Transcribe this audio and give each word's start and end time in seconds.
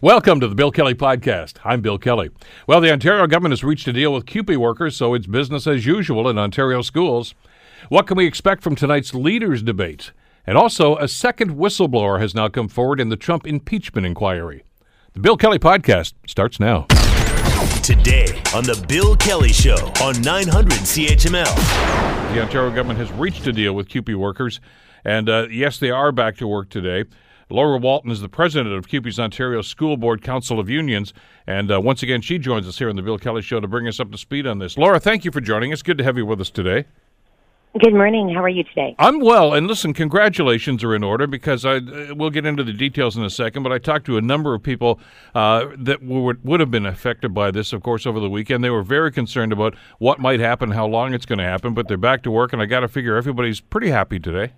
Welcome 0.00 0.38
to 0.38 0.46
the 0.46 0.54
Bill 0.54 0.70
Kelly 0.70 0.94
Podcast. 0.94 1.56
I'm 1.64 1.80
Bill 1.80 1.98
Kelly. 1.98 2.30
Well, 2.68 2.80
the 2.80 2.92
Ontario 2.92 3.26
government 3.26 3.50
has 3.50 3.64
reached 3.64 3.88
a 3.88 3.92
deal 3.92 4.14
with 4.14 4.26
CUPE 4.26 4.56
workers, 4.56 4.94
so 4.94 5.12
it's 5.12 5.26
business 5.26 5.66
as 5.66 5.86
usual 5.86 6.28
in 6.28 6.38
Ontario 6.38 6.82
schools. 6.82 7.34
What 7.88 8.06
can 8.06 8.16
we 8.16 8.24
expect 8.24 8.62
from 8.62 8.76
tonight's 8.76 9.12
leaders' 9.12 9.60
debate? 9.60 10.12
And 10.46 10.56
also, 10.56 10.96
a 10.98 11.08
second 11.08 11.56
whistleblower 11.56 12.20
has 12.20 12.32
now 12.32 12.48
come 12.48 12.68
forward 12.68 13.00
in 13.00 13.08
the 13.08 13.16
Trump 13.16 13.44
impeachment 13.44 14.06
inquiry. 14.06 14.62
The 15.14 15.18
Bill 15.18 15.36
Kelly 15.36 15.58
Podcast 15.58 16.12
starts 16.28 16.60
now. 16.60 16.82
Today 17.82 18.40
on 18.54 18.62
The 18.62 18.80
Bill 18.86 19.16
Kelly 19.16 19.52
Show 19.52 19.92
on 20.00 20.22
900 20.22 20.78
CHML. 20.78 22.32
The 22.34 22.40
Ontario 22.40 22.70
government 22.70 23.00
has 23.00 23.10
reached 23.10 23.48
a 23.48 23.52
deal 23.52 23.72
with 23.72 23.88
CUPE 23.88 24.14
workers, 24.14 24.60
and 25.04 25.28
uh, 25.28 25.48
yes, 25.50 25.80
they 25.80 25.90
are 25.90 26.12
back 26.12 26.36
to 26.36 26.46
work 26.46 26.68
today. 26.68 27.04
Laura 27.50 27.78
Walton 27.78 28.10
is 28.10 28.20
the 28.20 28.28
president 28.28 28.74
of 28.74 28.88
CUPE's 28.88 29.18
Ontario 29.18 29.62
School 29.62 29.96
Board 29.96 30.22
Council 30.22 30.60
of 30.60 30.68
Unions. 30.68 31.14
And 31.46 31.72
uh, 31.72 31.80
once 31.80 32.02
again, 32.02 32.20
she 32.20 32.38
joins 32.38 32.68
us 32.68 32.78
here 32.78 32.90
on 32.90 32.96
the 32.96 33.02
Bill 33.02 33.18
Kelly 33.18 33.42
Show 33.42 33.60
to 33.60 33.68
bring 33.68 33.88
us 33.88 33.98
up 33.98 34.10
to 34.12 34.18
speed 34.18 34.46
on 34.46 34.58
this. 34.58 34.76
Laura, 34.76 35.00
thank 35.00 35.24
you 35.24 35.30
for 35.30 35.40
joining 35.40 35.72
us. 35.72 35.82
Good 35.82 35.98
to 35.98 36.04
have 36.04 36.18
you 36.18 36.26
with 36.26 36.40
us 36.40 36.50
today. 36.50 36.84
Good 37.78 37.92
morning. 37.92 38.34
How 38.34 38.42
are 38.42 38.48
you 38.48 38.64
today? 38.64 38.96
I'm 38.98 39.20
well, 39.20 39.52
and 39.52 39.66
listen, 39.66 39.92
congratulations 39.92 40.82
are 40.82 40.94
in 40.94 41.04
order 41.04 41.26
because 41.26 41.66
I 41.66 41.76
uh, 41.76 42.14
we'll 42.14 42.30
get 42.30 42.46
into 42.46 42.64
the 42.64 42.72
details 42.72 43.16
in 43.16 43.22
a 43.22 43.30
second. 43.30 43.62
But 43.62 43.72
I 43.72 43.78
talked 43.78 44.06
to 44.06 44.16
a 44.16 44.22
number 44.22 44.54
of 44.54 44.62
people 44.62 44.98
uh, 45.34 45.66
that 45.76 46.02
would 46.02 46.42
would 46.44 46.60
have 46.60 46.70
been 46.70 46.86
affected 46.86 47.34
by 47.34 47.50
this, 47.50 47.74
of 47.74 47.82
course, 47.82 48.06
over 48.06 48.20
the 48.20 48.30
weekend. 48.30 48.64
They 48.64 48.70
were 48.70 48.82
very 48.82 49.12
concerned 49.12 49.52
about 49.52 49.74
what 49.98 50.18
might 50.18 50.40
happen, 50.40 50.70
how 50.70 50.86
long 50.86 51.12
it's 51.12 51.26
going 51.26 51.40
to 51.40 51.44
happen. 51.44 51.74
But 51.74 51.88
they're 51.88 51.98
back 51.98 52.22
to 52.22 52.30
work, 52.30 52.54
and 52.54 52.62
I 52.62 52.66
got 52.66 52.80
to 52.80 52.88
figure 52.88 53.16
everybody's 53.16 53.60
pretty 53.60 53.90
happy 53.90 54.18
today. 54.18 54.54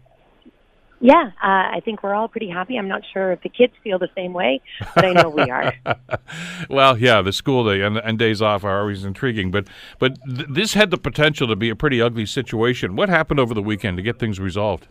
Yeah, 1.02 1.30
uh, 1.42 1.76
I 1.76 1.80
think 1.82 2.02
we're 2.02 2.14
all 2.14 2.28
pretty 2.28 2.50
happy. 2.50 2.76
I'm 2.76 2.88
not 2.88 3.02
sure 3.10 3.32
if 3.32 3.42
the 3.42 3.48
kids 3.48 3.72
feel 3.82 3.98
the 3.98 4.10
same 4.14 4.34
way, 4.34 4.60
but 4.94 5.06
I 5.06 5.12
know 5.12 5.30
we 5.30 5.50
are. 5.50 5.74
well, 6.68 6.98
yeah, 6.98 7.22
the 7.22 7.32
school 7.32 7.64
day 7.64 7.80
and, 7.80 7.96
and, 7.96 8.18
days 8.18 8.42
off 8.42 8.64
are 8.64 8.80
always 8.80 9.02
intriguing, 9.02 9.50
but 9.50 9.66
but 9.98 10.18
th- 10.26 10.48
this 10.50 10.74
had 10.74 10.90
the 10.90 10.98
potential 10.98 11.48
to 11.48 11.56
be 11.56 11.70
a 11.70 11.76
pretty 11.76 12.02
ugly 12.02 12.26
situation. 12.26 12.96
What 12.96 13.08
happened 13.08 13.40
over 13.40 13.54
the 13.54 13.62
weekend 13.62 13.96
to 13.96 14.02
get 14.02 14.18
things 14.18 14.38
resolved? 14.38 14.88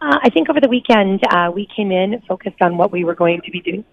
Uh, 0.00 0.18
I 0.24 0.30
think 0.30 0.50
over 0.50 0.60
the 0.60 0.68
weekend 0.68 1.20
uh, 1.30 1.52
we 1.54 1.68
came 1.76 1.92
in 1.92 2.20
focused 2.26 2.60
on 2.60 2.76
what 2.76 2.90
we 2.90 3.04
were 3.04 3.14
going 3.14 3.42
to 3.42 3.50
be 3.52 3.60
doing 3.60 3.84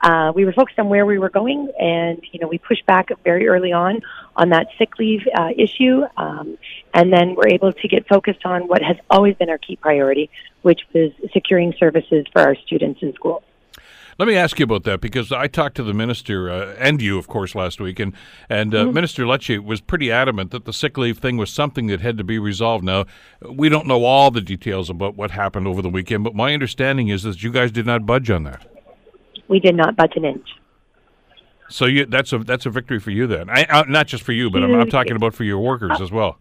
uh, 0.00 0.32
we 0.34 0.44
were 0.44 0.52
focused 0.52 0.78
on 0.78 0.88
where 0.88 1.04
we 1.04 1.18
were 1.18 1.30
going, 1.30 1.70
and 1.78 2.20
you 2.32 2.38
know 2.40 2.48
we 2.48 2.58
pushed 2.58 2.86
back 2.86 3.08
very 3.24 3.48
early 3.48 3.72
on 3.72 4.00
on 4.36 4.50
that 4.50 4.68
sick 4.78 4.98
leave 4.98 5.22
uh, 5.36 5.48
issue, 5.56 6.02
um, 6.16 6.56
and 6.94 7.12
then 7.12 7.34
we're 7.34 7.48
able 7.48 7.72
to 7.72 7.88
get 7.88 8.06
focused 8.06 8.44
on 8.44 8.68
what 8.68 8.82
has 8.82 8.96
always 9.10 9.34
been 9.36 9.50
our 9.50 9.58
key 9.58 9.76
priority, 9.76 10.30
which 10.62 10.80
was 10.92 11.10
securing 11.32 11.74
services 11.78 12.26
for 12.32 12.42
our 12.42 12.54
students 12.54 13.02
in 13.02 13.12
school. 13.14 13.42
Let 14.18 14.26
me 14.26 14.34
ask 14.34 14.58
you 14.58 14.64
about 14.64 14.82
that 14.82 15.00
because 15.00 15.30
I 15.30 15.46
talked 15.46 15.76
to 15.76 15.84
the 15.84 15.94
minister 15.94 16.50
uh, 16.50 16.74
and 16.76 17.00
you, 17.00 17.18
of 17.18 17.28
course, 17.28 17.54
last 17.54 17.80
week, 17.80 17.98
and 17.98 18.12
and 18.48 18.74
uh, 18.74 18.84
mm-hmm. 18.84 18.94
Minister 18.94 19.24
Lecce 19.24 19.64
was 19.64 19.80
pretty 19.80 20.12
adamant 20.12 20.52
that 20.52 20.64
the 20.64 20.72
sick 20.72 20.96
leave 20.96 21.18
thing 21.18 21.36
was 21.36 21.50
something 21.50 21.88
that 21.88 22.00
had 22.00 22.18
to 22.18 22.24
be 22.24 22.38
resolved. 22.38 22.84
Now, 22.84 23.06
we 23.48 23.68
don't 23.68 23.86
know 23.86 24.04
all 24.04 24.30
the 24.30 24.40
details 24.40 24.90
about 24.90 25.16
what 25.16 25.32
happened 25.32 25.66
over 25.66 25.82
the 25.82 25.88
weekend, 25.88 26.22
but 26.22 26.36
my 26.36 26.54
understanding 26.54 27.08
is 27.08 27.24
that 27.24 27.42
you 27.42 27.50
guys 27.50 27.72
did 27.72 27.86
not 27.86 28.06
budge 28.06 28.30
on 28.30 28.44
that 28.44 28.77
we 29.48 29.60
did 29.60 29.74
not 29.74 29.96
budge 29.96 30.12
an 30.16 30.24
inch. 30.24 30.48
So 31.70 31.84
you, 31.84 32.06
that's 32.06 32.32
a 32.32 32.38
that's 32.38 32.66
a 32.66 32.70
victory 32.70 32.98
for 32.98 33.10
you 33.10 33.26
then. 33.26 33.50
I, 33.50 33.64
uh, 33.64 33.84
not 33.88 34.06
just 34.06 34.22
for 34.22 34.32
you, 34.32 34.50
but 34.50 34.62
I'm, 34.62 34.74
I'm, 34.74 34.88
talking 34.88 35.16
about 35.16 35.34
for 35.34 35.44
your 35.44 35.58
workers 35.58 36.00
uh, 36.00 36.02
as 36.02 36.10
well. 36.10 36.38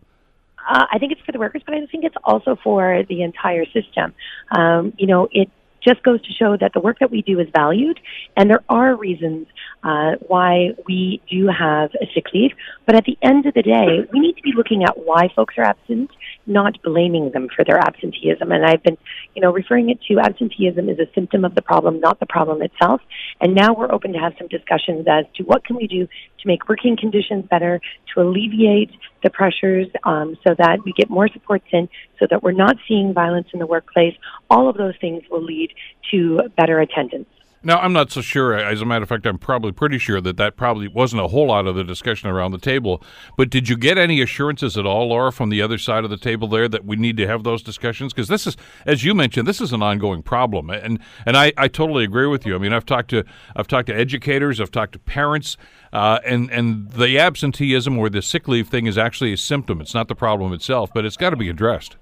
Uh, 0.69 0.85
I 0.91 0.99
think 0.99 1.11
it's 1.11 1.21
for 1.21 1.31
the 1.31 1.39
workers, 1.39 1.61
but 1.65 1.75
I 1.75 1.85
think 1.85 2.03
it's 2.03 2.15
also 2.23 2.57
for 2.63 3.03
the 3.09 3.23
entire 3.23 3.65
system. 3.65 4.13
Um, 4.51 4.93
you 4.97 5.07
know, 5.07 5.27
it 5.31 5.49
just 5.85 6.03
goes 6.03 6.21
to 6.21 6.33
show 6.33 6.57
that 6.57 6.73
the 6.73 6.79
work 6.79 6.99
that 6.99 7.11
we 7.11 7.21
do 7.21 7.39
is 7.39 7.47
valued, 7.55 7.99
and 8.35 8.49
there 8.49 8.63
are 8.69 8.95
reasons 8.95 9.47
uh, 9.83 10.13
why 10.27 10.71
we 10.87 11.21
do 11.29 11.47
have 11.47 11.91
a 12.01 12.05
sick 12.13 12.25
leave. 12.33 12.51
But 12.85 12.95
at 12.95 13.05
the 13.05 13.17
end 13.21 13.45
of 13.45 13.53
the 13.53 13.61
day, 13.61 14.07
we 14.11 14.19
need 14.19 14.35
to 14.35 14.41
be 14.41 14.53
looking 14.55 14.83
at 14.83 14.97
why 14.97 15.29
folks 15.35 15.55
are 15.57 15.63
absent, 15.63 16.11
not 16.47 16.81
blaming 16.83 17.31
them 17.31 17.47
for 17.53 17.63
their 17.65 17.77
absenteeism. 17.77 18.51
And 18.51 18.65
I've 18.65 18.83
been, 18.83 18.97
you 19.35 19.41
know, 19.41 19.51
referring 19.51 19.89
it 19.89 19.99
to 20.07 20.19
absenteeism 20.19 20.89
as 20.89 20.99
a 20.99 21.07
symptom 21.13 21.45
of 21.45 21.55
the 21.55 21.61
problem, 21.61 21.99
not 21.99 22.19
the 22.19 22.25
problem 22.25 22.61
itself. 22.61 23.01
And 23.41 23.53
now 23.53 23.73
we're 23.73 23.91
open 23.91 24.13
to 24.13 24.19
have 24.19 24.33
some 24.37 24.47
discussions 24.47 25.05
as 25.07 25.25
to 25.35 25.43
what 25.43 25.65
can 25.65 25.75
we 25.75 25.87
do 25.87 26.07
to 26.07 26.47
make 26.47 26.67
working 26.69 26.97
conditions 26.97 27.45
better, 27.49 27.81
to 28.13 28.21
alleviate 28.21 28.91
the 29.23 29.29
pressures, 29.29 29.87
um, 30.03 30.37
so 30.45 30.55
that 30.57 30.79
we 30.85 30.93
get 30.93 31.09
more 31.09 31.27
supports 31.27 31.65
in, 31.71 31.89
so 32.19 32.27
that 32.29 32.43
we're 32.43 32.51
not 32.51 32.77
seeing 32.87 33.13
violence 33.13 33.47
in 33.53 33.59
the 33.59 33.67
workplace. 33.67 34.15
All 34.49 34.69
of 34.69 34.77
those 34.77 34.93
things 35.01 35.23
will 35.29 35.43
lead 35.43 35.73
to 36.11 36.41
better 36.55 36.79
attendance. 36.79 37.27
Now, 37.63 37.79
I'm 37.79 37.91
not 37.91 38.11
so 38.11 38.21
sure. 38.21 38.53
As 38.53 38.81
a 38.81 38.85
matter 38.85 39.03
of 39.03 39.09
fact, 39.09 39.25
I'm 39.25 39.39
probably 39.39 39.71
pretty 39.71 39.97
sure 39.97 40.21
that 40.21 40.37
that 40.37 40.57
probably 40.57 40.87
wasn't 40.87 41.23
a 41.23 41.27
whole 41.27 41.47
lot 41.47 41.65
of 41.65 41.75
the 41.75 41.83
discussion 41.83 42.29
around 42.29 42.51
the 42.51 42.59
table. 42.59 43.03
But 43.35 43.49
did 43.49 43.67
you 43.67 43.75
get 43.75 43.97
any 43.97 44.21
assurances 44.21 44.77
at 44.77 44.85
all, 44.85 45.09
Laura, 45.09 45.31
from 45.31 45.49
the 45.49 45.61
other 45.61 45.79
side 45.79 46.03
of 46.03 46.11
the 46.11 46.17
table 46.17 46.47
there 46.47 46.67
that 46.67 46.85
we 46.85 46.95
need 46.95 47.17
to 47.17 47.27
have 47.27 47.43
those 47.43 47.63
discussions? 47.63 48.13
Because 48.13 48.27
this 48.27 48.45
is, 48.45 48.57
as 48.85 49.03
you 49.03 49.15
mentioned, 49.15 49.47
this 49.47 49.59
is 49.59 49.73
an 49.73 49.81
ongoing 49.81 50.21
problem, 50.21 50.69
and 50.69 50.99
and 51.25 51.35
I, 51.35 51.51
I 51.57 51.67
totally 51.67 52.03
agree 52.03 52.27
with 52.27 52.45
you. 52.45 52.53
I 52.53 52.59
mean, 52.59 52.73
I've 52.73 52.85
talked 52.85 53.09
to 53.09 53.23
I've 53.55 53.67
talked 53.67 53.87
to 53.87 53.95
educators, 53.95 54.61
I've 54.61 54.71
talked 54.71 54.93
to 54.93 54.99
parents, 54.99 55.57
uh, 55.91 56.19
and 56.23 56.51
and 56.51 56.91
the 56.91 57.17
absenteeism 57.17 57.97
or 57.97 58.09
the 58.09 58.21
sick 58.21 58.47
leave 58.47 58.67
thing 58.67 58.85
is 58.85 58.97
actually 58.97 59.33
a 59.33 59.37
symptom. 59.37 59.81
It's 59.81 59.95
not 59.95 60.07
the 60.07 60.15
problem 60.15 60.53
itself, 60.53 60.91
but 60.93 61.05
it's 61.05 61.17
got 61.17 61.31
to 61.31 61.37
be 61.37 61.49
addressed. 61.49 61.95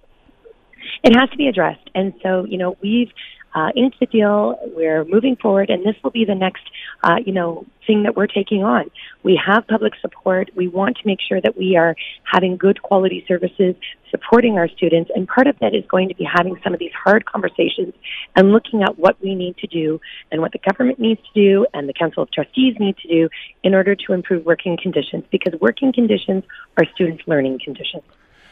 It 1.03 1.15
has 1.15 1.29
to 1.29 1.37
be 1.37 1.47
addressed, 1.47 1.89
and 1.95 2.13
so 2.21 2.45
you 2.45 2.57
know 2.57 2.77
we've 2.81 3.11
uh, 3.55 3.69
inked 3.75 3.99
the 3.99 4.05
deal. 4.05 4.59
We're 4.75 5.05
moving 5.05 5.37
forward, 5.37 5.69
and 5.69 5.83
this 5.83 5.95
will 6.03 6.11
be 6.11 6.25
the 6.25 6.35
next, 6.35 6.63
uh, 7.03 7.15
you 7.25 7.31
know, 7.31 7.65
thing 7.87 8.03
that 8.03 8.15
we're 8.15 8.27
taking 8.27 8.63
on. 8.63 8.91
We 9.23 9.39
have 9.43 9.65
public 9.67 9.93
support. 10.01 10.49
We 10.55 10.67
want 10.67 10.97
to 10.97 11.07
make 11.07 11.19
sure 11.27 11.39
that 11.39 11.57
we 11.57 11.77
are 11.77 11.95
having 12.23 12.57
good 12.57 12.81
quality 12.81 13.23
services, 13.27 13.75
supporting 14.11 14.57
our 14.57 14.67
students, 14.67 15.09
and 15.15 15.27
part 15.27 15.47
of 15.47 15.57
that 15.59 15.73
is 15.73 15.85
going 15.87 16.09
to 16.09 16.15
be 16.15 16.25
having 16.25 16.59
some 16.63 16.73
of 16.73 16.79
these 16.79 16.91
hard 16.93 17.25
conversations 17.25 17.93
and 18.35 18.51
looking 18.51 18.83
at 18.83 18.99
what 18.99 19.19
we 19.21 19.33
need 19.35 19.57
to 19.57 19.67
do 19.67 20.01
and 20.31 20.41
what 20.41 20.51
the 20.51 20.59
government 20.59 20.99
needs 20.99 21.21
to 21.33 21.41
do 21.41 21.65
and 21.73 21.87
the 21.87 21.93
Council 21.93 22.23
of 22.23 22.31
Trustees 22.31 22.75
need 22.79 22.97
to 22.97 23.07
do 23.07 23.29
in 23.63 23.73
order 23.73 23.95
to 23.95 24.13
improve 24.13 24.45
working 24.45 24.77
conditions 24.81 25.23
because 25.31 25.53
working 25.61 25.93
conditions 25.93 26.43
are 26.77 26.85
students' 26.93 27.23
learning 27.25 27.59
conditions. 27.63 28.03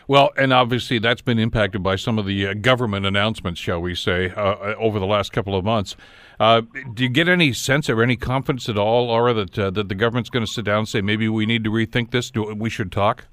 Well, 0.08 0.32
and 0.38 0.52
obviously 0.52 1.00
that's 1.00 1.22
been 1.22 1.40
impacted 1.40 1.82
by 1.82 1.96
some 1.96 2.20
of 2.20 2.26
the 2.26 2.48
uh, 2.48 2.54
government 2.56 3.06
announcements, 3.06 3.60
shall 3.60 3.80
we 3.80 3.96
say, 3.96 4.32
uh, 4.32 4.42
uh, 4.42 4.76
over 4.78 5.00
the 5.00 5.06
last 5.06 5.32
couple 5.32 5.56
of 5.56 5.64
months. 5.64 5.96
Uh, 6.40 6.62
do 6.94 7.04
you 7.04 7.10
get 7.10 7.30
any 7.30 7.54
sense 7.54 7.90
or 7.90 8.04
any 8.04 8.18
confidence 8.18 8.68
at 8.68 8.78
all, 8.78 9.08
Laura, 9.08 9.34
that 9.34 9.58
uh, 9.58 9.70
that 9.72 9.88
the 9.88 9.96
government's 9.96 10.30
going 10.30 10.46
to 10.46 10.52
sit 10.52 10.66
down 10.66 10.80
and 10.80 10.90
say 10.90 11.02
maybe 11.02 11.30
we 11.30 11.46
need 11.46 11.64
to 11.64 11.70
rethink 11.70 12.12
this? 12.12 12.32
Do 12.32 12.54
we 12.54 12.70
should 12.70 12.92
talk? 12.92 13.26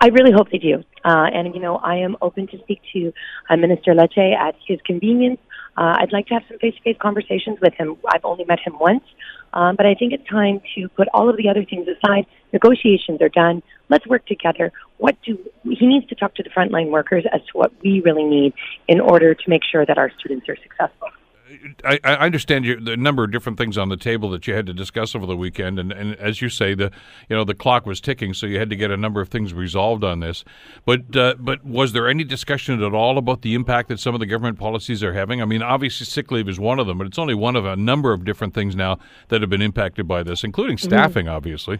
I 0.00 0.08
really 0.08 0.32
hope 0.32 0.50
they 0.50 0.58
do. 0.58 0.84
Uh, 1.04 1.26
and 1.32 1.54
you 1.54 1.60
know, 1.60 1.76
I 1.76 1.96
am 1.96 2.16
open 2.20 2.46
to 2.48 2.58
speak 2.58 2.80
to 2.92 3.12
Minister 3.50 3.94
Lecce 3.94 4.36
at 4.36 4.54
his 4.66 4.80
convenience. 4.84 5.40
I'd 5.76 6.12
like 6.12 6.26
to 6.26 6.34
have 6.34 6.42
some 6.48 6.58
face-to-face 6.58 6.96
conversations 7.00 7.58
with 7.60 7.74
him. 7.74 7.96
I've 8.08 8.24
only 8.24 8.44
met 8.44 8.60
him 8.60 8.78
once, 8.78 9.04
um, 9.52 9.76
but 9.76 9.86
I 9.86 9.94
think 9.94 10.12
it's 10.12 10.28
time 10.28 10.60
to 10.74 10.88
put 10.90 11.08
all 11.14 11.28
of 11.28 11.36
the 11.36 11.48
other 11.48 11.64
things 11.64 11.86
aside. 11.88 12.26
Negotiations 12.52 13.20
are 13.22 13.28
done. 13.28 13.62
Let's 13.88 14.06
work 14.06 14.26
together. 14.26 14.72
What 14.98 15.16
do 15.24 15.38
he 15.64 15.86
needs 15.86 16.06
to 16.08 16.14
talk 16.14 16.34
to 16.36 16.42
the 16.42 16.50
frontline 16.50 16.90
workers 16.90 17.24
as 17.32 17.40
to 17.40 17.52
what 17.54 17.72
we 17.82 18.00
really 18.00 18.24
need 18.24 18.52
in 18.88 19.00
order 19.00 19.34
to 19.34 19.50
make 19.50 19.62
sure 19.64 19.84
that 19.86 19.98
our 19.98 20.10
students 20.18 20.48
are 20.48 20.56
successful. 20.56 21.08
I, 21.84 21.98
I 22.04 22.14
understand 22.26 22.64
you, 22.64 22.80
the 22.80 22.96
number 22.96 23.24
of 23.24 23.32
different 23.32 23.58
things 23.58 23.78
on 23.78 23.88
the 23.88 23.96
table 23.96 24.30
that 24.30 24.46
you 24.46 24.54
had 24.54 24.66
to 24.66 24.72
discuss 24.72 25.14
over 25.14 25.26
the 25.26 25.36
weekend, 25.36 25.78
and, 25.78 25.92
and 25.92 26.14
as 26.16 26.40
you 26.40 26.48
say, 26.48 26.74
the 26.74 26.90
you 27.28 27.36
know 27.36 27.44
the 27.44 27.54
clock 27.54 27.86
was 27.86 28.00
ticking, 28.00 28.34
so 28.34 28.46
you 28.46 28.58
had 28.58 28.70
to 28.70 28.76
get 28.76 28.90
a 28.90 28.96
number 28.96 29.20
of 29.20 29.28
things 29.28 29.54
resolved 29.54 30.04
on 30.04 30.20
this. 30.20 30.44
But 30.84 31.16
uh, 31.16 31.34
but 31.38 31.64
was 31.64 31.92
there 31.92 32.08
any 32.08 32.24
discussion 32.24 32.82
at 32.82 32.94
all 32.94 33.18
about 33.18 33.42
the 33.42 33.54
impact 33.54 33.88
that 33.88 34.00
some 34.00 34.14
of 34.14 34.20
the 34.20 34.26
government 34.26 34.58
policies 34.58 35.02
are 35.02 35.12
having? 35.12 35.42
I 35.42 35.44
mean, 35.44 35.62
obviously 35.62 36.06
sick 36.06 36.30
leave 36.30 36.48
is 36.48 36.58
one 36.60 36.78
of 36.78 36.86
them, 36.86 36.98
but 36.98 37.06
it's 37.06 37.18
only 37.18 37.34
one 37.34 37.56
of 37.56 37.64
a 37.64 37.76
number 37.76 38.12
of 38.12 38.24
different 38.24 38.54
things 38.54 38.76
now 38.76 38.98
that 39.28 39.40
have 39.40 39.50
been 39.50 39.62
impacted 39.62 40.06
by 40.08 40.22
this, 40.22 40.44
including 40.44 40.76
mm-hmm. 40.76 40.88
staffing, 40.88 41.26
mm-hmm. 41.26 41.36
obviously. 41.36 41.78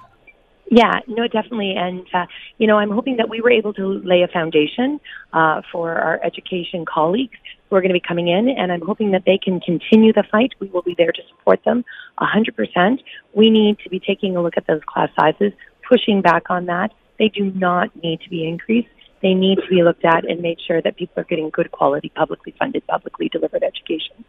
Yeah, 0.74 1.00
no, 1.06 1.28
definitely. 1.28 1.74
And, 1.76 2.06
uh, 2.14 2.24
you 2.56 2.66
know, 2.66 2.78
I'm 2.78 2.90
hoping 2.90 3.18
that 3.18 3.28
we 3.28 3.42
were 3.42 3.50
able 3.50 3.74
to 3.74 4.00
lay 4.04 4.22
a 4.22 4.28
foundation 4.28 5.00
uh, 5.34 5.60
for 5.70 5.92
our 5.92 6.18
education 6.24 6.86
colleagues 6.86 7.36
who 7.72 7.76
are 7.76 7.80
going 7.80 7.88
to 7.88 7.94
be 7.94 8.06
coming 8.06 8.28
in, 8.28 8.50
and 8.50 8.70
I'm 8.70 8.82
hoping 8.82 9.12
that 9.12 9.22
they 9.24 9.38
can 9.38 9.58
continue 9.58 10.12
the 10.12 10.24
fight. 10.30 10.52
We 10.60 10.66
will 10.68 10.82
be 10.82 10.94
there 10.98 11.10
to 11.10 11.22
support 11.30 11.64
them 11.64 11.86
100%. 12.20 12.98
We 13.32 13.48
need 13.48 13.78
to 13.78 13.88
be 13.88 13.98
taking 13.98 14.36
a 14.36 14.42
look 14.42 14.58
at 14.58 14.66
those 14.66 14.82
class 14.86 15.08
sizes, 15.18 15.54
pushing 15.88 16.20
back 16.20 16.50
on 16.50 16.66
that. 16.66 16.92
They 17.18 17.28
do 17.28 17.50
not 17.52 17.88
need 18.02 18.20
to 18.20 18.28
be 18.28 18.46
increased. 18.46 18.90
They 19.22 19.34
need 19.34 19.56
to 19.56 19.68
be 19.68 19.82
looked 19.82 20.04
at 20.04 20.28
and 20.28 20.40
made 20.40 20.58
sure 20.66 20.82
that 20.82 20.96
people 20.96 21.20
are 21.20 21.24
getting 21.24 21.50
good 21.50 21.70
quality, 21.70 22.10
publicly 22.14 22.54
funded, 22.58 22.86
publicly 22.86 23.28
delivered 23.28 23.62
education. 23.62 24.24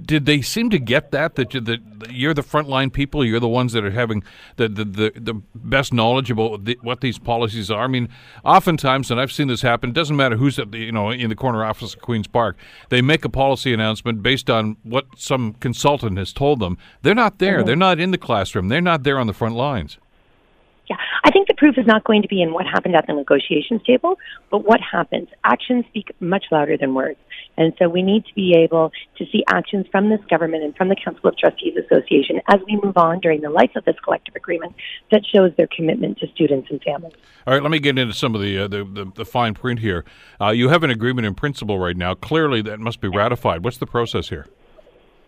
Did 0.00 0.24
they 0.24 0.40
seem 0.40 0.70
to 0.70 0.78
get 0.78 1.10
that 1.10 1.34
that 1.34 1.52
you're 2.08 2.32
the 2.32 2.42
frontline 2.42 2.90
people, 2.90 3.24
you're 3.24 3.40
the 3.40 3.48
ones 3.48 3.72
that 3.74 3.84
are 3.84 3.90
having 3.90 4.22
the 4.56 4.68
the, 4.68 4.84
the, 4.84 5.12
the 5.16 5.34
best 5.54 5.92
knowledge 5.92 6.30
about 6.30 6.66
what 6.82 7.02
these 7.02 7.18
policies 7.18 7.70
are? 7.70 7.84
I 7.84 7.86
mean, 7.86 8.08
oftentimes, 8.42 9.10
and 9.10 9.20
I've 9.20 9.32
seen 9.32 9.48
this 9.48 9.60
happen. 9.60 9.90
It 9.90 9.92
doesn't 9.92 10.16
matter 10.16 10.36
who's 10.36 10.58
at 10.58 10.72
the 10.72 10.78
you 10.78 10.92
know 10.92 11.10
in 11.10 11.28
the 11.28 11.36
corner 11.36 11.62
office 11.62 11.94
of 11.94 12.00
Queens 12.00 12.26
Park. 12.26 12.56
They 12.88 13.02
make 13.02 13.24
a 13.24 13.28
policy 13.28 13.74
announcement 13.74 14.22
based 14.22 14.48
on 14.48 14.78
what 14.82 15.06
some 15.16 15.52
consultant 15.54 16.16
has 16.16 16.32
told 16.32 16.60
them. 16.60 16.78
They're 17.02 17.14
not 17.14 17.38
there. 17.38 17.58
Mm-hmm. 17.58 17.66
They're 17.66 17.76
not 17.76 18.00
in 18.00 18.12
the 18.12 18.18
classroom. 18.18 18.68
They're 18.68 18.80
not 18.80 19.02
there 19.02 19.18
on 19.18 19.26
the 19.26 19.34
front 19.34 19.56
lines. 19.56 19.98
Yeah, 20.88 20.96
I 21.24 21.30
think 21.30 21.48
the 21.48 21.54
proof 21.54 21.78
is 21.78 21.86
not 21.86 22.04
going 22.04 22.22
to 22.22 22.28
be 22.28 22.42
in 22.42 22.52
what 22.52 22.66
happened 22.66 22.94
at 22.94 23.06
the 23.06 23.14
negotiations 23.14 23.80
table, 23.86 24.18
but 24.50 24.66
what 24.66 24.80
happens. 24.80 25.28
Actions 25.42 25.86
speak 25.88 26.14
much 26.20 26.44
louder 26.50 26.76
than 26.76 26.92
words. 26.94 27.18
And 27.56 27.72
so 27.78 27.88
we 27.88 28.02
need 28.02 28.26
to 28.26 28.34
be 28.34 28.54
able 28.56 28.92
to 29.16 29.24
see 29.32 29.44
actions 29.48 29.86
from 29.90 30.10
this 30.10 30.20
government 30.28 30.62
and 30.62 30.76
from 30.76 30.88
the 30.88 30.96
Council 30.96 31.28
of 31.28 31.38
Trustees 31.38 31.74
Association 31.76 32.40
as 32.48 32.60
we 32.66 32.78
move 32.82 32.96
on 32.96 33.20
during 33.20 33.40
the 33.40 33.48
life 33.48 33.70
of 33.76 33.84
this 33.84 33.96
collective 34.04 34.34
agreement 34.34 34.74
that 35.10 35.22
shows 35.24 35.52
their 35.56 35.68
commitment 35.74 36.18
to 36.18 36.26
students 36.34 36.68
and 36.70 36.82
families. 36.82 37.14
All 37.46 37.54
right, 37.54 37.62
let 37.62 37.70
me 37.70 37.78
get 37.78 37.98
into 37.98 38.14
some 38.14 38.34
of 38.34 38.40
the 38.40 38.58
uh, 38.58 38.68
the, 38.68 38.84
the, 38.84 39.12
the, 39.14 39.24
fine 39.24 39.54
print 39.54 39.80
here. 39.80 40.04
Uh, 40.40 40.50
you 40.50 40.68
have 40.68 40.82
an 40.82 40.90
agreement 40.90 41.26
in 41.26 41.34
principle 41.34 41.78
right 41.78 41.96
now. 41.96 42.14
Clearly, 42.14 42.60
that 42.62 42.80
must 42.80 43.00
be 43.00 43.08
ratified. 43.08 43.64
What's 43.64 43.78
the 43.78 43.86
process 43.86 44.28
here? 44.28 44.46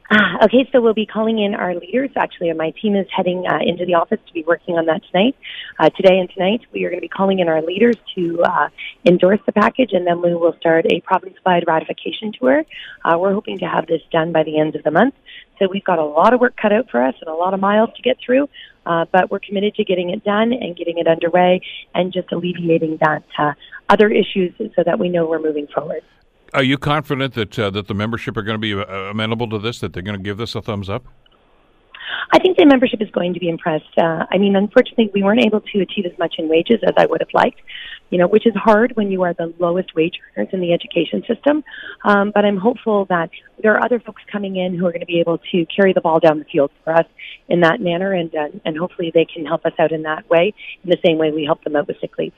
Uh, 0.08 0.44
okay, 0.44 0.68
so 0.70 0.80
we'll 0.80 0.94
be 0.94 1.06
calling 1.06 1.40
in 1.40 1.54
our 1.54 1.74
leaders. 1.74 2.10
Actually, 2.16 2.52
my 2.52 2.72
team 2.80 2.94
is 2.94 3.06
heading 3.14 3.44
uh, 3.50 3.58
into 3.60 3.84
the 3.84 3.94
office 3.94 4.20
to 4.26 4.32
be 4.32 4.44
working 4.44 4.76
on 4.76 4.86
that 4.86 5.02
tonight. 5.10 5.34
Uh, 5.80 5.90
today 5.90 6.18
and 6.18 6.30
tonight, 6.30 6.60
we 6.72 6.84
are 6.84 6.90
going 6.90 7.00
to 7.00 7.04
be 7.04 7.08
calling 7.08 7.40
in 7.40 7.48
our 7.48 7.60
leaders 7.60 7.96
to 8.14 8.40
uh, 8.42 8.68
endorse 9.04 9.40
the 9.46 9.52
package, 9.52 9.90
and 9.92 10.06
then 10.06 10.22
we 10.22 10.32
will 10.32 10.54
start 10.60 10.86
a 10.92 11.00
province-wide 11.00 11.64
ratification 11.66 12.32
tour. 12.38 12.64
Uh, 13.04 13.18
we're 13.18 13.32
hoping 13.32 13.58
to 13.58 13.66
have 13.66 13.86
this 13.88 14.00
done 14.12 14.30
by 14.32 14.44
the 14.44 14.60
end 14.60 14.76
of 14.76 14.84
the 14.84 14.92
month. 14.92 15.14
So 15.58 15.66
we've 15.68 15.84
got 15.84 15.98
a 15.98 16.04
lot 16.04 16.34
of 16.34 16.40
work 16.40 16.56
cut 16.60 16.72
out 16.72 16.88
for 16.88 17.02
us 17.02 17.14
and 17.20 17.28
a 17.28 17.34
lot 17.34 17.52
of 17.52 17.58
miles 17.58 17.90
to 17.96 18.02
get 18.02 18.18
through, 18.24 18.48
uh, 18.84 19.06
but 19.10 19.30
we're 19.30 19.40
committed 19.40 19.74
to 19.74 19.84
getting 19.84 20.10
it 20.10 20.22
done 20.22 20.52
and 20.52 20.76
getting 20.76 20.98
it 20.98 21.08
underway 21.08 21.62
and 21.94 22.12
just 22.12 22.30
alleviating 22.30 22.98
that 23.00 23.24
other 23.88 24.08
issues 24.08 24.52
so 24.58 24.82
that 24.84 24.98
we 24.98 25.08
know 25.08 25.26
we're 25.26 25.42
moving 25.42 25.66
forward. 25.66 26.02
Are 26.56 26.62
you 26.62 26.78
confident 26.78 27.34
that 27.34 27.58
uh, 27.58 27.68
that 27.68 27.86
the 27.86 27.92
membership 27.92 28.34
are 28.38 28.42
going 28.42 28.54
to 28.54 28.58
be 28.58 28.72
uh, 28.72 29.10
amenable 29.10 29.46
to 29.50 29.58
this? 29.58 29.78
That 29.80 29.92
they're 29.92 30.02
going 30.02 30.16
to 30.16 30.22
give 30.22 30.38
this 30.38 30.54
a 30.54 30.62
thumbs 30.62 30.88
up? 30.88 31.04
I 32.32 32.38
think 32.38 32.56
the 32.56 32.64
membership 32.64 33.02
is 33.02 33.10
going 33.10 33.34
to 33.34 33.40
be 33.40 33.50
impressed. 33.50 33.92
Uh, 33.98 34.24
I 34.30 34.38
mean, 34.38 34.56
unfortunately, 34.56 35.10
we 35.12 35.22
weren't 35.22 35.44
able 35.44 35.60
to 35.60 35.80
achieve 35.80 36.06
as 36.06 36.18
much 36.18 36.36
in 36.38 36.48
wages 36.48 36.80
as 36.82 36.94
I 36.96 37.04
would 37.04 37.20
have 37.20 37.28
liked, 37.34 37.60
you 38.08 38.18
know, 38.18 38.26
which 38.26 38.46
is 38.46 38.54
hard 38.54 38.96
when 38.96 39.10
you 39.10 39.22
are 39.22 39.34
the 39.34 39.52
lowest 39.58 39.94
wage 39.94 40.14
earners 40.34 40.48
in 40.54 40.60
the 40.60 40.72
education 40.72 41.22
system. 41.28 41.62
Um, 42.04 42.32
but 42.34 42.46
I'm 42.46 42.56
hopeful 42.56 43.04
that 43.10 43.28
there 43.62 43.74
are 43.74 43.84
other 43.84 44.00
folks 44.00 44.22
coming 44.32 44.56
in 44.56 44.78
who 44.78 44.86
are 44.86 44.92
going 44.92 45.00
to 45.00 45.06
be 45.06 45.20
able 45.20 45.38
to 45.52 45.66
carry 45.66 45.92
the 45.92 46.00
ball 46.00 46.20
down 46.20 46.38
the 46.38 46.46
field 46.46 46.70
for 46.84 46.94
us 46.94 47.06
in 47.50 47.60
that 47.60 47.82
manner, 47.82 48.12
and 48.12 48.34
uh, 48.34 48.48
and 48.64 48.78
hopefully 48.78 49.12
they 49.12 49.26
can 49.26 49.44
help 49.44 49.66
us 49.66 49.74
out 49.78 49.92
in 49.92 50.02
that 50.04 50.28
way, 50.30 50.54
in 50.82 50.88
the 50.88 50.98
same 51.04 51.18
way 51.18 51.32
we 51.32 51.44
help 51.44 51.62
them 51.64 51.76
out 51.76 51.86
with 51.86 52.00
sick 52.00 52.16
leave. 52.16 52.32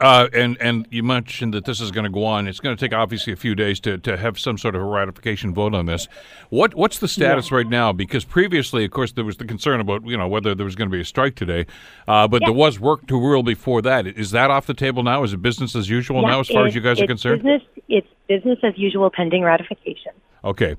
Uh, 0.00 0.28
and 0.32 0.56
and 0.60 0.86
you 0.90 1.02
mentioned 1.02 1.54
that 1.54 1.64
this 1.64 1.80
is 1.80 1.90
going 1.90 2.04
to 2.04 2.10
go 2.10 2.24
on. 2.24 2.46
It's 2.46 2.60
going 2.60 2.76
to 2.76 2.80
take 2.80 2.96
obviously 2.96 3.32
a 3.32 3.36
few 3.36 3.54
days 3.54 3.80
to, 3.80 3.98
to 3.98 4.16
have 4.16 4.38
some 4.38 4.58
sort 4.58 4.74
of 4.74 4.82
a 4.82 4.84
ratification 4.84 5.52
vote 5.52 5.74
on 5.74 5.86
this. 5.86 6.08
What 6.50 6.74
what's 6.74 6.98
the 6.98 7.08
status 7.08 7.50
yeah. 7.50 7.56
right 7.56 7.68
now? 7.68 7.92
Because 7.92 8.24
previously, 8.24 8.84
of 8.84 8.90
course, 8.90 9.12
there 9.12 9.24
was 9.24 9.36
the 9.36 9.44
concern 9.44 9.80
about 9.80 10.04
you 10.04 10.16
know 10.16 10.28
whether 10.28 10.54
there 10.54 10.64
was 10.64 10.76
going 10.76 10.88
to 10.88 10.94
be 10.94 11.00
a 11.00 11.04
strike 11.04 11.34
today, 11.34 11.66
uh, 12.06 12.28
but 12.28 12.42
yeah. 12.42 12.48
there 12.48 12.54
was 12.54 12.78
work 12.78 13.06
to 13.08 13.18
rule 13.18 13.42
before 13.42 13.82
that. 13.82 14.06
Is 14.06 14.30
that 14.32 14.50
off 14.50 14.66
the 14.66 14.74
table 14.74 15.02
now? 15.02 15.22
Is 15.24 15.32
it 15.32 15.42
business 15.42 15.74
as 15.74 15.88
usual 15.88 16.22
yeah, 16.22 16.28
now, 16.28 16.40
as 16.40 16.48
far 16.48 16.66
as 16.66 16.74
you 16.74 16.80
guys 16.80 17.00
are 17.00 17.06
concerned? 17.06 17.42
Business, 17.42 17.62
it's 17.88 18.08
business 18.28 18.58
as 18.62 18.76
usual 18.76 19.10
pending 19.10 19.42
ratification. 19.42 20.12
Okay. 20.44 20.76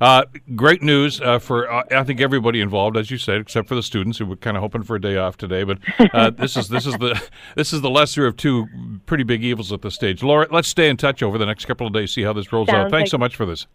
Uh, 0.00 0.24
great 0.54 0.82
news 0.82 1.20
uh, 1.20 1.38
for 1.38 1.70
uh, 1.70 1.82
I 1.90 2.02
think 2.04 2.20
everybody 2.20 2.60
involved, 2.60 2.96
as 2.96 3.10
you 3.10 3.18
said, 3.18 3.40
except 3.40 3.68
for 3.68 3.74
the 3.74 3.82
students 3.82 4.18
who 4.18 4.26
were 4.26 4.36
kind 4.36 4.56
of 4.56 4.62
hoping 4.62 4.82
for 4.82 4.96
a 4.96 5.00
day 5.00 5.16
off 5.16 5.36
today. 5.36 5.64
But 5.64 5.78
uh, 6.12 6.30
this 6.36 6.56
is 6.56 6.68
this 6.68 6.86
is 6.86 6.94
the 6.94 7.20
this 7.56 7.72
is 7.72 7.80
the 7.80 7.90
lesser 7.90 8.26
of 8.26 8.36
two 8.36 8.66
pretty 9.06 9.24
big 9.24 9.42
evils 9.42 9.72
at 9.72 9.82
this 9.82 9.94
stage. 9.94 10.22
Laura, 10.22 10.46
let's 10.50 10.68
stay 10.68 10.88
in 10.88 10.96
touch 10.96 11.22
over 11.22 11.38
the 11.38 11.46
next 11.46 11.64
couple 11.64 11.86
of 11.86 11.92
days, 11.92 12.12
see 12.12 12.22
how 12.22 12.32
this 12.32 12.52
rolls 12.52 12.68
Sounds 12.68 12.86
out. 12.86 12.90
Thanks 12.90 13.08
like- 13.08 13.10
so 13.10 13.18
much 13.18 13.36
for 13.36 13.46
this. 13.46 13.66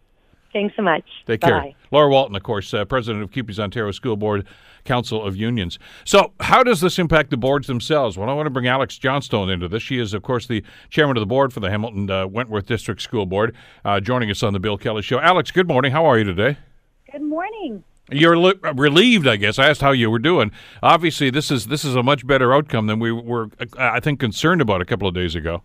Thanks 0.52 0.76
so 0.76 0.82
much. 0.82 1.04
Take 1.26 1.40
Bye. 1.40 1.48
care. 1.48 1.72
Laura 1.90 2.10
Walton, 2.10 2.36
of 2.36 2.42
course, 2.42 2.74
uh, 2.74 2.84
president 2.84 3.24
of 3.24 3.30
CUPE's 3.30 3.58
Ontario 3.58 3.90
School 3.90 4.16
Board 4.16 4.46
Council 4.84 5.24
of 5.24 5.36
Unions. 5.36 5.78
So, 6.04 6.32
how 6.40 6.62
does 6.62 6.80
this 6.80 6.98
impact 6.98 7.30
the 7.30 7.36
boards 7.36 7.66
themselves? 7.66 8.18
Well, 8.18 8.28
I 8.28 8.32
want 8.32 8.46
to 8.46 8.50
bring 8.50 8.66
Alex 8.66 8.98
Johnstone 8.98 9.50
into 9.50 9.68
this. 9.68 9.82
She 9.82 9.98
is, 9.98 10.14
of 10.14 10.22
course, 10.22 10.46
the 10.46 10.62
chairman 10.90 11.16
of 11.16 11.20
the 11.20 11.26
board 11.26 11.52
for 11.52 11.60
the 11.60 11.70
Hamilton 11.70 12.10
uh, 12.10 12.26
Wentworth 12.26 12.66
District 12.66 13.00
School 13.00 13.26
Board, 13.26 13.54
uh, 13.84 14.00
joining 14.00 14.30
us 14.30 14.42
on 14.42 14.52
the 14.52 14.60
Bill 14.60 14.78
Kelly 14.78 15.02
Show. 15.02 15.20
Alex, 15.20 15.50
good 15.50 15.68
morning. 15.68 15.92
How 15.92 16.04
are 16.04 16.18
you 16.18 16.24
today? 16.24 16.58
Good 17.10 17.22
morning. 17.22 17.84
You're 18.10 18.36
li- 18.36 18.54
relieved, 18.74 19.26
I 19.26 19.36
guess. 19.36 19.58
I 19.58 19.68
asked 19.68 19.80
how 19.80 19.92
you 19.92 20.10
were 20.10 20.18
doing. 20.18 20.50
Obviously, 20.82 21.30
this 21.30 21.50
is 21.50 21.66
this 21.66 21.84
is 21.84 21.94
a 21.94 22.02
much 22.02 22.26
better 22.26 22.52
outcome 22.52 22.86
than 22.86 22.98
we 22.98 23.12
were, 23.12 23.48
I 23.78 24.00
think, 24.00 24.20
concerned 24.20 24.60
about 24.60 24.82
a 24.82 24.84
couple 24.84 25.06
of 25.06 25.14
days 25.14 25.34
ago. 25.34 25.62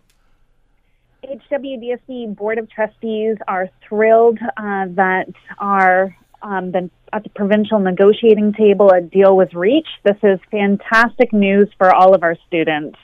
HWDSB 1.24 2.36
Board 2.36 2.58
of 2.58 2.70
Trustees 2.70 3.36
are 3.48 3.68
thrilled 3.86 4.38
uh, 4.56 4.86
that 4.90 5.26
our 5.58 6.16
um, 6.42 6.72
the, 6.72 6.90
at 7.12 7.22
the 7.24 7.30
provincial 7.30 7.78
negotiating 7.78 8.52
table 8.52 8.90
a 8.90 9.00
deal 9.00 9.36
was 9.36 9.52
reached. 9.54 9.88
This 10.04 10.16
is 10.22 10.38
fantastic 10.50 11.32
news 11.32 11.68
for 11.78 11.94
all 11.94 12.14
of 12.14 12.22
our 12.22 12.36
students. 12.46 12.98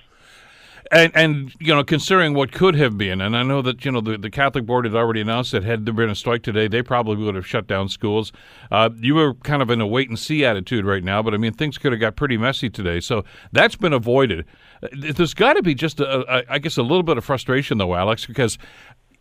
And, 0.93 1.13
and 1.17 1.55
you 1.61 1.75
know, 1.75 1.83
considering 1.83 2.35
what 2.35 2.53
could 2.53 2.75
have 2.75 2.99
been, 2.99 3.23
and 3.23 3.35
I 3.35 3.43
know 3.43 3.63
that 3.63 3.85
you 3.85 3.91
know 3.91 4.03
the, 4.03 4.19
the 4.19 4.29
Catholic 4.29 4.67
board 4.67 4.85
had 4.85 4.95
already 4.95 5.23
announced 5.23 5.53
that 5.53 5.65
had 5.65 5.87
there 5.87 5.95
been 5.95 6.11
a 6.11 6.15
strike 6.15 6.43
today, 6.43 6.69
they 6.69 6.83
probably 6.83 7.17
would 7.17 7.35
have 7.35 7.47
shut 7.47 7.67
down 7.67 7.89
schools. 7.89 8.33
Uh, 8.71 8.91
you 8.97 9.15
were 9.15 9.33
kind 9.35 9.63
of 9.63 9.71
in 9.71 9.81
a 9.81 9.87
wait 9.87 10.11
and 10.11 10.19
see 10.19 10.45
attitude 10.45 10.85
right 10.85 11.03
now, 11.03 11.23
but 11.23 11.33
I 11.33 11.39
mean 11.39 11.55
things 11.55 11.79
could 11.79 11.93
have 11.93 12.01
got 12.01 12.17
pretty 12.17 12.37
messy 12.37 12.69
today, 12.69 13.01
so 13.01 13.25
that's 13.51 13.77
been 13.77 13.95
avoided. 13.95 14.45
Uh, 14.83 14.89
there's 14.93 15.33
got 15.33 15.55
to 15.55 15.63
be 15.63 15.75
just, 15.75 16.01
a, 16.01 16.21
a, 16.31 16.45
I 16.51 16.59
guess, 16.59 16.77
a 16.77 16.83
little 16.83 17.03
bit 17.03 17.17
of 17.17 17.25
frustration 17.25 17.79
though, 17.79 17.95
Alex, 17.95 18.27
because 18.27 18.59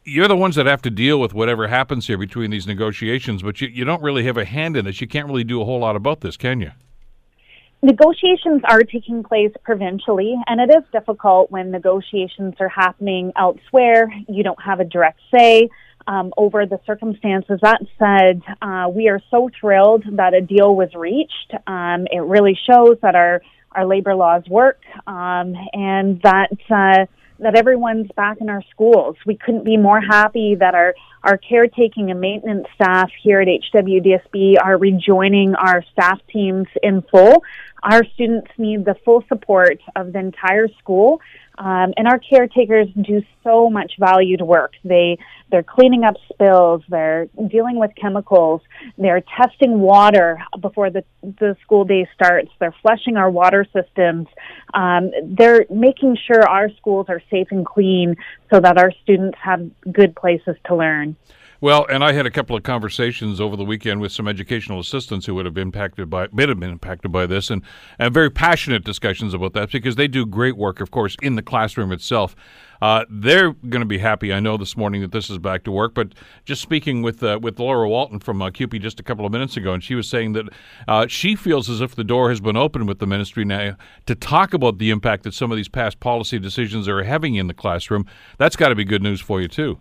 you're 0.06 0.28
the 0.28 0.36
ones 0.36 0.56
that 0.56 0.66
have 0.66 0.82
to 0.84 0.90
deal 0.90 1.20
with 1.20 1.34
whatever 1.34 1.68
happens 1.68 2.08
here 2.08 2.18
between 2.18 2.52
these 2.52 2.68
negotiations, 2.68 3.42
but 3.42 3.62
you, 3.62 3.68
you 3.68 3.86
don't 3.86 4.02
really 4.02 4.26
have 4.26 4.38
a 4.38 4.46
hand 4.46 4.76
in 4.76 4.86
this. 4.86 5.02
You 5.02 5.08
can't 5.08 5.28
really 5.28 5.44
do 5.44 5.62
a 5.62 5.66
whole 5.66 5.80
lot 5.80 5.96
about 5.96 6.22
this, 6.22 6.38
can 6.38 6.62
you? 6.62 6.72
Negotiations 7.82 8.62
are 8.70 8.82
taking 8.82 9.24
place 9.24 9.52
provincially, 9.64 10.36
and 10.48 10.62
it 10.62 10.74
is 10.74 10.84
difficult 10.94 11.52
when 11.52 11.70
negotiations 11.70 12.54
are 12.60 12.70
happening 12.70 13.34
elsewhere. 13.38 14.14
You 14.30 14.44
don't 14.44 14.62
have 14.62 14.80
a 14.80 14.86
direct 14.86 15.20
say 15.34 15.70
um, 16.08 16.34
over 16.38 16.66
the 16.66 16.80
circumstances. 16.86 17.60
That 17.62 17.82
said, 18.00 18.42
uh, 18.62 18.88
we 18.90 19.10
are 19.10 19.22
so 19.30 19.50
thrilled 19.60 20.06
that 20.14 20.34
a 20.34 20.40
deal 20.40 20.76
was 20.76 20.94
reached. 20.96 21.54
Um, 21.68 22.08
it 22.10 22.24
really 22.24 22.58
shows 22.70 22.98
that 23.02 23.16
our, 23.16 23.42
our 23.74 23.86
labor 23.86 24.16
laws 24.16 24.44
work 24.50 24.82
um, 25.08 25.54
and 25.74 26.22
that. 26.22 26.52
Uh, 26.70 27.06
that 27.40 27.56
everyone's 27.56 28.10
back 28.16 28.38
in 28.42 28.50
our 28.50 28.64
schools. 28.72 29.16
We 29.26 29.36
couldn't 29.36 29.64
be 29.64 29.78
more 29.78 30.00
happy 30.00 30.56
that 30.56 30.76
our, 30.76 30.96
our 31.24 31.38
caretaking 31.38 32.12
and 32.12 32.22
maintenance 32.22 32.68
staff 32.76 33.10
here 33.22 33.42
at 33.42 33.48
HWDSB 33.48 34.56
are 34.64 34.78
rejoining 34.78 35.56
our 35.56 35.84
staff 35.92 36.20
teams 36.32 36.68
in 36.82 37.02
full. 37.04 37.44
Our 37.84 38.06
students 38.14 38.52
need 38.58 38.86
the 38.86 38.96
full 39.04 39.24
support 39.28 39.80
of 39.96 40.14
the 40.14 40.20
entire 40.20 40.68
school. 40.80 41.22
Um, 41.58 41.94
and 41.98 42.08
our 42.08 42.18
caretakers 42.18 42.88
do 43.00 43.22
so 43.44 43.70
much 43.70 43.94
valued 44.00 44.42
work. 44.42 44.74
They 44.84 45.20
they're 45.52 45.64
cleaning 45.64 46.04
up 46.04 46.16
spills. 46.32 46.82
They're 46.90 47.28
dealing 47.48 47.78
with 47.78 47.92
chemicals. 47.96 48.62
They're 48.98 49.24
testing 49.38 49.80
water 49.80 50.40
before 50.60 50.90
the 50.90 51.04
the 51.22 51.56
school 51.62 51.86
day 51.86 52.08
starts. 52.16 52.50
They're 52.60 52.76
flushing 52.82 53.18
our 53.18 53.30
water 53.30 53.68
systems. 53.72 54.28
Um, 54.74 55.12
they're 55.24 55.66
making 55.70 56.18
sure 56.26 56.42
our 56.48 56.70
schools 56.78 57.06
are 57.10 57.22
safe 57.30 57.48
and 57.52 57.66
clean 57.66 58.16
so 58.52 58.60
that 58.60 58.80
our 58.80 58.92
students 59.04 59.38
have 59.42 59.70
good 59.92 60.16
places 60.16 60.56
to 60.66 60.76
learn. 60.76 61.16
Well, 61.64 61.86
and 61.90 62.04
I 62.04 62.12
had 62.12 62.26
a 62.26 62.30
couple 62.30 62.58
of 62.58 62.64
conversations 62.64 63.40
over 63.40 63.56
the 63.56 63.64
weekend 63.64 64.02
with 64.02 64.12
some 64.12 64.28
educational 64.28 64.82
assistants 64.82 65.26
who 65.26 65.34
would 65.36 65.46
have 65.46 65.54
been 65.54 65.70
impacted 65.70 66.10
by, 66.10 66.28
been 66.28 66.62
impacted 66.62 67.14
by 67.14 67.26
this, 67.26 67.50
and, 67.50 67.62
and 67.98 68.14
very 68.14 68.30
passionate 68.30 68.84
discussions 68.84 69.34
about 69.34 69.54
that 69.54 69.72
because 69.72 69.96
they 69.96 70.10
do 70.10 70.26
great 70.26 70.58
work, 70.58 70.82
of 70.82 70.92
course, 70.92 71.16
in 71.22 71.38
the 71.38 71.42
classroom 71.42 71.94
itself. 71.94 72.36
Uh, 72.82 73.06
they're 73.10 73.54
going 73.54 73.80
to 73.80 73.86
be 73.86 74.00
happy, 74.00 74.34
I 74.34 74.42
know, 74.42 74.58
this 74.58 74.76
morning 74.76 75.00
that 75.04 75.14
this 75.14 75.30
is 75.30 75.38
back 75.38 75.64
to 75.64 75.72
work. 75.72 75.94
But 75.94 76.10
just 76.44 76.62
speaking 76.62 77.02
with 77.02 77.24
uh, 77.24 77.40
with 77.42 77.58
Laura 77.58 77.88
Walton 77.88 78.20
from 78.20 78.42
uh, 78.42 78.52
just 78.52 79.00
a 79.00 79.04
couple 79.04 79.26
of 79.26 79.32
minutes 79.32 79.56
ago, 79.56 79.72
and 79.72 79.82
she 79.82 79.96
was 79.96 80.10
saying 80.10 80.34
that 80.34 80.50
uh, 80.90 81.08
she 81.08 81.34
feels 81.34 81.70
as 81.70 81.80
if 81.80 81.96
the 81.96 82.04
door 82.04 82.28
has 82.28 82.42
been 82.42 82.58
opened 82.58 82.90
with 82.90 83.00
the 83.00 83.08
ministry 83.08 83.46
now 83.46 83.78
to 84.06 84.16
talk 84.16 84.54
about 84.54 84.80
the 84.80 84.90
impact 84.90 85.24
that 85.24 85.34
some 85.34 85.50
of 85.50 85.56
these 85.56 85.70
past 85.70 86.02
policy 86.02 86.40
decisions 86.40 86.90
are 86.90 87.04
having 87.04 87.36
in 87.36 87.48
the 87.48 87.54
classroom. 87.54 88.06
That's 88.38 88.58
got 88.58 88.68
to 88.68 88.76
be 88.76 88.84
good 88.84 89.02
news 89.02 89.22
for 89.22 89.40
you 89.40 89.48
too. 89.48 89.80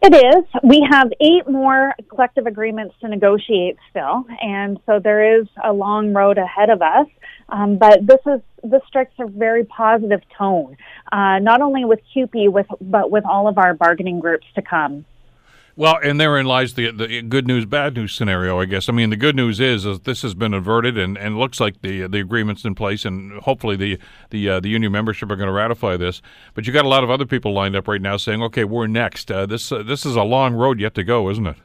It 0.00 0.14
is. 0.14 0.44
We 0.62 0.86
have 0.88 1.10
eight 1.20 1.48
more 1.50 1.92
collective 2.08 2.46
agreements 2.46 2.94
to 3.00 3.08
negotiate 3.08 3.76
still, 3.90 4.24
and 4.40 4.78
so 4.86 5.00
there 5.02 5.40
is 5.40 5.46
a 5.64 5.72
long 5.72 6.12
road 6.12 6.38
ahead 6.38 6.70
of 6.70 6.82
us. 6.82 7.06
Um, 7.48 7.78
but 7.78 8.06
this 8.06 8.20
is 8.26 8.40
this 8.62 8.82
strikes 8.86 9.14
a 9.18 9.26
very 9.26 9.64
positive 9.64 10.20
tone, 10.36 10.76
uh, 11.10 11.40
not 11.40 11.62
only 11.62 11.84
with 11.84 12.00
CUPE, 12.14 12.48
with 12.48 12.66
but 12.80 13.10
with 13.10 13.24
all 13.24 13.48
of 13.48 13.58
our 13.58 13.74
bargaining 13.74 14.20
groups 14.20 14.46
to 14.54 14.62
come. 14.62 15.04
Well, 15.78 15.96
and 16.02 16.20
therein 16.20 16.44
lies 16.44 16.74
the 16.74 16.90
the 16.90 17.22
good 17.22 17.46
news, 17.46 17.64
bad 17.64 17.94
news 17.94 18.12
scenario, 18.12 18.58
I 18.58 18.64
guess. 18.64 18.88
I 18.88 18.92
mean, 18.92 19.10
the 19.10 19.16
good 19.16 19.36
news 19.36 19.60
is, 19.60 19.86
is 19.86 20.00
this 20.00 20.22
has 20.22 20.34
been 20.34 20.52
averted, 20.52 20.98
and, 20.98 21.16
and 21.16 21.38
looks 21.38 21.60
like 21.60 21.82
the 21.82 22.08
the 22.08 22.18
agreement's 22.18 22.64
in 22.64 22.74
place, 22.74 23.04
and 23.04 23.40
hopefully 23.42 23.76
the 23.76 23.96
the 24.30 24.48
uh, 24.48 24.58
the 24.58 24.70
union 24.70 24.90
membership 24.90 25.30
are 25.30 25.36
going 25.36 25.46
to 25.46 25.52
ratify 25.52 25.96
this. 25.96 26.20
But 26.54 26.66
you 26.66 26.72
got 26.72 26.84
a 26.84 26.88
lot 26.88 27.04
of 27.04 27.10
other 27.10 27.26
people 27.26 27.52
lined 27.52 27.76
up 27.76 27.86
right 27.86 28.02
now 28.02 28.16
saying, 28.16 28.42
"Okay, 28.42 28.64
we're 28.64 28.88
next." 28.88 29.30
Uh, 29.30 29.46
this 29.46 29.70
uh, 29.70 29.84
this 29.84 30.04
is 30.04 30.16
a 30.16 30.24
long 30.24 30.54
road 30.54 30.80
yet 30.80 30.96
to 30.96 31.04
go, 31.04 31.30
isn't 31.30 31.46
it? 31.46 31.56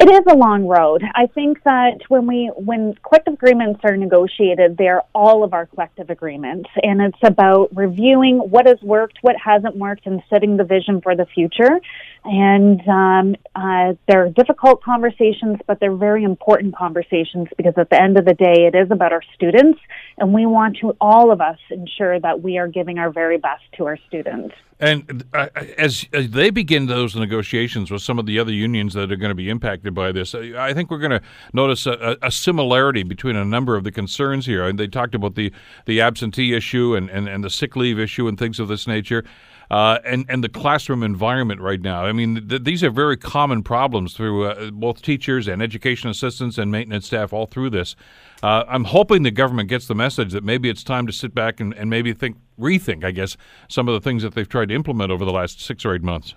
It 0.00 0.08
is 0.08 0.32
a 0.32 0.36
long 0.36 0.64
road. 0.64 1.02
I 1.14 1.26
think 1.26 1.62
that 1.64 1.98
when 2.08 2.26
we 2.26 2.52
when 2.54 2.94
collective 3.02 3.34
agreements 3.34 3.80
are 3.82 3.96
negotiated, 3.96 4.76
they're 4.76 5.02
all 5.12 5.42
of 5.42 5.52
our 5.52 5.66
collective 5.66 6.08
agreements, 6.08 6.70
and 6.82 7.00
it's 7.00 7.18
about 7.22 7.74
reviewing 7.74 8.38
what 8.38 8.66
has 8.66 8.80
worked, 8.80 9.18
what 9.22 9.36
hasn't 9.36 9.76
worked, 9.76 10.06
and 10.06 10.22
setting 10.30 10.56
the 10.56 10.64
vision 10.64 11.00
for 11.00 11.16
the 11.16 11.26
future. 11.26 11.80
And 12.24 12.80
um, 12.88 13.36
uh, 13.54 13.94
they're 14.06 14.28
difficult 14.30 14.82
conversations, 14.82 15.58
but 15.66 15.80
they're 15.80 15.94
very 15.94 16.24
important 16.24 16.76
conversations 16.76 17.48
because 17.56 17.74
at 17.76 17.90
the 17.90 18.00
end 18.00 18.18
of 18.18 18.24
the 18.24 18.34
day, 18.34 18.66
it 18.66 18.74
is 18.74 18.90
about 18.90 19.12
our 19.12 19.22
students, 19.34 19.80
and 20.18 20.34
we 20.34 20.44
want 20.44 20.78
to 20.78 20.96
all 21.00 21.30
of 21.30 21.40
us 21.40 21.58
ensure 21.70 22.20
that 22.20 22.42
we 22.42 22.58
are 22.58 22.68
giving 22.68 22.98
our 22.98 23.10
very 23.10 23.38
best 23.38 23.62
to 23.76 23.86
our 23.86 23.98
students. 24.08 24.54
And 24.80 25.24
uh, 25.34 25.48
as, 25.76 26.06
as, 26.12 26.30
they 26.30 26.50
begin 26.50 26.86
those 26.86 27.16
negotiations 27.16 27.90
with 27.90 28.00
some 28.00 28.18
of 28.18 28.26
the 28.26 28.38
other 28.38 28.52
unions 28.52 28.94
that 28.94 29.10
are 29.10 29.16
going 29.16 29.30
to 29.30 29.34
be 29.34 29.50
impacted 29.50 29.92
by 29.92 30.12
this, 30.12 30.36
I 30.36 30.72
think 30.72 30.88
we're 30.88 30.98
going 30.98 31.18
to 31.18 31.22
notice 31.52 31.84
a, 31.86 32.16
a, 32.22 32.30
similarity 32.30 33.02
between 33.02 33.34
a 33.34 33.44
number 33.44 33.74
of 33.74 33.82
the 33.82 33.90
concerns 33.90 34.46
here. 34.46 34.64
And 34.64 34.78
they 34.78 34.86
talked 34.86 35.16
about 35.16 35.34
the, 35.34 35.52
the 35.86 36.00
absentee 36.00 36.54
issue 36.54 36.94
and, 36.94 37.10
and, 37.10 37.28
and 37.28 37.42
the 37.42 37.50
sick 37.50 37.74
leave 37.74 37.98
issue 37.98 38.28
and 38.28 38.38
things 38.38 38.60
of 38.60 38.68
this 38.68 38.86
nature. 38.86 39.24
Uh, 39.70 39.98
and 40.04 40.24
and 40.30 40.42
the 40.42 40.48
classroom 40.48 41.02
environment 41.02 41.60
right 41.60 41.82
now. 41.82 42.04
I 42.04 42.12
mean, 42.12 42.48
th- 42.48 42.64
these 42.64 42.82
are 42.82 42.90
very 42.90 43.18
common 43.18 43.62
problems 43.62 44.14
through 44.14 44.46
uh, 44.46 44.70
both 44.70 45.02
teachers 45.02 45.46
and 45.46 45.60
education 45.60 46.08
assistants 46.08 46.56
and 46.56 46.72
maintenance 46.72 47.06
staff 47.06 47.34
all 47.34 47.44
through 47.44 47.70
this. 47.70 47.94
Uh, 48.42 48.64
I'm 48.66 48.84
hoping 48.84 49.24
the 49.24 49.30
government 49.30 49.68
gets 49.68 49.86
the 49.86 49.94
message 49.94 50.32
that 50.32 50.42
maybe 50.42 50.70
it's 50.70 50.82
time 50.82 51.06
to 51.06 51.12
sit 51.12 51.34
back 51.34 51.60
and, 51.60 51.74
and 51.74 51.90
maybe 51.90 52.14
think, 52.14 52.36
rethink, 52.58 53.04
I 53.04 53.10
guess, 53.10 53.36
some 53.68 53.88
of 53.88 53.94
the 53.94 54.00
things 54.00 54.22
that 54.22 54.34
they've 54.34 54.48
tried 54.48 54.68
to 54.68 54.74
implement 54.74 55.10
over 55.10 55.24
the 55.24 55.32
last 55.32 55.60
six 55.60 55.84
or 55.84 55.94
eight 55.94 56.02
months. 56.02 56.34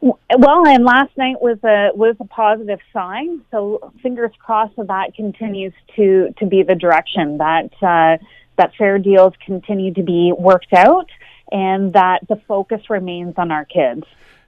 Well, 0.00 0.66
and 0.66 0.84
last 0.84 1.16
night 1.16 1.40
was 1.40 1.58
a 1.62 1.90
was 1.94 2.16
a 2.18 2.24
positive 2.24 2.80
sign. 2.92 3.42
So 3.50 3.92
fingers 4.02 4.32
crossed 4.38 4.74
that 4.76 4.88
that 4.88 5.14
continues 5.14 5.72
to 5.96 6.34
to 6.38 6.46
be 6.46 6.62
the 6.62 6.74
direction 6.74 7.38
that 7.38 7.70
uh, 7.82 8.18
that 8.58 8.72
fair 8.76 8.98
deals 8.98 9.34
continue 9.44 9.94
to 9.94 10.02
be 10.02 10.32
worked 10.36 10.72
out, 10.72 11.08
and 11.52 11.92
that 11.92 12.26
the 12.28 12.40
focus 12.48 12.88
remains 12.88 13.34
on 13.36 13.52
our 13.52 13.64
kids. 13.64 14.04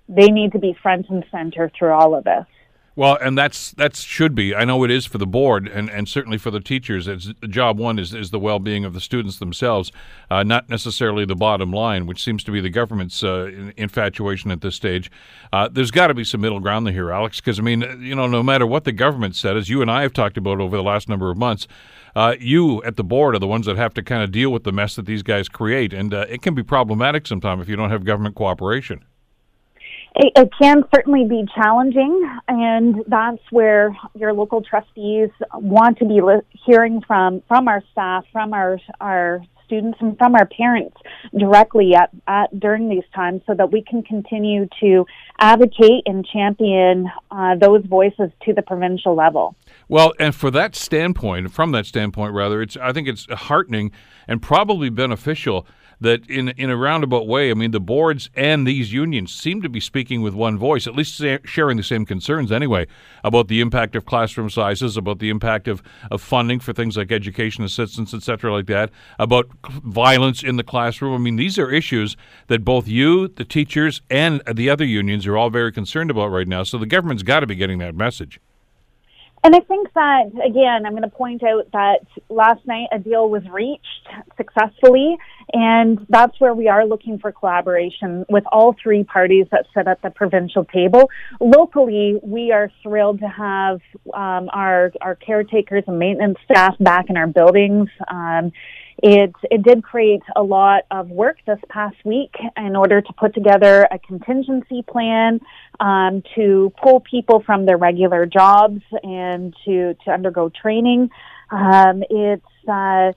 They 0.08 0.28
need 0.28 0.52
to 0.52 0.58
be 0.58 0.76
front 0.82 1.08
and 1.10 1.24
center 1.30 1.70
through 1.78 1.92
all 1.92 2.14
of 2.14 2.24
this. 2.24 2.46
Well, 2.96 3.18
and 3.20 3.36
that's 3.36 3.72
that 3.72 3.96
should 3.96 4.36
be. 4.36 4.54
I 4.54 4.64
know 4.64 4.84
it 4.84 4.90
is 4.90 5.04
for 5.04 5.18
the 5.18 5.26
board, 5.26 5.66
and, 5.66 5.90
and 5.90 6.08
certainly 6.08 6.38
for 6.38 6.52
the 6.52 6.60
teachers. 6.60 7.08
It's 7.08 7.32
job 7.48 7.76
one 7.76 7.98
is 7.98 8.14
is 8.14 8.30
the 8.30 8.38
well 8.38 8.60
being 8.60 8.84
of 8.84 8.94
the 8.94 9.00
students 9.00 9.40
themselves, 9.40 9.90
uh, 10.30 10.44
not 10.44 10.68
necessarily 10.68 11.24
the 11.24 11.34
bottom 11.34 11.72
line, 11.72 12.06
which 12.06 12.22
seems 12.22 12.44
to 12.44 12.52
be 12.52 12.60
the 12.60 12.70
government's 12.70 13.24
uh, 13.24 13.50
infatuation 13.76 14.52
at 14.52 14.60
this 14.60 14.76
stage. 14.76 15.10
Uh, 15.52 15.68
there's 15.68 15.90
got 15.90 16.06
to 16.06 16.14
be 16.14 16.22
some 16.22 16.40
middle 16.40 16.60
ground 16.60 16.88
here, 16.88 17.10
Alex, 17.10 17.40
because 17.40 17.58
I 17.58 17.62
mean, 17.62 17.80
you 18.00 18.14
know, 18.14 18.28
no 18.28 18.44
matter 18.44 18.66
what 18.66 18.84
the 18.84 18.92
government 18.92 19.34
said, 19.34 19.56
as 19.56 19.68
you 19.68 19.82
and 19.82 19.90
I 19.90 20.02
have 20.02 20.12
talked 20.12 20.36
about 20.36 20.60
over 20.60 20.76
the 20.76 20.82
last 20.82 21.08
number 21.08 21.32
of 21.32 21.36
months, 21.36 21.66
uh, 22.16 22.34
you 22.38 22.82
at 22.84 22.96
the 22.96 23.04
board 23.04 23.34
are 23.34 23.38
the 23.38 23.46
ones 23.46 23.66
that 23.66 23.76
have 23.76 23.94
to 23.94 24.02
kind 24.02 24.22
of 24.22 24.30
deal 24.30 24.50
with 24.50 24.64
the 24.64 24.72
mess 24.72 24.96
that 24.96 25.06
these 25.06 25.22
guys 25.22 25.48
create, 25.48 25.92
and 25.92 26.14
uh, 26.14 26.26
it 26.28 26.42
can 26.42 26.54
be 26.54 26.62
problematic 26.62 27.26
sometimes 27.26 27.62
if 27.62 27.68
you 27.68 27.76
don't 27.76 27.90
have 27.90 28.04
government 28.04 28.34
cooperation. 28.34 29.04
It, 30.16 30.32
it, 30.36 30.50
can 30.60 30.84
certainly 30.94 31.24
be 31.24 31.44
challenging, 31.56 32.38
and 32.46 33.02
that's 33.08 33.42
where 33.50 33.96
your 34.14 34.32
local 34.32 34.62
trustees 34.62 35.30
want 35.54 35.98
to 35.98 36.04
be 36.04 36.20
li- 36.20 36.40
hearing 36.64 37.02
from 37.04 37.42
from 37.48 37.66
our 37.66 37.82
staff, 37.90 38.24
from 38.32 38.52
our 38.52 38.78
our 39.00 39.42
students, 39.64 39.98
and 40.00 40.16
from 40.16 40.36
our 40.36 40.46
parents 40.46 40.96
directly 41.36 41.94
at, 41.96 42.10
at 42.28 42.60
during 42.60 42.88
these 42.88 43.02
times, 43.12 43.42
so 43.44 43.54
that 43.54 43.72
we 43.72 43.82
can 43.82 44.04
continue 44.04 44.68
to 44.78 45.04
advocate 45.40 46.04
and 46.06 46.24
champion 46.24 47.10
uh, 47.32 47.56
those 47.56 47.84
voices 47.84 48.30
to 48.44 48.52
the 48.52 48.62
provincial 48.62 49.16
level. 49.16 49.56
Well, 49.88 50.12
and 50.18 50.34
for 50.34 50.50
that 50.50 50.74
standpoint, 50.74 51.52
from 51.52 51.72
that 51.72 51.86
standpoint, 51.86 52.32
rather, 52.32 52.62
it's 52.62 52.76
I 52.76 52.92
think 52.92 53.08
it's 53.08 53.26
heartening 53.30 53.92
and 54.26 54.40
probably 54.40 54.90
beneficial 54.90 55.66
that 56.00 56.28
in 56.28 56.48
in 56.50 56.70
a 56.70 56.76
roundabout 56.76 57.26
way, 57.26 57.50
I 57.50 57.54
mean, 57.54 57.70
the 57.70 57.80
boards 57.80 58.28
and 58.34 58.66
these 58.66 58.92
unions 58.92 59.32
seem 59.32 59.62
to 59.62 59.68
be 59.68 59.80
speaking 59.80 60.22
with 60.22 60.34
one 60.34 60.58
voice, 60.58 60.86
at 60.86 60.94
least 60.94 61.22
sharing 61.44 61.76
the 61.76 61.82
same 61.82 62.04
concerns 62.04 62.50
anyway, 62.50 62.86
about 63.22 63.48
the 63.48 63.60
impact 63.60 63.94
of 63.94 64.04
classroom 64.04 64.50
sizes, 64.50 64.96
about 64.96 65.18
the 65.18 65.30
impact 65.30 65.68
of, 65.68 65.82
of 66.10 66.20
funding 66.20 66.60
for 66.60 66.72
things 66.72 66.96
like 66.96 67.12
education 67.12 67.64
assistance, 67.64 68.12
et 68.12 68.22
cetera, 68.22 68.52
like 68.52 68.66
that, 68.66 68.90
about 69.18 69.46
violence 69.84 70.42
in 70.42 70.56
the 70.56 70.64
classroom. 70.64 71.14
I 71.14 71.18
mean, 71.18 71.36
these 71.36 71.58
are 71.58 71.70
issues 71.70 72.16
that 72.48 72.64
both 72.64 72.88
you, 72.88 73.28
the 73.28 73.44
teachers, 73.44 74.02
and 74.10 74.42
the 74.52 74.68
other 74.68 74.84
unions 74.84 75.26
are 75.26 75.36
all 75.36 75.50
very 75.50 75.72
concerned 75.72 76.10
about 76.10 76.28
right 76.28 76.48
now. 76.48 76.64
So 76.64 76.76
the 76.76 76.86
government's 76.86 77.22
got 77.22 77.40
to 77.40 77.46
be 77.46 77.54
getting 77.54 77.78
that 77.78 77.94
message. 77.94 78.40
And 79.44 79.54
I 79.54 79.60
think 79.60 79.92
that, 79.92 80.28
again, 80.42 80.86
I'm 80.86 80.92
going 80.92 81.02
to 81.02 81.08
point 81.10 81.42
out 81.42 81.70
that 81.72 81.98
last 82.30 82.66
night 82.66 82.88
a 82.92 82.98
deal 82.98 83.28
was 83.28 83.42
reached 83.52 84.08
successfully, 84.38 85.18
and 85.52 86.06
that's 86.08 86.40
where 86.40 86.54
we 86.54 86.66
are 86.68 86.86
looking 86.86 87.18
for 87.18 87.30
collaboration 87.30 88.24
with 88.30 88.44
all 88.50 88.74
three 88.82 89.04
parties 89.04 89.44
that 89.52 89.66
sit 89.76 89.86
at 89.86 90.00
the 90.00 90.08
provincial 90.08 90.64
table. 90.64 91.10
Locally, 91.42 92.18
we 92.22 92.52
are 92.52 92.72
thrilled 92.82 93.20
to 93.20 93.28
have 93.28 93.82
um, 94.14 94.48
our, 94.50 94.90
our 95.02 95.14
caretakers 95.14 95.84
and 95.86 95.98
maintenance 95.98 96.38
staff 96.50 96.74
back 96.80 97.10
in 97.10 97.18
our 97.18 97.26
buildings. 97.26 97.90
Um, 98.08 98.50
it, 99.02 99.34
it 99.50 99.62
did 99.62 99.82
create 99.82 100.22
a 100.36 100.42
lot 100.42 100.84
of 100.90 101.10
work 101.10 101.38
this 101.46 101.58
past 101.68 101.96
week 102.04 102.34
in 102.56 102.76
order 102.76 103.00
to 103.00 103.12
put 103.14 103.34
together 103.34 103.86
a 103.90 103.98
contingency 103.98 104.82
plan 104.82 105.40
um, 105.80 106.22
to 106.34 106.72
pull 106.82 107.00
people 107.00 107.42
from 107.44 107.66
their 107.66 107.76
regular 107.76 108.26
jobs 108.26 108.80
and 109.02 109.54
to, 109.64 109.94
to 110.04 110.10
undergo 110.10 110.50
training. 110.50 111.10
Um, 111.50 112.02
it's 112.08 112.68
uh, 112.68 113.12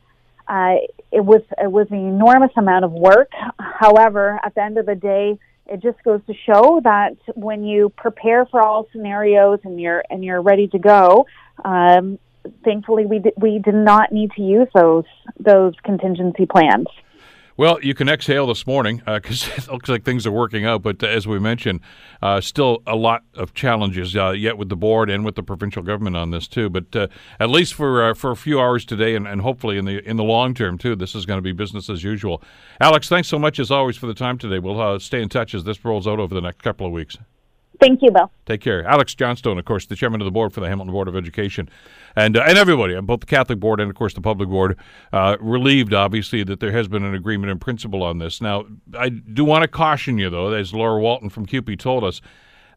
uh, 0.47 0.75
it 1.11 1.23
was 1.23 1.41
it 1.61 1.71
was 1.71 1.87
an 1.91 1.97
enormous 1.97 2.51
amount 2.57 2.85
of 2.85 2.91
work. 2.91 3.31
However, 3.59 4.39
at 4.43 4.55
the 4.55 4.63
end 4.63 4.77
of 4.77 4.85
the 4.85 4.95
day, 4.95 5.37
it 5.65 5.81
just 5.81 6.01
goes 6.03 6.21
to 6.27 6.33
show 6.45 6.79
that 6.83 7.17
when 7.35 7.63
you 7.63 7.89
prepare 7.89 8.45
for 8.45 8.61
all 8.61 8.87
scenarios 8.91 9.59
and 9.63 9.79
you're 9.79 10.03
and 10.09 10.23
you're 10.23 10.41
ready 10.41 10.67
to 10.69 10.79
go, 10.79 11.25
um, 11.63 12.19
thankfully 12.63 13.05
we 13.05 13.19
did, 13.19 13.33
we 13.37 13.59
did 13.59 13.75
not 13.75 14.11
need 14.11 14.31
to 14.31 14.41
use 14.41 14.67
those 14.73 15.05
those 15.39 15.73
contingency 15.83 16.45
plans. 16.45 16.87
Well, 17.57 17.79
you 17.81 17.95
can 17.95 18.07
exhale 18.07 18.45
this 18.45 18.67
morning 18.67 19.01
because 19.03 19.49
uh, 19.49 19.53
it 19.57 19.67
looks 19.67 19.89
like 19.89 20.05
things 20.05 20.27
are 20.27 20.31
working 20.31 20.63
out. 20.63 20.83
But 20.83 21.01
uh, 21.01 21.07
as 21.07 21.27
we 21.27 21.39
mentioned, 21.39 21.81
uh, 22.21 22.39
still 22.39 22.83
a 22.85 22.95
lot 22.95 23.23
of 23.33 23.55
challenges 23.55 24.15
uh, 24.15 24.29
yet 24.29 24.59
with 24.59 24.69
the 24.69 24.75
board 24.75 25.09
and 25.09 25.25
with 25.25 25.33
the 25.33 25.41
provincial 25.41 25.81
government 25.81 26.15
on 26.15 26.29
this 26.29 26.47
too. 26.47 26.69
But 26.69 26.95
uh, 26.95 27.07
at 27.39 27.49
least 27.49 27.73
for 27.73 28.11
uh, 28.11 28.13
for 28.13 28.29
a 28.29 28.35
few 28.35 28.59
hours 28.59 28.85
today, 28.85 29.15
and, 29.15 29.27
and 29.27 29.41
hopefully 29.41 29.79
in 29.79 29.85
the 29.85 30.07
in 30.07 30.17
the 30.17 30.23
long 30.23 30.53
term 30.53 30.77
too, 30.77 30.95
this 30.95 31.15
is 31.15 31.25
going 31.25 31.39
to 31.39 31.41
be 31.41 31.51
business 31.51 31.89
as 31.89 32.03
usual. 32.03 32.43
Alex, 32.79 33.09
thanks 33.09 33.27
so 33.27 33.39
much 33.39 33.59
as 33.59 33.71
always 33.71 33.97
for 33.97 34.05
the 34.05 34.13
time 34.13 34.37
today. 34.37 34.59
We'll 34.59 34.99
stay 34.99 35.21
in 35.23 35.29
touch 35.29 35.55
as 35.55 35.63
this 35.63 35.83
rolls 35.83 36.07
out 36.07 36.19
over 36.19 36.35
the 36.35 36.41
next 36.41 36.61
couple 36.61 36.85
of 36.85 36.93
weeks. 36.93 37.17
Thank 37.79 38.01
you, 38.01 38.11
Bill. 38.11 38.31
Take 38.45 38.61
care. 38.61 38.85
Alex 38.85 39.13
Johnstone, 39.13 39.59
of 39.59 39.65
course, 39.65 39.85
the 39.85 39.95
chairman 39.95 40.19
of 40.21 40.25
the 40.25 40.31
board 40.31 40.53
for 40.53 40.61
the 40.61 40.67
Hamilton 40.67 40.91
Board 40.91 41.07
of 41.07 41.15
Education, 41.15 41.69
and 42.15 42.35
uh, 42.35 42.43
and 42.47 42.57
everybody, 42.57 42.99
both 43.01 43.19
the 43.19 43.25
Catholic 43.27 43.59
board 43.59 43.79
and 43.79 43.89
of 43.89 43.95
course 43.95 44.13
the 44.13 44.21
public 44.21 44.49
board, 44.49 44.77
uh, 45.13 45.37
relieved 45.39 45.93
obviously 45.93 46.43
that 46.43 46.59
there 46.59 46.71
has 46.71 46.87
been 46.87 47.03
an 47.03 47.13
agreement 47.13 47.51
in 47.51 47.59
principle 47.59 48.01
on 48.03 48.17
this. 48.17 48.41
Now, 48.41 48.65
I 48.97 49.09
do 49.09 49.45
want 49.45 49.61
to 49.61 49.67
caution 49.67 50.17
you 50.17 50.29
though, 50.29 50.53
as 50.53 50.73
Laura 50.73 50.99
Walton 50.99 51.29
from 51.29 51.45
CUPE 51.45 51.77
told 51.77 52.03
us, 52.03 52.21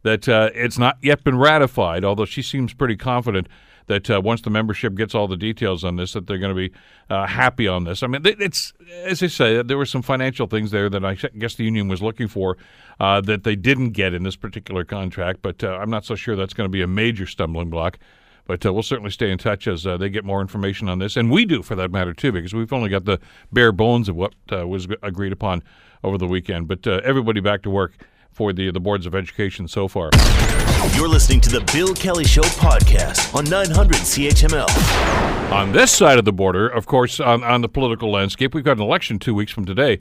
that 0.02 0.28
uh, 0.28 0.50
it's 0.54 0.78
not 0.78 0.98
yet 1.02 1.24
been 1.24 1.38
ratified. 1.38 2.04
Although 2.04 2.26
she 2.26 2.42
seems 2.42 2.74
pretty 2.74 2.96
confident 2.96 3.48
that 3.86 4.10
uh, 4.10 4.20
once 4.20 4.42
the 4.42 4.50
membership 4.50 4.94
gets 4.94 5.14
all 5.14 5.28
the 5.28 5.36
details 5.36 5.84
on 5.84 5.96
this, 5.96 6.12
that 6.12 6.26
they're 6.26 6.38
going 6.38 6.54
to 6.54 6.68
be 6.68 6.72
uh, 7.08 7.26
happy 7.26 7.66
on 7.66 7.84
this. 7.84 8.02
I 8.02 8.06
mean, 8.06 8.22
it's 8.24 8.72
as 9.04 9.22
I 9.22 9.26
say, 9.26 9.62
there 9.62 9.78
were 9.78 9.86
some 9.86 10.02
financial 10.02 10.46
things 10.46 10.70
there 10.70 10.88
that 10.88 11.04
I 11.04 11.14
guess 11.14 11.54
the 11.54 11.64
union 11.64 11.88
was 11.88 12.02
looking 12.02 12.28
for 12.28 12.56
uh, 12.98 13.20
that 13.22 13.44
they 13.44 13.56
didn't 13.56 13.90
get 13.90 14.14
in 14.14 14.22
this 14.22 14.36
particular 14.36 14.84
contract, 14.84 15.40
but 15.42 15.62
uh, 15.64 15.78
I'm 15.78 15.90
not 15.90 16.04
so 16.04 16.14
sure 16.14 16.36
that's 16.36 16.54
going 16.54 16.66
to 16.66 16.72
be 16.72 16.82
a 16.82 16.86
major 16.86 17.26
stumbling 17.26 17.70
block. 17.70 17.98
But 18.46 18.66
uh, 18.66 18.72
we'll 18.72 18.82
certainly 18.82 19.12
stay 19.12 19.30
in 19.30 19.38
touch 19.38 19.68
as 19.68 19.86
uh, 19.86 19.96
they 19.96 20.08
get 20.08 20.24
more 20.24 20.40
information 20.40 20.88
on 20.88 20.98
this, 20.98 21.16
and 21.16 21.30
we 21.30 21.44
do 21.44 21.62
for 21.62 21.76
that 21.76 21.92
matter 21.92 22.12
too, 22.12 22.32
because 22.32 22.52
we've 22.52 22.72
only 22.72 22.88
got 22.88 23.04
the 23.04 23.20
bare 23.52 23.70
bones 23.70 24.08
of 24.08 24.16
what 24.16 24.34
was 24.50 24.88
agreed 25.02 25.32
upon 25.32 25.62
over 26.02 26.18
the 26.18 26.26
weekend. 26.26 26.66
But 26.66 26.84
everybody 26.86 27.40
back 27.40 27.62
to 27.62 27.70
work 27.70 27.92
for 28.32 28.52
the 28.52 28.70
the 28.70 28.80
boards 28.80 29.06
of 29.06 29.14
education 29.14 29.68
so 29.68 29.88
far. 29.88 30.10
You're 30.94 31.08
listening 31.08 31.40
to 31.42 31.50
the 31.50 31.60
Bill 31.72 31.94
Kelly 31.94 32.24
Show 32.24 32.42
podcast 32.42 33.34
on 33.34 33.44
900 33.44 33.96
CHML. 33.96 35.52
On 35.52 35.72
this 35.72 35.92
side 35.92 36.18
of 36.18 36.24
the 36.24 36.32
border, 36.32 36.66
of 36.66 36.86
course, 36.86 37.20
on, 37.20 37.44
on 37.44 37.60
the 37.60 37.68
political 37.68 38.10
landscape, 38.10 38.54
we've 38.54 38.64
got 38.64 38.78
an 38.78 38.82
election 38.82 39.18
two 39.18 39.34
weeks 39.34 39.52
from 39.52 39.66
today. 39.66 40.00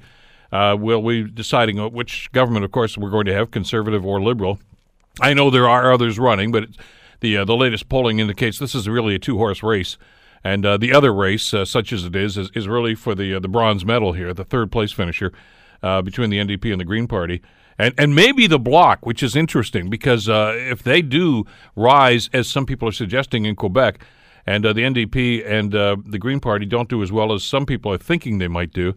Uh, 0.52 0.78
we'll 0.80 1.02
be 1.02 1.24
deciding 1.24 1.78
which 1.92 2.32
government, 2.32 2.64
of 2.64 2.72
course, 2.72 2.98
we're 2.98 3.10
going 3.10 3.26
to 3.26 3.34
have, 3.34 3.52
conservative 3.52 4.06
or 4.06 4.22
liberal. 4.22 4.60
I 5.20 5.34
know 5.34 5.50
there 5.50 5.68
are 5.68 5.92
others 5.92 6.18
running, 6.18 6.52
but 6.52 6.70
the 7.20 7.38
uh, 7.38 7.46
the 7.46 7.56
latest 7.56 7.90
polling 7.90 8.20
indicates 8.20 8.58
this 8.58 8.74
is 8.74 8.88
really 8.88 9.16
a 9.16 9.20
two 9.20 9.38
horse 9.38 9.62
race. 9.62 9.98
And 10.44 10.66
uh, 10.66 10.78
the 10.78 10.94
other 10.94 11.14
race, 11.14 11.54
uh, 11.54 11.66
such 11.66 11.92
as 11.92 12.06
it 12.06 12.16
is, 12.16 12.38
is, 12.38 12.50
is 12.56 12.68
really 12.68 12.96
for 12.96 13.16
the 13.16 13.36
uh, 13.36 13.40
the 13.40 13.50
bronze 13.50 13.84
medal 13.84 14.14
here, 14.14 14.34
the 14.34 14.46
third 14.46 14.72
place 14.72 14.94
finisher 14.94 15.34
uh, 15.84 16.02
between 16.02 16.30
the 16.30 16.38
NDP 16.38 16.72
and 16.72 16.80
the 16.80 16.86
Green 16.86 17.08
Party 17.08 17.42
and 17.80 17.94
and 17.98 18.14
maybe 18.14 18.46
the 18.46 18.60
bloc, 18.60 19.06
which 19.06 19.24
is 19.24 19.36
interesting 19.36 19.90
because 19.90 20.30
uh, 20.30 20.54
if 20.56 20.84
they 20.84 21.02
do 21.02 21.46
rise, 21.76 22.30
as 22.34 22.48
some 22.48 22.66
people 22.66 22.88
are 22.88 22.92
suggesting 22.92 23.46
in 23.46 23.56
Quebec, 23.56 24.06
and 24.46 24.66
uh, 24.66 24.74
the 24.74 24.82
NDP 24.82 25.50
and 25.50 25.74
uh, 25.74 25.96
the 26.06 26.20
Green 26.20 26.40
Party 26.40 26.66
don't 26.66 26.90
do 26.90 27.02
as 27.02 27.12
well 27.12 27.34
as 27.34 27.44
some 27.44 27.66
people 27.66 27.92
are 27.92 27.98
thinking 27.98 28.38
they 28.38 28.48
might 28.48 28.74
do, 28.74 28.94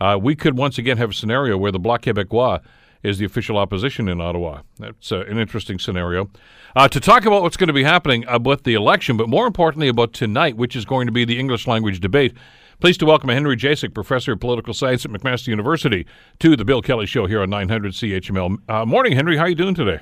uh, 0.00 0.18
we 0.20 0.34
could 0.34 0.56
once 0.56 0.78
again 0.78 0.96
have 0.96 1.10
a 1.10 1.14
scenario 1.14 1.56
where 1.56 1.70
the 1.70 1.78
Bloc 1.78 2.02
Québécois 2.02 2.60
is 3.02 3.18
the 3.18 3.24
official 3.24 3.58
opposition 3.58 4.08
in 4.08 4.20
Ottawa. 4.20 4.62
That's 4.78 5.12
uh, 5.12 5.24
an 5.26 5.38
interesting 5.38 5.78
scenario. 5.78 6.30
Uh, 6.74 6.88
to 6.88 7.00
talk 7.00 7.26
about 7.26 7.42
what's 7.42 7.56
going 7.56 7.68
to 7.68 7.74
be 7.74 7.82
happening 7.82 8.24
about 8.28 8.64
the 8.64 8.74
election, 8.74 9.16
but 9.16 9.28
more 9.28 9.46
importantly 9.46 9.88
about 9.88 10.12
tonight, 10.12 10.56
which 10.56 10.74
is 10.76 10.84
going 10.84 11.06
to 11.06 11.12
be 11.12 11.24
the 11.24 11.38
English 11.38 11.66
language 11.66 12.00
debate. 12.00 12.34
Pleased 12.82 12.98
to 12.98 13.06
welcome 13.06 13.28
Henry 13.28 13.56
Jacek, 13.56 13.94
professor 13.94 14.32
of 14.32 14.40
political 14.40 14.74
science 14.74 15.04
at 15.04 15.12
McMaster 15.12 15.46
University, 15.46 16.04
to 16.40 16.56
the 16.56 16.64
Bill 16.64 16.82
Kelly 16.82 17.06
Show 17.06 17.26
here 17.26 17.40
on 17.40 17.48
900 17.48 17.92
CHML. 17.92 18.58
Uh, 18.68 18.84
morning, 18.84 19.12
Henry. 19.12 19.36
How 19.36 19.44
are 19.44 19.48
you 19.48 19.54
doing 19.54 19.76
today? 19.76 20.00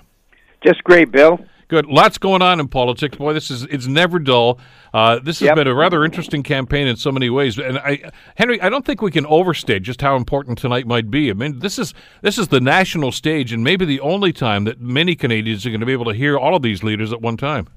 Just 0.65 0.83
great, 0.85 1.13
Bill. 1.13 1.39
Good. 1.69 1.85
Lots 1.85 2.17
going 2.17 2.41
on 2.41 2.59
in 2.59 2.69
politics. 2.69 3.19
Boy, 3.19 3.35
this 3.35 3.51
is 3.51 3.65
it's 3.65 3.87
never 3.87 4.19
dull. 4.19 4.59
Uh, 4.95 5.19
this 5.19 5.41
has 5.41 5.49
yep. 5.49 5.57
been 5.57 5.67
a 5.67 5.75
rather 5.75 6.07
interesting 6.07 6.43
campaign 6.43 6.87
in 6.87 6.97
so 6.97 7.13
many 7.13 7.29
ways. 7.29 7.59
And 7.59 7.77
I, 7.81 8.11
Henry, 8.37 8.59
I 8.63 8.71
don't 8.71 8.87
think 8.87 9.03
we 9.03 9.11
can 9.11 9.27
overstate 9.27 9.83
just 9.83 10.01
how 10.01 10.17
important 10.17 10.57
tonight 10.57 10.87
might 10.87 11.11
be. 11.11 11.29
I 11.29 11.35
mean, 11.35 11.59
this 11.59 11.79
is 11.79 11.93
this 12.23 12.39
is 12.39 12.49
the 12.49 12.63
national 12.63 13.13
stage, 13.13 13.53
and 13.53 13.63
maybe 13.63 13.85
the 13.85 14.01
only 14.01 14.33
time 14.33 14.65
that 14.65 14.81
many 14.81 15.15
Canadians 15.15 15.67
are 15.67 15.69
going 15.71 15.81
to 15.81 15.87
be 15.87 15.93
able 15.93 16.07
to 16.07 16.15
hear 16.15 16.39
all 16.39 16.57
of 16.57 16.63
these 16.63 16.83
leaders 16.83 17.13
at 17.13 17.21
one 17.21 17.37
time. 17.37 17.69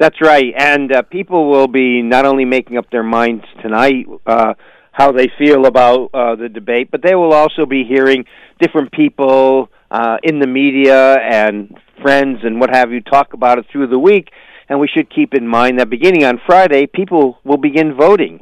That's 0.00 0.16
right, 0.22 0.54
and 0.56 0.90
uh, 0.90 1.02
people 1.02 1.50
will 1.50 1.68
be 1.68 2.00
not 2.00 2.24
only 2.24 2.46
making 2.46 2.78
up 2.78 2.90
their 2.90 3.02
minds 3.02 3.44
tonight 3.60 4.06
uh, 4.26 4.54
how 4.92 5.12
they 5.12 5.28
feel 5.38 5.66
about 5.66 6.08
uh, 6.14 6.36
the 6.36 6.48
debate, 6.48 6.90
but 6.90 7.02
they 7.02 7.14
will 7.14 7.34
also 7.34 7.66
be 7.66 7.84
hearing 7.84 8.24
different 8.62 8.92
people 8.92 9.68
uh, 9.90 10.16
in 10.22 10.38
the 10.38 10.46
media 10.46 11.16
and 11.16 11.76
friends 12.00 12.38
and 12.44 12.58
what 12.58 12.70
have 12.70 12.90
you 12.92 13.02
talk 13.02 13.34
about 13.34 13.58
it 13.58 13.66
through 13.70 13.88
the 13.88 13.98
week. 13.98 14.30
And 14.70 14.80
we 14.80 14.88
should 14.88 15.14
keep 15.14 15.34
in 15.34 15.46
mind 15.46 15.78
that 15.80 15.90
beginning 15.90 16.24
on 16.24 16.40
Friday, 16.46 16.86
people 16.86 17.38
will 17.44 17.58
begin 17.58 17.94
voting. 17.94 18.40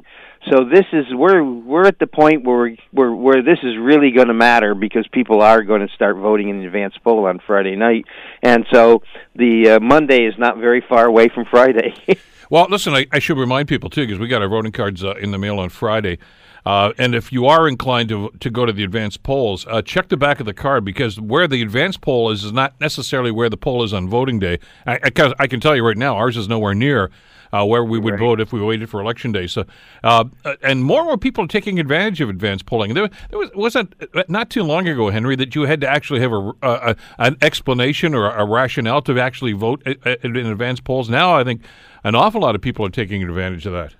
So 0.51 0.65
this 0.65 0.87
is 0.93 1.07
we're 1.13 1.43
we're 1.43 1.87
at 1.87 1.99
the 1.99 2.07
point 2.07 2.45
where 2.45 2.75
where 2.93 3.13
where 3.13 3.43
this 3.43 3.59
is 3.63 3.77
really 3.77 4.13
going 4.13 4.29
to 4.29 4.35
matter 4.35 4.75
because 4.75 5.07
people 5.09 5.43
are 5.43 5.63
going 5.63 5.87
to 5.87 5.93
start 5.95 6.17
voting 6.17 6.49
in 6.49 6.61
the 6.61 6.67
advance 6.67 6.95
poll 7.03 7.27
on 7.27 7.41
Friday 7.45 7.75
night, 7.75 8.05
and 8.43 8.65
so 8.73 9.03
the 9.35 9.71
uh, 9.71 9.81
Monday 9.81 10.25
is 10.25 10.35
not 10.39 10.57
very 10.57 10.83
far 10.89 11.07
away 11.07 11.29
from 11.29 11.45
Friday. 11.45 11.93
well, 12.51 12.67
listen, 12.71 12.95
I, 12.95 13.07
I, 13.13 13.19
should 13.19 13.37
remind 13.37 13.69
people 13.69 13.91
too 13.91 14.07
because 14.07 14.21
we 14.21 14.29
got 14.29 14.41
our 14.41 14.49
voting 14.49 14.73
cards 14.73 15.03
uh, 15.03 15.15
in 15.15 15.33
the 15.33 15.39
mail 15.39 15.59
on 15.59 15.71
Friday. 15.71 16.19
Uh, 16.65 16.93
and 16.99 17.15
if 17.15 17.33
you 17.33 17.47
are 17.47 17.67
inclined 17.69 18.09
to 18.11 18.31
to 18.39 18.49
go 18.49 18.65
to 18.65 18.73
the 18.73 18.85
advanced 18.85 19.25
polls, 19.25 19.67
uh, 19.69 19.83
check 19.83 20.09
the 20.09 20.17
back 20.17 20.39
of 20.39 20.47
the 20.47 20.55
card 20.55 20.85
because 20.85 21.21
where 21.21 21.49
the 21.49 21.63
advanced 21.63 22.01
poll 22.01 22.31
is 22.31 22.45
is 22.45 22.53
not 22.53 22.81
necessarily 22.81 23.33
where 23.33 23.51
the 23.51 23.57
poll 23.57 23.83
is 23.83 23.93
on 23.93 24.09
voting 24.09 24.39
day. 24.39 24.61
I, 24.87 24.99
I, 25.05 25.35
I 25.41 25.47
can 25.49 25.59
tell 25.59 25.75
you 25.75 25.85
right 25.85 25.97
now, 25.97 26.15
ours 26.17 26.37
is 26.37 26.49
nowhere 26.49 26.75
near 26.75 27.11
uh, 27.53 27.65
where 27.65 27.85
we 27.85 27.99
would 27.99 28.15
right. 28.15 28.21
vote 28.21 28.41
if 28.41 28.53
we 28.53 28.61
waited 28.61 28.89
for 28.89 29.01
election 29.01 29.33
day. 29.33 29.47
So, 29.47 29.65
uh, 30.03 30.25
and 30.63 30.85
more 30.85 31.01
and 31.01 31.07
more 31.07 31.19
people 31.19 31.45
are 31.45 31.49
taking 31.49 31.79
advantage 31.79 32.21
of 32.21 32.29
advanced 32.29 32.67
polling. 32.67 32.95
There, 32.95 33.09
there 33.31 33.39
was 33.39 33.51
wasn't 33.55 33.95
not 34.29 34.51
too 34.51 34.63
long 34.63 34.89
ago, 34.89 35.11
Henry, 35.11 35.37
that 35.37 35.55
you 35.55 35.63
had 35.63 35.81
to 35.81 35.89
actually 35.89 36.21
have 36.21 36.33
a, 36.33 36.53
a 36.63 36.97
an 37.19 37.37
explanation 37.43 38.15
or 38.15 38.31
a 38.31 38.45
rationale 38.45 39.03
to 39.03 39.19
actually 39.21 39.53
vote 39.53 39.83
in 39.87 40.37
advanced 40.37 40.85
polls. 40.85 41.09
Now, 41.09 41.37
I 41.37 41.45
think 41.45 41.63
an 42.05 42.15
awful 42.15 42.41
lot 42.41 42.55
of 42.55 42.61
people 42.61 42.87
are 42.87 42.91
taking 42.91 43.23
advantage 43.23 43.67
of 43.67 43.73
that. 43.73 43.95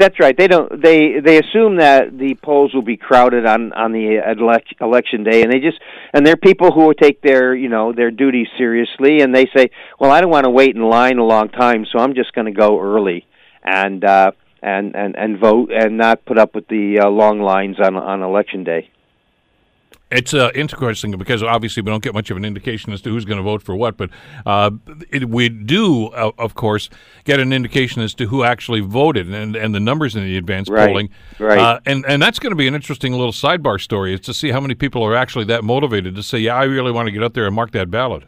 That's 0.00 0.18
right. 0.18 0.34
They 0.34 0.48
don't. 0.48 0.82
They 0.82 1.20
they 1.22 1.38
assume 1.38 1.76
that 1.76 2.16
the 2.16 2.34
polls 2.42 2.72
will 2.72 2.80
be 2.80 2.96
crowded 2.96 3.44
on 3.44 3.74
on 3.74 3.92
the 3.92 4.22
elect, 4.34 4.74
election 4.80 5.24
day, 5.24 5.42
and 5.42 5.52
they 5.52 5.58
just 5.58 5.78
and 6.14 6.26
they're 6.26 6.38
people 6.38 6.72
who 6.72 6.86
will 6.86 6.94
take 6.94 7.20
their 7.20 7.54
you 7.54 7.68
know 7.68 7.92
their 7.92 8.10
duties 8.10 8.46
seriously, 8.56 9.20
and 9.20 9.34
they 9.34 9.44
say, 9.54 9.68
well, 9.98 10.10
I 10.10 10.22
don't 10.22 10.30
want 10.30 10.44
to 10.44 10.50
wait 10.50 10.74
in 10.74 10.80
line 10.80 11.18
a 11.18 11.24
long 11.24 11.50
time, 11.50 11.84
so 11.92 11.98
I'm 11.98 12.14
just 12.14 12.32
going 12.32 12.46
to 12.46 12.50
go 12.50 12.80
early 12.80 13.26
and 13.62 14.02
uh, 14.02 14.32
and 14.62 14.96
and 14.96 15.16
and 15.18 15.38
vote 15.38 15.70
and 15.70 15.98
not 15.98 16.24
put 16.24 16.38
up 16.38 16.54
with 16.54 16.66
the 16.68 17.00
uh, 17.04 17.10
long 17.10 17.38
lines 17.40 17.76
on 17.78 17.94
on 17.94 18.22
election 18.22 18.64
day. 18.64 18.88
It's 20.10 20.34
uh, 20.34 20.50
interesting 20.54 21.12
because 21.12 21.42
obviously 21.42 21.82
we 21.82 21.90
don't 21.90 22.02
get 22.02 22.14
much 22.14 22.30
of 22.30 22.36
an 22.36 22.44
indication 22.44 22.92
as 22.92 23.00
to 23.02 23.10
who's 23.10 23.24
going 23.24 23.36
to 23.36 23.44
vote 23.44 23.62
for 23.62 23.76
what, 23.76 23.96
but 23.96 24.10
uh, 24.44 24.72
it, 25.08 25.28
we 25.28 25.48
do, 25.48 26.08
uh, 26.08 26.32
of 26.36 26.54
course, 26.54 26.90
get 27.24 27.38
an 27.38 27.52
indication 27.52 28.02
as 28.02 28.12
to 28.14 28.26
who 28.26 28.42
actually 28.42 28.80
voted 28.80 29.32
and, 29.32 29.54
and 29.54 29.72
the 29.72 29.78
numbers 29.78 30.16
in 30.16 30.24
the 30.24 30.36
advance 30.36 30.68
right. 30.68 30.88
polling. 30.88 31.10
Right. 31.38 31.58
Uh, 31.58 31.80
and, 31.86 32.04
and 32.06 32.20
that's 32.20 32.40
going 32.40 32.50
to 32.50 32.56
be 32.56 32.66
an 32.66 32.74
interesting 32.74 33.12
little 33.12 33.32
sidebar 33.32 33.80
story 33.80 34.14
is 34.14 34.20
to 34.22 34.34
see 34.34 34.50
how 34.50 34.60
many 34.60 34.74
people 34.74 35.04
are 35.04 35.14
actually 35.14 35.44
that 35.44 35.62
motivated 35.62 36.16
to 36.16 36.22
say, 36.24 36.38
yeah, 36.38 36.56
I 36.56 36.64
really 36.64 36.90
want 36.90 37.06
to 37.06 37.12
get 37.12 37.22
out 37.22 37.34
there 37.34 37.46
and 37.46 37.54
mark 37.54 37.70
that 37.72 37.90
ballot. 37.90 38.24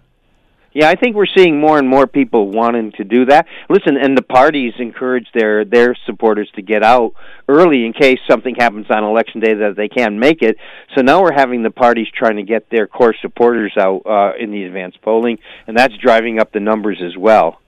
Yeah, 0.74 0.88
I 0.88 0.94
think 0.94 1.16
we're 1.16 1.26
seeing 1.26 1.60
more 1.60 1.78
and 1.78 1.86
more 1.86 2.06
people 2.06 2.50
wanting 2.50 2.92
to 2.92 3.04
do 3.04 3.26
that. 3.26 3.46
Listen, 3.68 3.96
and 3.96 4.16
the 4.16 4.22
parties 4.22 4.72
encourage 4.78 5.26
their 5.34 5.64
their 5.64 5.94
supporters 6.06 6.50
to 6.56 6.62
get 6.62 6.82
out 6.82 7.12
early 7.48 7.84
in 7.84 7.92
case 7.92 8.18
something 8.30 8.54
happens 8.54 8.86
on 8.90 9.04
election 9.04 9.40
day 9.40 9.54
that 9.54 9.76
they 9.76 9.88
can't 9.88 10.16
make 10.16 10.40
it. 10.40 10.56
So 10.94 11.02
now 11.02 11.22
we're 11.22 11.34
having 11.34 11.62
the 11.62 11.70
parties 11.70 12.08
trying 12.14 12.36
to 12.36 12.42
get 12.42 12.70
their 12.70 12.86
core 12.86 13.14
supporters 13.20 13.74
out 13.78 14.02
uh, 14.06 14.32
in 14.42 14.50
the 14.50 14.64
advance 14.64 14.94
polling, 15.02 15.38
and 15.66 15.76
that's 15.76 15.94
driving 15.98 16.38
up 16.38 16.52
the 16.52 16.60
numbers 16.60 17.02
as 17.04 17.16
well. 17.16 17.58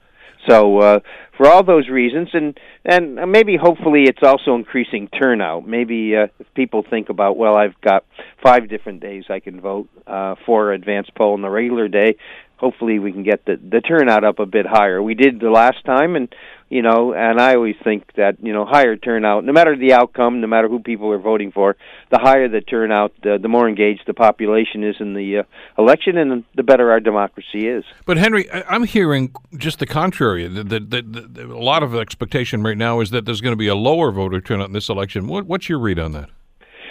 So 0.49 0.79
uh, 0.79 1.01
for 1.37 1.49
all 1.49 1.65
those 1.65 1.89
reasons, 1.89 2.29
and 2.33 2.59
and 2.85 3.17
maybe 3.33 3.57
hopefully 3.57 4.05
it's 4.05 4.23
also 4.23 4.55
increasing 4.55 5.09
turnout. 5.09 5.67
Maybe 5.67 6.17
uh, 6.17 6.27
if 6.39 6.47
people 6.55 6.85
think 6.89 7.09
about, 7.09 7.37
well, 7.37 7.57
I've 7.57 7.81
got 7.81 8.05
five 8.43 8.69
different 8.69 9.01
days 9.01 9.25
I 9.31 9.41
can 9.41 9.61
vote 9.61 9.89
uh, 10.07 10.35
for 10.45 10.73
advance 10.73 11.09
poll 11.17 11.33
on 11.33 11.43
the 11.43 11.49
regular 11.49 11.89
day 11.89 12.17
hopefully 12.57 12.99
we 12.99 13.13
can 13.13 13.23
get 13.23 13.45
the 13.45 13.57
the 13.57 13.81
turnout 13.81 14.25
up 14.25 14.39
a 14.39 14.47
bit 14.47 14.67
higher. 14.67 15.03
We 15.03 15.15
did 15.15 15.41
the 15.41 15.51
last 15.51 15.85
time, 15.85 16.17
and 16.17 16.35
you 16.71 16.83
know, 16.83 17.13
and 17.13 17.41
I 17.41 17.55
always 17.55 17.77
think 17.85 18.13
that 18.17 18.37
you 18.43 18.53
know 18.53 18.65
higher 18.65 18.97
turnout, 18.97 19.45
no 19.45 19.53
matter 19.53 19.77
the 19.77 19.93
outcome, 19.93 20.41
no 20.41 20.47
matter 20.47 20.69
who 20.69 20.81
people 20.81 21.11
are 21.13 21.19
voting 21.19 21.53
for, 21.53 21.77
the 22.11 22.19
higher 22.19 22.49
the 22.49 22.61
turnout, 22.61 23.13
the, 23.23 23.39
more 23.49 23.69
engaged 23.69 24.03
the 24.07 24.15
population 24.15 24.83
is 24.83 24.97
in 24.99 25.15
the 25.15 25.39
uh, 25.39 25.43
election, 25.79 26.17
and 26.17 26.45
the 26.55 26.63
better 26.63 26.91
our 26.91 27.01
democracy 27.01 27.69
is. 27.69 27.85
But 28.07 28.17
Henry, 28.17 28.51
I'm 28.51 28.85
hearing 28.85 29.35
just 29.57 29.79
the 29.79 29.87
contrary. 29.87 30.49
The, 30.49 30.65
the, 30.65 30.81
the, 30.81 31.45
a 31.45 31.59
lot 31.59 31.83
of 31.83 31.95
expectation 31.95 32.63
right 32.63 32.79
now 32.79 33.01
is 33.01 33.11
that 33.11 33.25
there's 33.25 33.41
going 33.41 33.53
to 33.53 33.57
be 33.57 33.69
a 33.69 33.77
lower 33.77 34.11
voter 34.11 34.41
turnout 34.41 34.69
in 34.69 34.73
this 34.73 34.89
election. 34.89 35.29
What, 35.29 35.47
what's 35.47 35.69
your 35.69 35.79
read 35.79 35.99
on 35.99 36.13
that? 36.13 36.31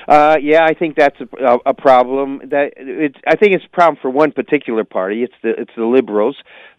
Uh, 0.07 0.35
yeah, 0.41 0.65
I 0.65 0.73
think 0.73 0.95
that's 0.97 1.15
a, 1.21 1.57
a 1.65 1.73
problem. 1.73 2.41
That 2.49 2.73
it's. 2.75 3.15
I 3.27 3.35
think 3.35 3.53
it's 3.53 3.65
a 3.65 3.75
problem 3.75 3.97
for 4.01 4.09
one 4.09 4.31
particular 4.31 4.83
party. 4.83 5.23
It's 5.23 5.33
the 5.41 5.51
it's 5.57 5.71
the 5.77 5.85
liberals, 5.85 6.35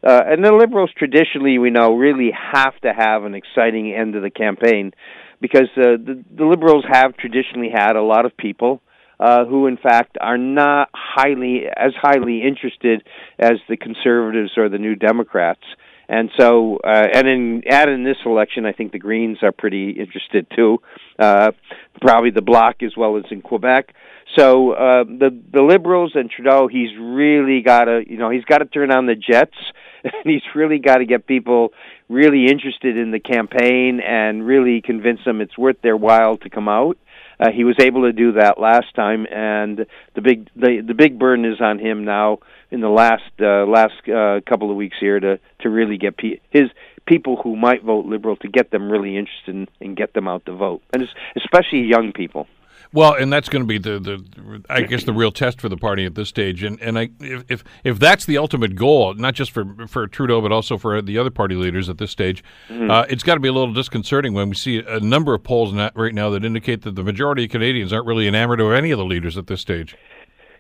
uh, 0.06 0.20
and 0.26 0.44
the 0.44 0.52
liberals 0.52 0.90
traditionally 0.96 1.58
we 1.58 1.70
know 1.70 1.94
really 1.96 2.30
have 2.32 2.78
to 2.80 2.92
have 2.92 3.24
an 3.24 3.34
exciting 3.34 3.94
end 3.94 4.14
of 4.14 4.22
the 4.22 4.30
campaign, 4.30 4.92
because 5.40 5.68
uh, 5.76 5.96
the 5.96 6.22
the 6.36 6.44
liberals 6.44 6.84
have 6.90 7.16
traditionally 7.16 7.70
had 7.72 7.96
a 7.96 8.02
lot 8.02 8.26
of 8.26 8.36
people 8.36 8.82
uh, 9.18 9.44
who, 9.46 9.66
in 9.66 9.78
fact, 9.78 10.18
are 10.20 10.38
not 10.38 10.90
highly 10.92 11.62
as 11.74 11.92
highly 12.00 12.42
interested 12.42 13.02
as 13.38 13.54
the 13.68 13.76
conservatives 13.76 14.52
or 14.56 14.68
the 14.68 14.78
New 14.78 14.96
Democrats. 14.96 15.62
And 16.08 16.30
so, 16.38 16.78
uh, 16.84 17.06
and 17.14 17.26
in 17.28 17.62
add 17.68 17.88
in 17.88 18.04
this 18.04 18.18
election, 18.26 18.66
I 18.66 18.72
think 18.72 18.92
the 18.92 18.98
Greens 18.98 19.38
are 19.42 19.52
pretty 19.52 19.90
interested 19.90 20.46
too. 20.54 20.82
Uh, 21.18 21.52
probably 22.00 22.30
the 22.30 22.42
Bloc 22.42 22.82
as 22.82 22.96
well 22.96 23.16
as 23.16 23.24
in 23.30 23.40
Quebec. 23.40 23.94
So 24.36 24.72
uh, 24.72 25.04
the 25.04 25.38
the 25.52 25.62
Liberals 25.62 26.12
and 26.14 26.30
Trudeau, 26.30 26.66
he's 26.66 26.90
really 26.98 27.62
got 27.62 27.84
to, 27.84 28.02
you 28.06 28.18
know, 28.18 28.30
he's 28.30 28.44
got 28.44 28.58
to 28.58 28.64
turn 28.66 28.90
on 28.90 29.06
the 29.06 29.14
jets, 29.14 29.56
and 30.04 30.24
he's 30.24 30.42
really 30.54 30.78
got 30.78 30.98
to 30.98 31.06
get 31.06 31.26
people 31.26 31.72
really 32.08 32.46
interested 32.46 32.96
in 32.96 33.10
the 33.10 33.20
campaign 33.20 34.00
and 34.00 34.46
really 34.46 34.80
convince 34.80 35.20
them 35.24 35.40
it's 35.40 35.56
worth 35.56 35.80
their 35.82 35.96
while 35.96 36.36
to 36.38 36.50
come 36.50 36.68
out. 36.68 36.98
Uh, 37.38 37.50
he 37.50 37.64
was 37.64 37.76
able 37.80 38.02
to 38.02 38.12
do 38.12 38.32
that 38.32 38.60
last 38.60 38.94
time, 38.94 39.26
and 39.30 39.86
the 40.14 40.20
big 40.20 40.48
the 40.56 40.82
the 40.86 40.94
big 40.94 41.18
burden 41.18 41.44
is 41.44 41.60
on 41.60 41.78
him 41.78 42.04
now 42.04 42.38
in 42.74 42.80
the 42.80 42.88
last 42.88 43.22
uh, 43.40 43.64
last 43.64 43.94
uh, 44.08 44.40
couple 44.46 44.68
of 44.70 44.76
weeks 44.76 44.96
here 44.98 45.20
to 45.20 45.38
to 45.60 45.70
really 45.70 45.96
get 45.96 46.16
pe- 46.16 46.40
his 46.50 46.68
people 47.06 47.36
who 47.36 47.54
might 47.54 47.84
vote 47.84 48.04
liberal 48.04 48.36
to 48.36 48.48
get 48.48 48.72
them 48.72 48.90
really 48.90 49.16
interested 49.16 49.54
in, 49.54 49.68
and 49.80 49.96
get 49.96 50.12
them 50.12 50.26
out 50.26 50.44
to 50.46 50.52
vote, 50.52 50.82
and 50.92 51.08
especially 51.36 51.82
young 51.82 52.12
people. 52.12 52.48
Well, 52.92 53.14
and 53.14 53.32
that's 53.32 53.48
going 53.48 53.62
to 53.62 53.66
be 53.66 53.78
the, 53.78 53.98
the 53.98 54.62
I 54.70 54.82
guess 54.82 55.02
the 55.02 55.12
real 55.12 55.32
test 55.32 55.60
for 55.60 55.68
the 55.68 55.76
party 55.76 56.04
at 56.04 56.14
this 56.14 56.28
stage. 56.28 56.62
And 56.62 56.80
and 56.80 56.98
I, 56.98 57.10
if, 57.20 57.44
if 57.48 57.64
if 57.84 57.98
that's 57.98 58.24
the 58.24 58.38
ultimate 58.38 58.74
goal, 58.76 59.14
not 59.14 59.34
just 59.34 59.52
for 59.52 59.64
for 59.86 60.06
Trudeau 60.06 60.40
but 60.40 60.52
also 60.52 60.76
for 60.76 61.00
the 61.00 61.18
other 61.18 61.30
party 61.30 61.54
leaders 61.54 61.88
at 61.88 61.98
this 61.98 62.10
stage, 62.10 62.42
mm-hmm. 62.68 62.90
uh, 62.90 63.04
it's 63.08 63.22
got 63.22 63.34
to 63.34 63.40
be 63.40 63.48
a 63.48 63.52
little 63.52 63.72
disconcerting 63.72 64.32
when 64.32 64.48
we 64.48 64.54
see 64.54 64.78
a 64.78 65.00
number 65.00 65.34
of 65.34 65.42
polls 65.44 65.72
right 65.94 66.14
now 66.14 66.30
that 66.30 66.44
indicate 66.44 66.82
that 66.82 66.96
the 66.96 67.04
majority 67.04 67.44
of 67.44 67.50
Canadians 67.50 67.92
aren't 67.92 68.06
really 68.06 68.26
enamored 68.26 68.60
of 68.60 68.72
any 68.72 68.90
of 68.90 68.98
the 68.98 69.04
leaders 69.04 69.36
at 69.38 69.46
this 69.46 69.60
stage. 69.60 69.96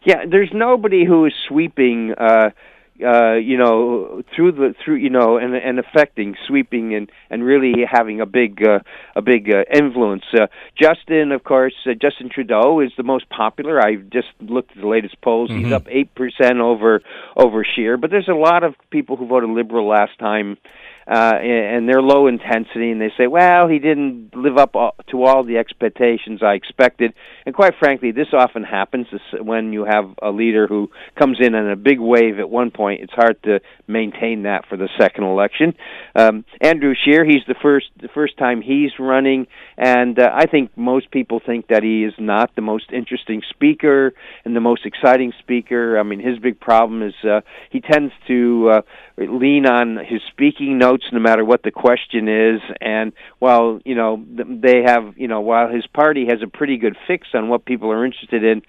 Yeah, 0.04 0.24
there's 0.30 0.50
nobody 0.52 1.04
who 1.04 1.26
is 1.26 1.32
sweeping. 1.48 2.12
Uh, 2.12 2.50
uh, 3.04 3.34
you 3.34 3.58
know, 3.58 4.22
through 4.34 4.52
the 4.52 4.74
through 4.84 4.96
you 4.96 5.10
know, 5.10 5.36
and 5.36 5.54
and 5.54 5.80
affecting, 5.80 6.36
sweeping, 6.46 6.94
and 6.94 7.10
and 7.28 7.42
really 7.42 7.84
having 7.90 8.20
a 8.20 8.26
big 8.26 8.64
uh, 8.64 8.78
a 9.16 9.22
big 9.22 9.52
uh, 9.52 9.64
influence. 9.72 10.22
Uh, 10.32 10.46
Justin, 10.80 11.32
of 11.32 11.42
course, 11.42 11.74
uh, 11.86 11.94
Justin 11.94 12.30
Trudeau 12.32 12.80
is 12.80 12.92
the 12.96 13.02
most 13.02 13.28
popular. 13.30 13.80
I 13.80 13.96
just 13.96 14.28
looked 14.40 14.76
at 14.76 14.82
the 14.82 14.86
latest 14.86 15.20
polls. 15.22 15.50
Mm-hmm. 15.50 15.64
He's 15.64 15.72
up 15.72 15.86
eight 15.88 16.14
percent 16.14 16.60
over 16.60 17.02
over 17.36 17.64
Scheer, 17.64 17.96
but 17.96 18.10
there's 18.10 18.28
a 18.28 18.34
lot 18.34 18.62
of 18.62 18.74
people 18.90 19.16
who 19.16 19.26
voted 19.26 19.50
Liberal 19.50 19.88
last 19.88 20.16
time 20.20 20.56
uh, 21.06 21.34
and 21.36 21.88
they're 21.88 22.02
low 22.02 22.26
intensity, 22.26 22.90
and 22.90 23.00
they 23.00 23.12
say, 23.18 23.26
well, 23.26 23.68
he 23.68 23.78
didn't 23.78 24.34
live 24.34 24.56
up 24.56 24.72
to 25.10 25.22
all 25.24 25.44
the 25.44 25.58
expectations 25.58 26.42
I 26.42 26.54
expected. 26.54 27.12
And 27.44 27.54
quite 27.54 27.74
frankly, 27.78 28.10
this 28.10 28.28
often 28.32 28.64
happens 28.64 29.06
when 29.38 29.72
you 29.72 29.84
have 29.84 30.14
a 30.22 30.30
leader 30.30 30.66
who 30.66 30.90
comes 31.18 31.38
in 31.40 31.54
on 31.54 31.68
a 31.70 31.76
big 31.76 32.00
wave 32.00 32.38
at 32.38 32.48
one 32.48 32.70
point. 32.70 33.02
It's 33.02 33.12
hard 33.12 33.42
to 33.42 33.60
maintain 33.86 34.44
that 34.44 34.66
for 34.68 34.76
the 34.76 34.88
second 34.98 35.24
election. 35.24 35.74
Um, 36.14 36.44
Andrew 36.60 36.94
Scheer, 36.94 37.24
he's 37.24 37.44
the 37.46 37.54
first 37.60 37.86
the 38.00 38.08
first 38.08 38.38
time 38.38 38.62
he's 38.62 38.92
running, 38.98 39.46
and 39.76 40.18
uh, 40.18 40.30
I 40.32 40.46
think 40.46 40.76
most 40.76 41.10
people 41.10 41.40
think 41.44 41.68
that 41.68 41.82
he 41.82 42.04
is 42.04 42.14
not 42.18 42.54
the 42.54 42.62
most 42.62 42.90
interesting 42.92 43.42
speaker 43.50 44.14
and 44.44 44.56
the 44.56 44.60
most 44.60 44.86
exciting 44.86 45.32
speaker. 45.38 45.98
I 45.98 46.02
mean, 46.02 46.20
his 46.20 46.38
big 46.38 46.60
problem 46.60 47.02
is 47.02 47.14
uh, 47.24 47.40
he 47.70 47.80
tends 47.80 48.12
to 48.28 48.70
uh, 48.70 48.82
lean 49.18 49.66
on 49.66 49.96
his 49.96 50.22
speaking 50.30 50.78
notes 50.78 50.93
no 51.12 51.18
matter 51.20 51.44
what 51.44 51.62
the 51.62 51.70
question 51.70 52.28
is. 52.28 52.60
And 52.80 53.12
while 53.38 53.80
you 53.84 53.94
know 53.94 54.24
they 54.28 54.82
have 54.82 55.14
you 55.16 55.28
know 55.28 55.40
while 55.40 55.68
his 55.68 55.86
party 55.86 56.26
has 56.26 56.42
a 56.42 56.46
pretty 56.46 56.76
good 56.76 56.96
fix 57.06 57.28
on 57.34 57.48
what 57.48 57.64
people 57.64 57.90
are 57.90 58.04
interested 58.04 58.44
in 58.44 58.62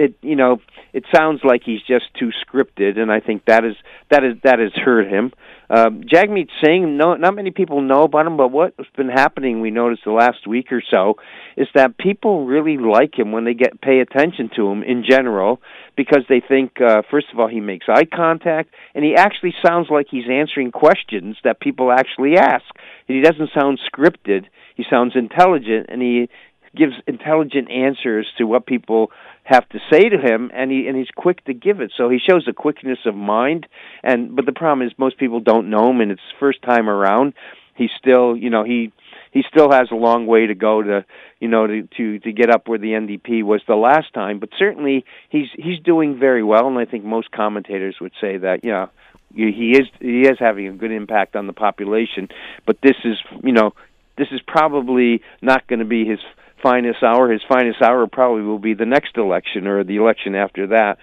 it 0.00 0.14
you 0.22 0.36
know 0.36 0.60
it 0.92 1.04
sounds 1.14 1.40
like 1.44 1.62
he's 1.64 1.82
just 1.82 2.06
too 2.18 2.30
scripted 2.44 2.98
and 2.98 3.12
i 3.12 3.20
think 3.20 3.44
that 3.46 3.64
is 3.64 3.76
that 4.10 4.24
is 4.24 4.34
that 4.42 4.58
has 4.58 4.72
hurt 4.72 5.06
him 5.06 5.32
um, 5.70 6.02
Jagmeet 6.02 6.48
Singh, 6.60 6.96
no, 6.96 7.14
not 7.14 7.36
many 7.36 7.52
people 7.52 7.80
know 7.80 8.02
about 8.02 8.26
him, 8.26 8.36
but 8.36 8.50
what's 8.50 8.74
been 8.96 9.08
happening, 9.08 9.60
we 9.60 9.70
noticed 9.70 10.02
the 10.04 10.10
last 10.10 10.44
week 10.44 10.72
or 10.72 10.82
so, 10.90 11.14
is 11.56 11.68
that 11.76 11.96
people 11.96 12.44
really 12.44 12.76
like 12.76 13.16
him 13.16 13.30
when 13.30 13.44
they 13.44 13.54
get 13.54 13.80
pay 13.80 14.00
attention 14.00 14.50
to 14.56 14.66
him 14.66 14.82
in 14.82 15.04
general, 15.08 15.62
because 15.96 16.24
they 16.28 16.40
think, 16.40 16.80
uh, 16.80 17.02
first 17.08 17.28
of 17.32 17.38
all, 17.38 17.46
he 17.46 17.60
makes 17.60 17.86
eye 17.88 18.04
contact, 18.04 18.74
and 18.96 19.04
he 19.04 19.14
actually 19.14 19.54
sounds 19.64 19.86
like 19.90 20.08
he's 20.10 20.28
answering 20.28 20.72
questions 20.72 21.36
that 21.44 21.60
people 21.60 21.92
actually 21.92 22.36
ask. 22.36 22.64
And 23.06 23.16
he 23.16 23.22
doesn't 23.22 23.50
sound 23.54 23.78
scripted. 23.94 24.46
He 24.74 24.84
sounds 24.90 25.14
intelligent, 25.14 25.86
and 25.88 26.02
he 26.02 26.28
gives 26.74 26.94
intelligent 27.06 27.70
answers 27.70 28.26
to 28.38 28.44
what 28.44 28.66
people 28.66 29.12
have 29.44 29.68
to 29.70 29.78
say 29.90 30.08
to 30.08 30.18
him 30.18 30.50
and 30.54 30.70
he 30.70 30.86
and 30.86 30.96
he's 30.96 31.10
quick 31.14 31.44
to 31.44 31.54
give 31.54 31.80
it. 31.80 31.92
So 31.96 32.08
he 32.08 32.18
shows 32.18 32.46
a 32.48 32.52
quickness 32.52 32.98
of 33.06 33.14
mind 33.14 33.66
and 34.02 34.36
but 34.36 34.46
the 34.46 34.52
problem 34.52 34.86
is 34.86 34.92
most 34.98 35.18
people 35.18 35.40
don't 35.40 35.70
know 35.70 35.90
him 35.90 36.00
and 36.00 36.10
it's 36.10 36.20
first 36.38 36.62
time 36.62 36.88
around. 36.88 37.34
He's 37.74 37.90
still 37.98 38.36
you 38.36 38.50
know 38.50 38.64
he 38.64 38.92
he 39.32 39.42
still 39.48 39.70
has 39.70 39.88
a 39.90 39.96
long 39.96 40.26
way 40.26 40.46
to 40.46 40.54
go 40.54 40.82
to 40.82 41.04
you 41.40 41.48
know 41.48 41.66
to 41.66 41.88
to 41.96 42.18
to 42.20 42.32
get 42.32 42.50
up 42.50 42.68
where 42.68 42.78
the 42.78 42.92
NDP 42.92 43.42
was 43.42 43.62
the 43.66 43.76
last 43.76 44.12
time. 44.14 44.38
But 44.38 44.50
certainly 44.58 45.04
he's 45.30 45.48
he's 45.54 45.80
doing 45.80 46.18
very 46.18 46.42
well 46.42 46.68
and 46.68 46.78
I 46.78 46.84
think 46.84 47.04
most 47.04 47.30
commentators 47.30 47.96
would 48.00 48.12
say 48.20 48.36
that 48.38 48.64
yeah 48.64 48.86
he 49.34 49.72
is 49.72 49.86
he 50.00 50.22
is 50.22 50.38
having 50.38 50.66
a 50.68 50.72
good 50.72 50.92
impact 50.92 51.36
on 51.36 51.46
the 51.46 51.52
population. 51.52 52.28
But 52.66 52.78
this 52.82 52.96
is 53.04 53.16
you 53.42 53.52
know 53.52 53.74
this 54.18 54.28
is 54.32 54.40
probably 54.46 55.22
not 55.40 55.66
going 55.66 55.78
to 55.78 55.84
be 55.84 56.04
his 56.04 56.18
finest 56.62 57.02
hour. 57.02 57.30
His 57.30 57.42
finest 57.48 57.82
hour 57.82 58.06
probably 58.06 58.42
will 58.42 58.58
be 58.58 58.74
the 58.74 58.86
next 58.86 59.16
election 59.16 59.66
or 59.66 59.84
the 59.84 59.96
election 59.96 60.34
after 60.34 60.68
that. 60.68 60.98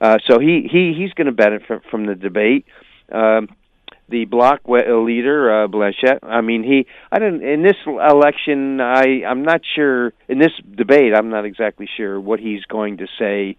Uh, 0.00 0.18
so 0.26 0.38
he 0.38 0.68
he 0.70 0.94
he's 0.96 1.12
going 1.12 1.26
to 1.26 1.32
benefit 1.32 1.82
from, 1.90 2.06
the 2.06 2.14
debate. 2.14 2.66
Um, 3.10 3.48
the 4.08 4.24
bloc 4.24 4.60
leader 4.66 5.64
uh, 5.64 5.68
Blanchette. 5.68 6.18
I 6.22 6.40
mean, 6.40 6.62
he. 6.64 6.86
I 7.10 7.18
don't. 7.18 7.42
In 7.42 7.62
this 7.62 7.76
election, 7.86 8.80
I 8.80 9.22
I'm 9.26 9.42
not 9.42 9.62
sure. 9.74 10.12
In 10.28 10.38
this 10.38 10.52
debate, 10.74 11.14
I'm 11.14 11.30
not 11.30 11.44
exactly 11.44 11.88
sure 11.96 12.20
what 12.20 12.40
he's 12.40 12.64
going 12.64 12.98
to 12.98 13.06
say 13.18 13.56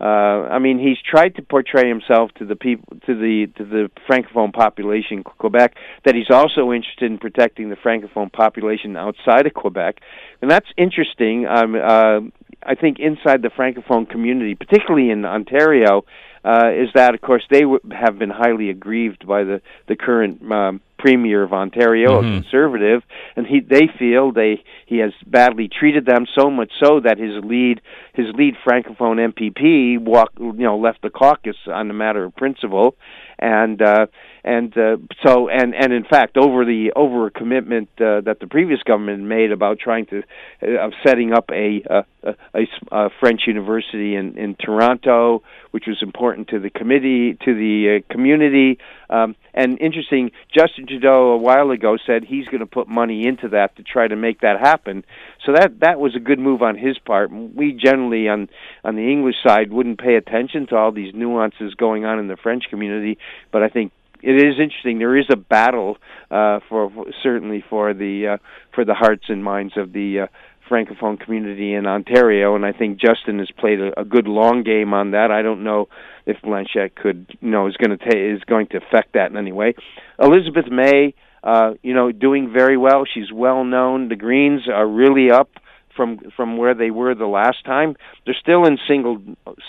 uh, 0.00 0.48
I 0.48 0.58
mean, 0.58 0.78
he's 0.78 0.96
tried 0.98 1.34
to 1.36 1.42
portray 1.42 1.86
himself 1.88 2.30
to 2.38 2.46
the 2.46 2.56
people, 2.56 2.96
to 3.06 3.14
the 3.14 3.48
to 3.58 3.64
the 3.64 3.90
francophone 4.08 4.52
population 4.52 5.18
in 5.18 5.24
Quebec, 5.24 5.74
that 6.04 6.14
he's 6.14 6.30
also 6.30 6.72
interested 6.72 7.10
in 7.10 7.18
protecting 7.18 7.68
the 7.68 7.76
francophone 7.76 8.32
population 8.32 8.96
outside 8.96 9.46
of 9.46 9.52
Quebec, 9.52 10.00
and 10.40 10.50
that's 10.50 10.68
interesting. 10.78 11.46
Um, 11.46 11.74
uh, 11.74 12.20
I 12.62 12.74
think 12.74 12.98
inside 12.98 13.42
the 13.42 13.48
francophone 13.48 14.08
community, 14.08 14.54
particularly 14.54 15.10
in 15.10 15.24
Ontario, 15.24 16.04
uh, 16.44 16.70
is 16.74 16.88
that 16.94 17.14
of 17.14 17.20
course 17.20 17.42
they 17.50 17.60
w- 17.60 17.80
have 17.90 18.18
been 18.18 18.30
highly 18.30 18.70
aggrieved 18.70 19.26
by 19.26 19.44
the 19.44 19.60
the 19.86 19.96
current 19.96 20.40
um, 20.50 20.80
premier 21.00 21.42
of 21.42 21.52
Ontario, 21.52 22.20
mm-hmm. 22.20 22.38
a 22.38 22.40
conservative, 22.42 23.02
and 23.36 23.46
he 23.46 23.60
they 23.60 23.88
feel 23.98 24.32
they 24.32 24.62
he 24.86 24.98
has 24.98 25.12
badly 25.26 25.68
treated 25.68 26.06
them 26.06 26.26
so 26.38 26.50
much 26.50 26.70
so 26.82 27.00
that 27.00 27.18
his 27.18 27.42
lead 27.44 27.80
his 28.14 28.26
lead 28.34 28.54
francophone 28.66 29.32
MPP 29.32 29.98
walk 29.98 30.32
you 30.38 30.52
know 30.52 30.78
left 30.78 31.02
the 31.02 31.10
caucus 31.10 31.56
on 31.66 31.90
a 31.90 31.94
matter 31.94 32.24
of 32.24 32.36
principle, 32.36 32.96
and 33.40 33.80
uh, 33.80 34.06
and 34.44 34.76
uh, 34.76 34.96
so 35.24 35.48
and 35.48 35.74
and 35.74 35.92
in 35.92 36.04
fact 36.04 36.36
over 36.36 36.64
the 36.64 36.92
over 36.94 37.26
a 37.26 37.30
commitment 37.30 37.88
uh, 37.98 38.20
that 38.20 38.38
the 38.40 38.46
previous 38.46 38.82
government 38.82 39.22
made 39.22 39.50
about 39.50 39.78
trying 39.78 40.06
to 40.06 40.22
uh, 40.62 40.86
of 40.86 40.92
setting 41.04 41.32
up 41.32 41.50
a, 41.50 41.82
a, 41.90 42.34
a, 42.54 42.66
a 42.92 43.10
French 43.18 43.42
university 43.46 44.14
in 44.14 44.36
in 44.38 44.54
Toronto, 44.54 45.42
which 45.70 45.84
was 45.86 45.98
important 46.02 46.48
to 46.48 46.60
the 46.60 46.70
committee 46.70 47.34
to 47.44 47.54
the 47.54 48.02
uh, 48.02 48.12
community. 48.12 48.78
Um, 49.08 49.34
and 49.52 49.80
interesting, 49.80 50.30
Justin 50.54 50.86
Trudeau 50.86 51.32
a 51.32 51.36
while 51.36 51.70
ago 51.70 51.96
said 52.06 52.24
he's 52.24 52.46
going 52.46 52.60
to 52.60 52.66
put 52.66 52.86
money 52.86 53.26
into 53.26 53.48
that 53.48 53.76
to 53.76 53.82
try 53.82 54.06
to 54.06 54.16
make 54.16 54.42
that 54.42 54.60
happen. 54.60 55.04
So 55.44 55.52
that 55.52 55.80
that 55.80 55.98
was 55.98 56.14
a 56.14 56.20
good 56.20 56.38
move 56.38 56.62
on 56.62 56.76
his 56.76 56.98
part. 56.98 57.30
We 57.32 57.72
generally 57.72 58.28
on 58.28 58.48
on 58.84 58.96
the 58.96 59.10
English 59.10 59.36
side 59.44 59.72
wouldn't 59.72 59.98
pay 59.98 60.14
attention 60.14 60.66
to 60.68 60.76
all 60.76 60.92
these 60.92 61.14
nuances 61.14 61.74
going 61.74 62.04
on 62.04 62.18
in 62.18 62.28
the 62.28 62.36
French 62.36 62.64
community, 62.70 63.18
but 63.52 63.62
I 63.62 63.68
think 63.68 63.92
it 64.22 64.36
is 64.36 64.58
interesting. 64.58 64.98
There 64.98 65.16
is 65.16 65.26
a 65.30 65.36
battle 65.36 65.96
uh, 66.30 66.60
for, 66.68 66.92
certainly 67.22 67.64
for 67.68 67.94
the 67.94 68.34
uh, 68.34 68.36
for 68.74 68.84
the 68.84 68.94
hearts 68.94 69.24
and 69.28 69.42
minds 69.42 69.74
of 69.76 69.92
the 69.92 70.20
uh, 70.20 70.26
francophone 70.70 71.18
community 71.18 71.74
in 71.74 71.86
Ontario, 71.86 72.54
and 72.54 72.64
I 72.64 72.72
think 72.72 73.00
Justin 73.00 73.38
has 73.40 73.50
played 73.50 73.80
a, 73.80 74.00
a 74.00 74.04
good 74.04 74.28
long 74.28 74.62
game 74.62 74.94
on 74.94 75.12
that. 75.12 75.30
I 75.30 75.42
don't 75.42 75.64
know 75.64 75.88
if 76.26 76.36
Blanchette 76.42 76.94
could, 76.94 77.26
you 77.40 77.50
know, 77.50 77.66
is 77.66 77.76
going 77.76 77.96
to 77.96 77.96
ta- 77.96 78.16
is 78.16 78.42
going 78.44 78.68
to 78.68 78.76
affect 78.76 79.14
that 79.14 79.30
in 79.30 79.36
any 79.36 79.52
way. 79.52 79.74
Elizabeth 80.18 80.70
May, 80.70 81.14
uh, 81.42 81.72
you 81.82 81.94
know, 81.94 82.12
doing 82.12 82.52
very 82.52 82.76
well. 82.76 83.04
She's 83.12 83.32
well 83.32 83.64
known. 83.64 84.08
The 84.08 84.16
Greens 84.16 84.68
are 84.68 84.86
really 84.86 85.30
up 85.30 85.50
from 85.94 86.18
from 86.36 86.56
where 86.56 86.74
they 86.74 86.90
were 86.90 87.14
the 87.14 87.26
last 87.26 87.64
time. 87.64 87.96
They're 88.24 88.34
still 88.40 88.64
in 88.64 88.78
single 88.86 89.22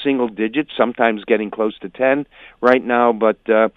single 0.04 0.28
digits, 0.28 0.72
sometimes 0.78 1.24
getting 1.26 1.52
close 1.52 1.78
to 1.80 1.90
ten 1.90 2.26
right 2.62 2.84
now, 2.84 3.14
but. 3.14 3.40
uh 3.50 3.70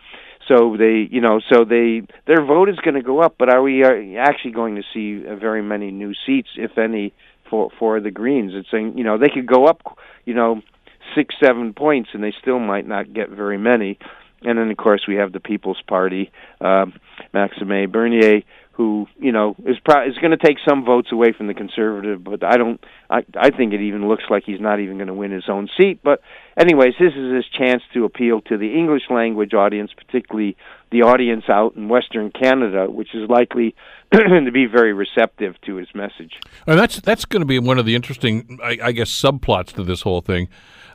so 0.47 0.77
they, 0.77 1.09
you 1.11 1.23
know, 1.23 1.41
so 1.51 1.65
they 1.65 2.03
their 2.27 2.45
vote 2.45 2.69
is 2.69 2.77
going 2.77 2.97
to 2.97 3.03
go 3.03 3.21
up. 3.21 3.37
But 3.39 3.49
are 3.49 3.63
we 3.63 3.83
are 3.83 4.19
actually 4.19 4.51
going 4.53 4.77
to 4.77 4.83
see 4.93 5.27
uh, 5.27 5.37
very 5.37 5.63
many 5.63 5.91
new 5.91 6.13
seats, 6.27 6.51
if 6.57 6.77
any, 6.77 7.15
for 7.49 7.71
for 7.79 8.01
the 8.01 8.11
Greens? 8.11 8.53
It's 8.55 8.71
saying, 8.71 8.99
you 8.99 9.05
know, 9.05 9.17
they 9.17 9.31
could 9.31 9.47
go 9.47 9.67
up, 9.67 9.99
you 10.27 10.35
know, 10.35 10.61
six 11.15 11.35
seven 11.43 11.73
points, 11.73 12.11
and 12.13 12.23
they 12.23 12.35
still 12.41 12.59
might 12.59 12.87
not 12.87 13.13
get 13.15 13.31
very 13.31 13.59
many. 13.59 13.99
And 14.43 14.59
then, 14.59 14.71
of 14.71 14.77
course, 14.77 15.07
we 15.09 15.15
have 15.15 15.33
the 15.33 15.41
People's 15.41 15.81
Party, 15.87 16.31
uh, 16.61 16.87
Maxime 17.33 17.91
Bernier, 17.91 18.43
who 18.75 19.07
you 19.19 19.31
know 19.31 19.55
is 19.67 19.77
pro- 19.85 20.07
is 20.07 20.17
going 20.19 20.33
to 20.33 20.37
take 20.37 20.57
some 20.69 20.85
votes 20.85 21.13
away 21.13 21.33
from 21.33 21.47
the 21.47 21.55
conservative, 21.55 22.25
but 22.25 22.43
I 22.43 22.57
don't. 22.57 22.83
I 23.09 23.25
I 23.37 23.51
think 23.51 23.73
it 23.73 23.81
even 23.81 24.09
looks 24.09 24.25
like 24.29 24.43
he's 24.45 24.61
not 24.61 24.81
even 24.81 24.97
going 24.97 25.09
to 25.09 25.15
win 25.15 25.31
his 25.31 25.49
own 25.49 25.69
seat. 25.77 26.01
But 26.03 26.21
anyways, 26.59 26.95
this 26.99 27.13
is 27.15 27.35
his 27.35 27.45
chance 27.47 27.83
to 27.95 28.05
appeal 28.05 28.41
to 28.43 28.59
the 28.59 28.75
English 28.75 29.05
language 29.11 29.55
audience, 29.55 29.93
particularly 29.97 30.57
the 30.91 31.03
audience 31.03 31.45
out 31.49 31.77
in 31.77 31.89
Western 31.89 32.31
Canada, 32.31 32.91
which 32.91 33.15
is 33.15 33.29
likely 33.29 33.75
to 34.13 34.51
be 34.53 34.67
very 34.67 34.93
receptive 34.93 35.55
to 35.63 35.77
his 35.77 35.89
message. 35.95 36.41
And 36.67 36.79
that's 36.79 37.01
that's 37.01 37.25
going 37.25 37.43
to 37.43 37.47
be 37.47 37.61
one 37.61 37.79
of 37.79 37.87
the 37.87 37.95
interesting, 37.95 38.59
I, 38.63 38.79
I 38.83 38.93
guess, 38.93 39.11
subplots 39.11 39.73
to 39.75 39.85
this 39.85 40.03
whole 40.03 40.21
thing. 40.21 40.49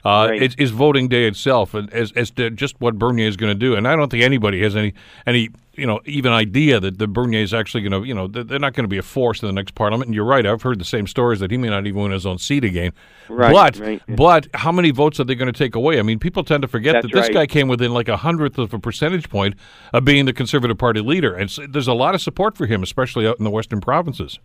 Uh, 0.05 0.27
Right. 0.29 0.41
is, 0.41 0.55
is 0.55 0.71
voting 0.71 1.07
day 1.07 1.27
itself, 1.27 1.73
and 1.73 1.91
as 1.93 2.11
as 2.13 2.31
to 2.31 2.49
just 2.49 2.79
what 2.79 2.97
Bernier 2.97 3.27
is 3.27 3.37
going 3.37 3.51
to 3.51 3.59
do. 3.59 3.75
And 3.75 3.87
I 3.87 3.95
don't 3.95 4.09
think 4.09 4.23
anybody 4.23 4.61
has 4.63 4.75
any 4.75 4.93
any 5.25 5.49
you 5.75 5.85
know 5.85 5.99
even 6.05 6.31
idea 6.31 6.79
that 6.79 6.97
the 6.97 7.07
Bernier 7.07 7.41
is 7.41 7.53
actually 7.53 7.81
going 7.81 8.01
to 8.01 8.07
you 8.07 8.13
know 8.13 8.27
they're 8.27 8.59
not 8.59 8.73
going 8.73 8.83
to 8.83 8.89
be 8.89 8.97
a 8.97 9.03
force 9.03 9.41
in 9.41 9.47
the 9.47 9.53
next 9.53 9.75
parliament. 9.75 10.07
And 10.07 10.15
you're 10.15 10.25
right, 10.25 10.45
I've 10.45 10.61
heard 10.61 10.79
the 10.79 10.85
same 10.85 11.07
stories 11.07 11.39
that 11.39 11.51
he 11.51 11.57
may 11.57 11.69
not 11.69 11.87
even 11.87 12.01
win 12.01 12.11
his 12.11 12.25
own 12.25 12.37
seat 12.37 12.63
again. 12.63 12.91
Right, 13.27 13.51
but 13.51 13.79
right. 13.79 14.01
but 14.07 14.47
how 14.53 14.71
many 14.71 14.91
votes 14.91 15.19
are 15.19 15.23
they 15.23 15.35
going 15.35 15.51
to 15.51 15.57
take 15.57 15.75
away? 15.75 15.99
I 15.99 16.01
mean, 16.03 16.19
people 16.19 16.43
tend 16.43 16.61
to 16.61 16.67
forget 16.67 16.93
That's 16.93 17.07
that 17.07 17.13
this 17.13 17.27
right. 17.27 17.33
guy 17.33 17.47
came 17.47 17.67
within 17.67 17.93
like 17.93 18.07
a 18.07 18.17
hundredth 18.17 18.57
of 18.57 18.73
a 18.73 18.79
percentage 18.79 19.29
point 19.29 19.55
of 19.93 20.05
being 20.05 20.25
the 20.25 20.33
Conservative 20.33 20.77
Party 20.77 21.01
leader, 21.01 21.33
and 21.33 21.49
s 21.49 21.59
there's 21.69 21.87
a 21.87 21.93
lot 21.93 22.15
of 22.15 22.21
support 22.21 22.57
for 22.57 22.65
him, 22.65 22.83
especially 22.83 23.27
out 23.27 23.37
in 23.39 23.43
the 23.43 23.51
western 23.51 23.81
provinces. 23.81 24.39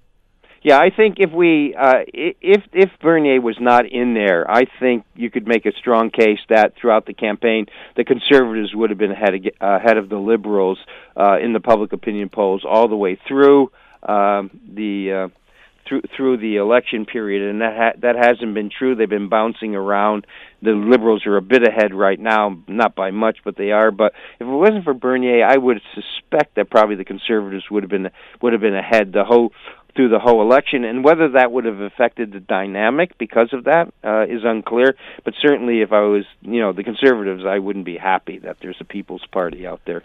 Yeah, 0.65 0.79
I 0.79 0.89
think 0.89 1.17
if 1.19 1.31
we 1.31 1.75
uh, 1.79 2.05
if 2.09 2.63
if 2.73 2.89
Bernier 3.03 3.39
was 3.39 3.57
not 3.61 3.85
in 3.85 4.15
there, 4.15 4.51
I 4.51 4.63
think 4.81 5.05
you 5.15 5.31
could 5.31 5.47
make 5.47 5.67
a 5.67 5.73
strong 5.73 6.09
case 6.09 6.39
that 6.49 6.73
throughout 6.81 7.05
the 7.05 7.13
campaign, 7.13 7.67
the 7.97 8.05
Conservatives 8.05 8.75
would 8.75 8.89
have 8.89 8.99
been 8.99 9.13
ahead 9.13 9.35
of, 9.35 9.43
ahead 9.61 9.99
of 9.99 10.09
the 10.09 10.17
Liberals 10.17 10.79
uh, 11.19 11.37
in 11.39 11.53
the 11.53 11.61
public 11.61 11.93
opinion 11.93 12.31
polls 12.31 12.65
all 12.67 12.89
the 12.89 12.97
way 12.97 13.19
through 13.29 13.71
um, 14.03 14.51
the. 14.67 15.13
Uh, 15.13 15.29
through 15.87 16.01
through 16.17 16.39
the 16.39 16.57
election 16.57 17.05
period, 17.05 17.51
and 17.51 17.61
that 17.61 17.77
ha- 17.77 17.99
that 18.01 18.17
hasn't 18.17 18.55
been 18.55 18.71
true. 18.71 18.95
They've 18.95 19.07
been 19.07 19.29
bouncing 19.29 19.77
around. 19.77 20.27
The 20.63 20.71
Liberals 20.71 21.27
are 21.27 21.37
a 21.37 21.43
bit 21.43 21.63
ahead 21.63 21.93
right 21.93 22.19
now, 22.19 22.57
not 22.67 22.95
by 22.95 23.11
much, 23.11 23.41
but 23.45 23.59
they 23.59 23.71
are. 23.71 23.91
But 23.91 24.15
if 24.41 24.47
it 24.47 24.51
wasn't 24.51 24.85
for 24.85 24.95
Bernier, 24.95 25.45
I 25.45 25.59
would 25.59 25.83
suspect 25.95 26.55
that 26.55 26.71
probably 26.71 26.97
the 26.97 27.05
Conservatives 27.05 27.65
would 27.71 27.83
have 27.83 27.91
been 27.91 28.09
would 28.41 28.55
have 28.55 28.63
been 28.63 28.75
ahead 28.75 29.13
the 29.13 29.25
whole 29.25 29.53
through 29.95 30.09
the 30.09 30.19
whole 30.19 30.43
election, 30.43 30.85
and 30.85 31.05
whether 31.05 31.31
that 31.31 31.53
would 31.53 31.65
have 31.65 31.81
affected 31.81 32.33
the 32.33 32.41
dynamic 32.41 33.17
because 33.19 33.53
of 33.53 33.65
that 33.65 33.93
uh, 34.03 34.25
is 34.25 34.43
unclear. 34.45 34.97
But 35.25 35.35
certainly, 35.41 35.83
if 35.83 35.93
I 35.93 36.01
was, 36.01 36.25
you 36.41 36.61
know, 36.61 36.73
the 36.73 36.83
Conservatives, 36.83 37.45
I 37.47 37.59
wouldn't 37.59 37.85
be 37.85 37.97
happy 37.97 38.39
that 38.39 38.57
there's 38.61 38.77
a 38.81 38.85
People's 38.85 39.25
Party 39.31 39.67
out 39.67 39.81
there. 39.87 40.03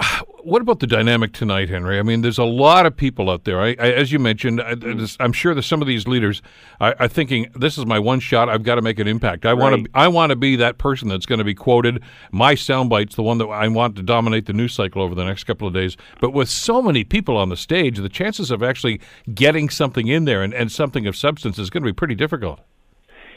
What 0.44 0.60
about 0.60 0.80
the 0.80 0.86
dynamic 0.86 1.32
tonight, 1.32 1.70
Henry? 1.70 1.98
I 1.98 2.02
mean, 2.02 2.20
there's 2.20 2.36
a 2.36 2.44
lot 2.44 2.84
of 2.84 2.94
people 2.94 3.30
out 3.30 3.44
there. 3.44 3.62
I, 3.62 3.68
I, 3.78 3.92
as 3.92 4.12
you 4.12 4.18
mentioned, 4.18 4.60
I, 4.60 4.74
Mm. 4.74 4.98
this- 4.98 5.16
I'm 5.18 5.32
sure 5.32 5.54
that 5.54 5.62
some 5.62 5.80
of 5.80 5.88
these 5.88 6.06
leaders 6.06 6.42
are, 6.82 6.94
are 7.00 7.08
thinking, 7.08 7.46
"This 7.56 7.78
is 7.78 7.86
my 7.86 7.98
one 7.98 8.20
shot. 8.20 8.50
I've 8.50 8.62
got 8.62 8.74
to 8.74 8.82
make 8.82 8.98
an 8.98 9.08
impact. 9.08 9.46
I 9.46 9.54
want 9.54 9.86
to. 9.86 9.90
I 9.94 10.08
want 10.08 10.30
to 10.30 10.36
be 10.36 10.56
that 10.56 10.76
person 10.76 11.08
that's 11.08 11.24
going 11.24 11.38
to 11.38 11.44
be 11.44 11.54
quoted. 11.54 12.02
My 12.30 12.54
soundbite's 12.56 13.16
the 13.16 13.22
one 13.22 13.38
that 13.38 13.46
I 13.46 13.68
want 13.68 13.96
to 13.96 14.02
dominate 14.02 14.44
the 14.44 14.52
news 14.52 14.74
cycle 14.74 15.00
over 15.00 15.14
the 15.14 15.24
next 15.24 15.44
couple 15.44 15.66
of 15.66 15.72
days." 15.72 15.96
But 16.20 16.34
with 16.34 16.50
so 16.50 16.82
many 16.82 17.04
people 17.04 17.38
on 17.38 17.48
the 17.48 17.56
stage, 17.56 17.96
the 17.96 18.10
chances 18.10 18.50
of 18.50 18.62
actually 18.62 19.00
getting 19.34 19.70
something 19.70 20.08
in 20.08 20.26
there 20.26 20.42
and, 20.42 20.52
and 20.52 20.70
something 20.70 21.06
of 21.06 21.16
substance 21.16 21.58
is 21.58 21.70
going 21.70 21.84
to 21.84 21.88
be 21.88 21.94
pretty 21.94 22.14
difficult. 22.16 22.60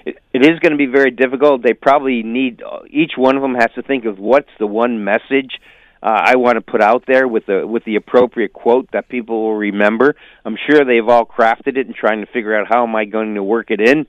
it 0.06 0.18
is 0.46 0.60
going 0.60 0.72
to 0.72 0.78
be 0.78 0.88
very 0.88 1.12
difficult. 1.12 1.62
They 1.64 1.74
probably 1.74 2.22
need 2.22 2.62
each 2.90 3.14
one 3.16 3.38
of 3.38 3.42
them 3.42 3.56
has 3.56 3.72
to 3.76 3.82
think 3.82 4.04
of 4.04 4.20
what's 4.20 4.50
the 4.60 4.68
one 4.68 5.06
message 5.06 5.62
uh, 6.08 6.22
I 6.24 6.38
want 6.38 6.56
to 6.56 6.62
put 6.62 6.82
out 6.82 7.04
there 7.06 7.28
with 7.28 7.48
the 7.48 7.68
with 7.68 7.84
the 7.84 7.98
appropriate 7.98 8.54
quote 8.54 8.90
that 8.94 9.10
people 9.10 9.44
will 9.44 9.56
remember. 9.56 10.16
I'm 10.46 10.56
sure 10.70 10.86
they've 10.86 11.08
all 11.08 11.26
crafted 11.26 11.76
it 11.76 11.86
and 11.86 11.94
trying 11.94 12.22
to 12.22 12.32
figure 12.32 12.56
out 12.56 12.68
how 12.70 12.84
am 12.84 12.96
I 12.96 13.04
going 13.04 13.36
to 13.36 13.44
work 13.44 13.72
it 13.72 13.82
in. 13.82 14.08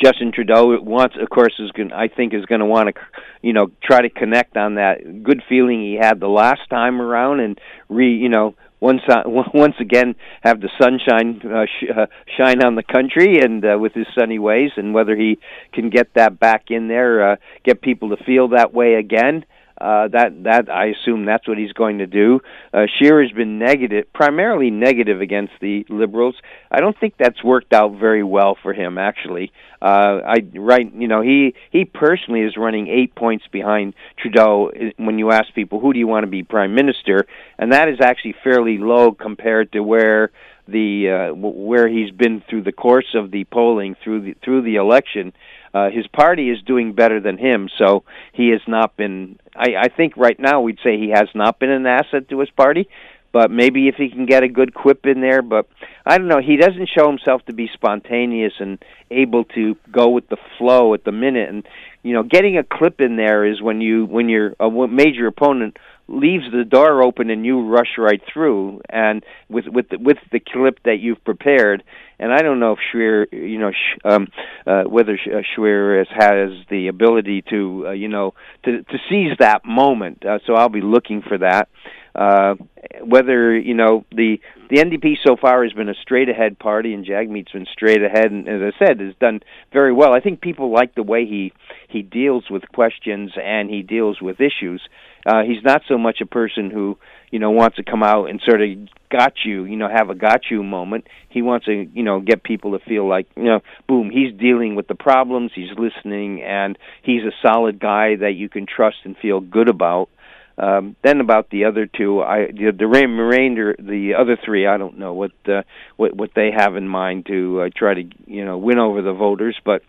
Justin 0.00 0.30
Trudeau 0.32 0.80
wants, 0.80 1.16
of 1.20 1.28
course, 1.30 1.54
is 1.58 1.72
going. 1.72 1.92
I 1.92 2.06
think 2.06 2.32
is 2.32 2.44
going 2.44 2.60
to 2.60 2.66
want 2.66 2.94
to, 2.94 3.00
you 3.42 3.52
know, 3.54 3.72
try 3.82 4.02
to 4.02 4.08
connect 4.08 4.56
on 4.56 4.76
that 4.76 5.24
good 5.24 5.42
feeling 5.48 5.80
he 5.80 5.98
had 6.00 6.20
the 6.20 6.28
last 6.28 6.70
time 6.70 7.02
around, 7.02 7.40
and 7.40 7.60
re, 7.88 8.14
you 8.14 8.28
know, 8.28 8.54
once 8.78 9.00
uh, 9.08 9.22
once 9.26 9.74
again 9.80 10.14
have 10.42 10.60
the 10.60 10.70
sunshine 10.80 11.40
uh, 11.44 11.66
sh- 11.66 11.90
uh, 11.90 12.06
shine 12.36 12.62
on 12.62 12.76
the 12.76 12.84
country, 12.84 13.40
and 13.40 13.64
uh, 13.64 13.76
with 13.76 13.94
his 13.94 14.06
sunny 14.16 14.38
ways, 14.38 14.70
and 14.76 14.94
whether 14.94 15.16
he 15.16 15.40
can 15.72 15.90
get 15.90 16.14
that 16.14 16.38
back 16.38 16.66
in 16.70 16.86
there, 16.86 17.32
uh, 17.32 17.36
get 17.64 17.82
people 17.82 18.10
to 18.10 18.24
feel 18.24 18.50
that 18.50 18.72
way 18.72 18.94
again. 18.94 19.44
Uh, 19.44 19.57
that 19.80 20.42
that 20.44 20.70
I 20.70 20.86
assume 20.86 21.24
that's 21.24 21.46
what 21.46 21.58
he's 21.58 21.72
going 21.72 21.98
to 21.98 22.06
do. 22.06 22.40
Uh, 22.72 22.86
Scheer 22.96 23.22
has 23.22 23.32
been 23.32 23.58
negative, 23.58 24.12
primarily 24.12 24.70
negative 24.70 25.20
against 25.20 25.52
the 25.60 25.86
liberals. 25.88 26.36
I 26.70 26.80
don't 26.80 26.98
think 26.98 27.14
that's 27.18 27.42
worked 27.42 27.72
out 27.72 27.98
very 27.98 28.22
well 28.22 28.56
for 28.62 28.72
him. 28.72 28.98
Actually, 28.98 29.52
uh, 29.80 30.20
I 30.26 30.36
right, 30.54 30.92
you 30.94 31.08
know, 31.08 31.20
he 31.20 31.54
he 31.70 31.84
personally 31.84 32.42
is 32.42 32.56
running 32.56 32.88
eight 32.88 33.14
points 33.14 33.46
behind 33.50 33.94
Trudeau. 34.18 34.72
When 34.96 35.18
you 35.18 35.30
ask 35.30 35.52
people 35.54 35.80
who 35.80 35.92
do 35.92 35.98
you 35.98 36.06
want 36.06 36.24
to 36.24 36.30
be 36.30 36.42
prime 36.42 36.74
minister, 36.74 37.26
and 37.58 37.72
that 37.72 37.88
is 37.88 37.98
actually 38.00 38.34
fairly 38.44 38.78
low 38.78 39.12
compared 39.12 39.72
to 39.72 39.80
where 39.80 40.30
the 40.68 41.30
uh, 41.30 41.34
where 41.34 41.88
he's 41.88 42.10
been 42.10 42.42
through 42.48 42.62
the 42.62 42.72
course 42.72 43.14
of 43.14 43.30
the 43.30 43.44
polling 43.44 43.96
through 44.04 44.20
the 44.20 44.34
through 44.44 44.62
the 44.62 44.76
election. 44.76 45.32
Uh, 45.74 45.90
his 45.90 46.06
party 46.06 46.50
is 46.50 46.62
doing 46.62 46.92
better 46.92 47.20
than 47.20 47.38
him, 47.38 47.68
so 47.78 48.04
he 48.32 48.50
has 48.50 48.60
not 48.66 48.96
been. 48.96 49.38
I, 49.54 49.74
I 49.76 49.88
think 49.88 50.16
right 50.16 50.38
now 50.38 50.60
we'd 50.60 50.78
say 50.82 50.98
he 50.98 51.10
has 51.10 51.28
not 51.34 51.58
been 51.58 51.70
an 51.70 51.86
asset 51.86 52.28
to 52.30 52.40
his 52.40 52.50
party, 52.50 52.88
but 53.32 53.50
maybe 53.50 53.88
if 53.88 53.96
he 53.96 54.08
can 54.08 54.26
get 54.26 54.42
a 54.42 54.48
good 54.48 54.74
quip 54.74 55.04
in 55.06 55.20
there. 55.20 55.42
But 55.42 55.68
I 56.06 56.16
don't 56.16 56.28
know. 56.28 56.40
He 56.40 56.56
doesn't 56.56 56.88
show 56.96 57.06
himself 57.08 57.44
to 57.46 57.52
be 57.52 57.68
spontaneous 57.72 58.54
and 58.58 58.82
able 59.10 59.44
to 59.44 59.76
go 59.92 60.08
with 60.08 60.28
the 60.28 60.38
flow 60.56 60.94
at 60.94 61.04
the 61.04 61.12
minute. 61.12 61.48
And 61.48 61.66
you 62.02 62.14
know, 62.14 62.22
getting 62.22 62.56
a 62.56 62.64
clip 62.64 63.00
in 63.00 63.16
there 63.16 63.44
is 63.44 63.60
when 63.60 63.80
you 63.80 64.06
when 64.06 64.28
your 64.28 64.54
a 64.58 64.70
major 64.70 65.26
opponent 65.26 65.76
leaves 66.08 66.44
the 66.50 66.64
door 66.64 67.02
open 67.02 67.28
and 67.28 67.44
you 67.44 67.68
rush 67.68 67.98
right 67.98 68.22
through 68.32 68.80
and 68.88 69.22
with 69.48 69.66
with 69.68 69.90
the, 69.90 69.98
with 69.98 70.16
the 70.32 70.40
clip 70.40 70.78
that 70.84 70.98
you've 71.00 71.22
prepared. 71.22 71.84
And 72.18 72.32
I 72.32 72.38
don't 72.38 72.58
know 72.58 72.72
if 72.72 72.78
Scheer 72.90 73.28
you 73.30 73.58
know 73.58 73.70
sh- 73.70 73.98
um 74.04 74.28
uh 74.66 74.84
whether 74.84 75.18
Sh- 75.18 75.28
uh, 75.28 75.42
has, 75.58 76.06
has 76.10 76.50
the 76.70 76.88
ability 76.88 77.44
to 77.50 77.88
uh, 77.88 77.90
you 77.92 78.08
know 78.08 78.34
to 78.64 78.82
to 78.82 78.98
seize 79.10 79.36
that 79.38 79.64
moment. 79.66 80.24
Uh, 80.24 80.38
so 80.46 80.54
I'll 80.54 80.70
be 80.70 80.80
looking 80.80 81.22
for 81.22 81.38
that. 81.38 81.68
Uh 82.14 82.54
whether 83.02 83.56
you 83.56 83.74
know 83.74 84.06
the 84.10 84.40
the 84.70 84.76
NDP 84.76 85.16
so 85.24 85.36
far 85.36 85.62
has 85.62 85.72
been 85.74 85.88
a 85.90 85.94
straight 85.94 86.30
ahead 86.30 86.58
party 86.58 86.94
and 86.94 87.04
Jagmeet's 87.04 87.52
been 87.52 87.66
straight 87.70 88.02
ahead. 88.02 88.32
And 88.32 88.48
as 88.48 88.62
I 88.62 88.86
said 88.86 89.00
has 89.00 89.14
done 89.20 89.40
very 89.74 89.92
well. 89.92 90.14
I 90.14 90.20
think 90.20 90.40
people 90.40 90.72
like 90.72 90.94
the 90.94 91.02
way 91.02 91.26
he 91.26 91.52
he 91.88 92.00
deals 92.00 92.44
with 92.50 92.62
questions 92.72 93.32
and 93.36 93.68
he 93.68 93.82
deals 93.82 94.22
with 94.22 94.40
issues 94.40 94.80
uh, 95.28 95.42
he's 95.42 95.62
not 95.62 95.82
so 95.86 95.98
much 95.98 96.20
a 96.22 96.26
person 96.26 96.70
who 96.70 96.96
you 97.30 97.38
know 97.38 97.50
wants 97.50 97.76
to 97.76 97.82
come 97.82 98.02
out 98.02 98.30
and 98.30 98.40
sort 98.44 98.62
of 98.62 98.68
got 99.10 99.34
you, 99.44 99.64
you 99.64 99.76
know, 99.76 99.88
have 99.88 100.08
a 100.08 100.14
got 100.14 100.42
you 100.50 100.62
moment. 100.62 101.06
He 101.28 101.42
wants 101.42 101.66
to 101.66 101.72
you 101.92 102.02
know 102.02 102.20
get 102.20 102.42
people 102.42 102.78
to 102.78 102.84
feel 102.84 103.06
like 103.06 103.26
you 103.36 103.44
know, 103.44 103.60
boom, 103.86 104.10
he's 104.10 104.32
dealing 104.38 104.74
with 104.74 104.88
the 104.88 104.94
problems, 104.94 105.50
he's 105.54 105.70
listening, 105.76 106.42
and 106.42 106.78
he's 107.02 107.22
a 107.22 107.46
solid 107.46 107.78
guy 107.78 108.16
that 108.16 108.32
you 108.36 108.48
can 108.48 108.66
trust 108.66 108.96
and 109.04 109.16
feel 109.18 109.40
good 109.40 109.68
about. 109.68 110.08
Um, 110.56 110.96
then 111.04 111.20
about 111.20 111.50
the 111.50 111.66
other 111.66 111.86
two, 111.86 112.20
I 112.22 112.46
the, 112.46 112.72
the 112.76 112.86
remainder, 112.86 113.76
the 113.78 114.14
other 114.18 114.36
three, 114.42 114.66
I 114.66 114.78
don't 114.78 114.98
know 114.98 115.12
what 115.12 115.32
uh, 115.46 115.62
what 115.96 116.16
what 116.16 116.30
they 116.34 116.50
have 116.56 116.74
in 116.74 116.88
mind 116.88 117.26
to 117.26 117.62
uh, 117.62 117.68
try 117.76 117.94
to 117.94 118.02
you 118.26 118.44
know 118.46 118.56
win 118.56 118.78
over 118.78 119.02
the 119.02 119.12
voters, 119.12 119.56
but 119.62 119.82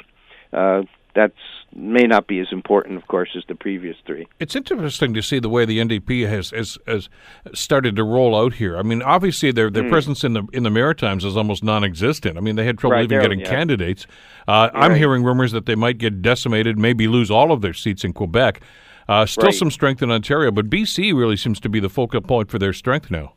uh, 0.52 0.82
that's 1.20 1.34
may 1.76 2.08
not 2.08 2.28
be 2.28 2.40
as 2.40 2.48
important, 2.52 2.98
of 2.98 3.08
course, 3.08 3.30
as 3.36 3.44
the 3.48 3.54
previous 3.54 3.96
three. 4.08 4.26
It's 4.40 4.56
interesting 4.56 5.14
to 5.14 5.22
see 5.22 5.40
the 5.40 5.50
way 5.50 5.66
the 5.66 5.80
NDP 5.80 6.28
has, 6.28 6.50
has 6.52 6.78
has 6.88 7.10
started 7.54 7.98
to 7.98 8.04
roll 8.04 8.36
out 8.36 8.54
here. 8.54 8.78
I 8.78 8.84
mean, 8.84 9.02
obviously 9.02 9.52
their 9.52 9.70
their 9.70 9.90
presence 9.90 10.24
in 10.24 10.34
the 10.34 10.48
in 10.54 10.64
the 10.64 10.70
Maritimes 10.70 11.26
is 11.26 11.36
almost 11.36 11.64
non-existent. 11.64 12.38
I 12.38 12.42
mean, 12.42 12.56
they 12.56 12.66
had 12.66 12.78
trouble. 12.78 12.96
Right, 12.96 13.04
even 13.04 13.22
getting 13.22 13.42
yeah. 13.42 13.50
candidates. 13.50 14.08
Uh, 14.48 14.70
I'm 14.74 14.92
right. 14.92 14.98
hearing 14.98 15.24
rumors 15.24 15.52
that 15.52 15.66
they 15.66 15.76
might 15.76 15.98
get 15.98 16.22
decimated, 16.22 16.78
maybe 16.78 17.08
lose 17.08 17.30
all 17.30 17.52
of 17.52 17.62
their 17.62 17.74
seats 17.74 18.04
in 18.04 18.14
Quebec. 18.14 18.62
Uh, 19.08 19.26
still 19.26 19.46
Right. 19.46 19.54
some 19.54 19.72
strength 19.72 20.02
in 20.04 20.12
Ontario, 20.12 20.52
but 20.52 20.70
BC 20.70 21.14
really 21.14 21.36
seems 21.36 21.60
to 21.62 21.70
be 21.70 21.80
the 21.80 21.90
focal 21.90 22.22
point 22.22 22.50
for 22.50 22.60
their 22.60 22.74
strength 22.74 23.12
now. 23.12 23.34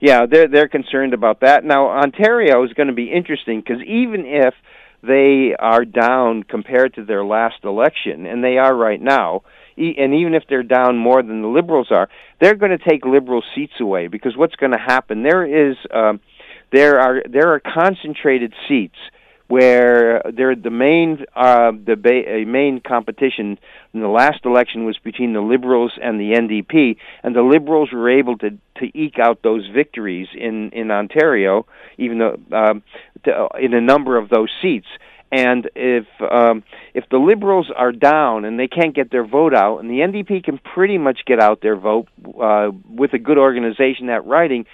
Yeah, 0.00 0.26
they're 0.26 0.48
they're 0.48 0.68
concerned 0.68 1.14
about 1.14 1.40
that. 1.40 1.64
Now, 1.64 1.88
Ontario 1.88 2.64
is 2.64 2.72
going 2.72 2.88
to 2.88 2.92
be 2.92 3.12
interesting 3.12 3.60
because 3.60 3.82
even 3.82 4.24
if 4.26 4.54
they 5.06 5.54
are 5.58 5.84
down 5.84 6.42
compared 6.42 6.94
to 6.94 7.04
their 7.04 7.24
last 7.24 7.64
election, 7.64 8.26
and 8.26 8.42
they 8.42 8.58
are 8.58 8.74
right 8.74 9.00
now, 9.00 9.42
e- 9.76 9.94
and 9.98 10.14
even 10.14 10.34
if 10.34 10.44
they're 10.48 10.62
down 10.62 10.96
more 10.96 11.22
than 11.22 11.42
the 11.42 11.48
Liberals 11.48 11.88
are, 11.90 12.08
they're 12.40 12.54
going 12.54 12.76
to 12.76 12.88
take 12.88 13.04
Liberal 13.04 13.42
seats 13.54 13.74
away 13.80 14.08
because 14.08 14.36
what's 14.36 14.56
going 14.56 14.72
to 14.72 14.78
happen? 14.78 15.22
There 15.22 15.70
is 15.70 15.76
um, 15.92 16.20
there 16.72 17.00
are 17.00 17.22
there 17.28 17.52
are 17.52 17.60
concentrated 17.60 18.52
seats 18.68 18.96
where 19.48 20.22
there 20.34 20.54
the 20.56 20.70
main 20.70 21.24
uh, 21.34 21.72
the 21.72 21.96
ba- 21.96 22.42
uh, 22.42 22.46
main 22.46 22.80
competition 22.80 23.58
in 23.94 24.00
the 24.00 24.08
last 24.08 24.44
election 24.44 24.84
was 24.84 24.98
between 24.98 25.32
the 25.32 25.40
Liberals 25.40 25.92
and 26.02 26.18
the 26.20 26.32
NDP, 26.32 26.96
and 27.22 27.34
the 27.34 27.42
Liberals 27.42 27.92
were 27.92 28.10
able 28.10 28.36
to 28.38 28.50
to 28.50 28.98
eke 28.98 29.18
out 29.18 29.42
those 29.42 29.66
victories 29.68 30.28
in 30.34 30.70
in 30.70 30.90
Ontario, 30.90 31.66
even 31.96 32.18
though 32.18 32.38
um, 32.52 32.82
to, 33.24 33.48
in 33.60 33.74
a 33.74 33.80
number 33.80 34.16
of 34.16 34.28
those 34.28 34.50
seats. 34.60 34.88
And 35.32 35.68
if 35.74 36.06
um, 36.20 36.62
if 36.94 37.08
the 37.08 37.18
Liberals 37.18 37.70
are 37.74 37.92
down 37.92 38.44
and 38.44 38.58
they 38.58 38.68
can't 38.68 38.94
get 38.94 39.10
their 39.10 39.26
vote 39.26 39.54
out, 39.54 39.78
and 39.78 39.90
the 39.90 39.98
NDP 39.98 40.44
can 40.44 40.58
pretty 40.58 40.98
much 40.98 41.20
get 41.26 41.40
out 41.40 41.60
their 41.60 41.76
vote 41.76 42.08
uh, 42.40 42.70
with 42.88 43.12
a 43.12 43.18
good 43.18 43.38
organization 43.38 44.08
at 44.08 44.24
riding, 44.24 44.66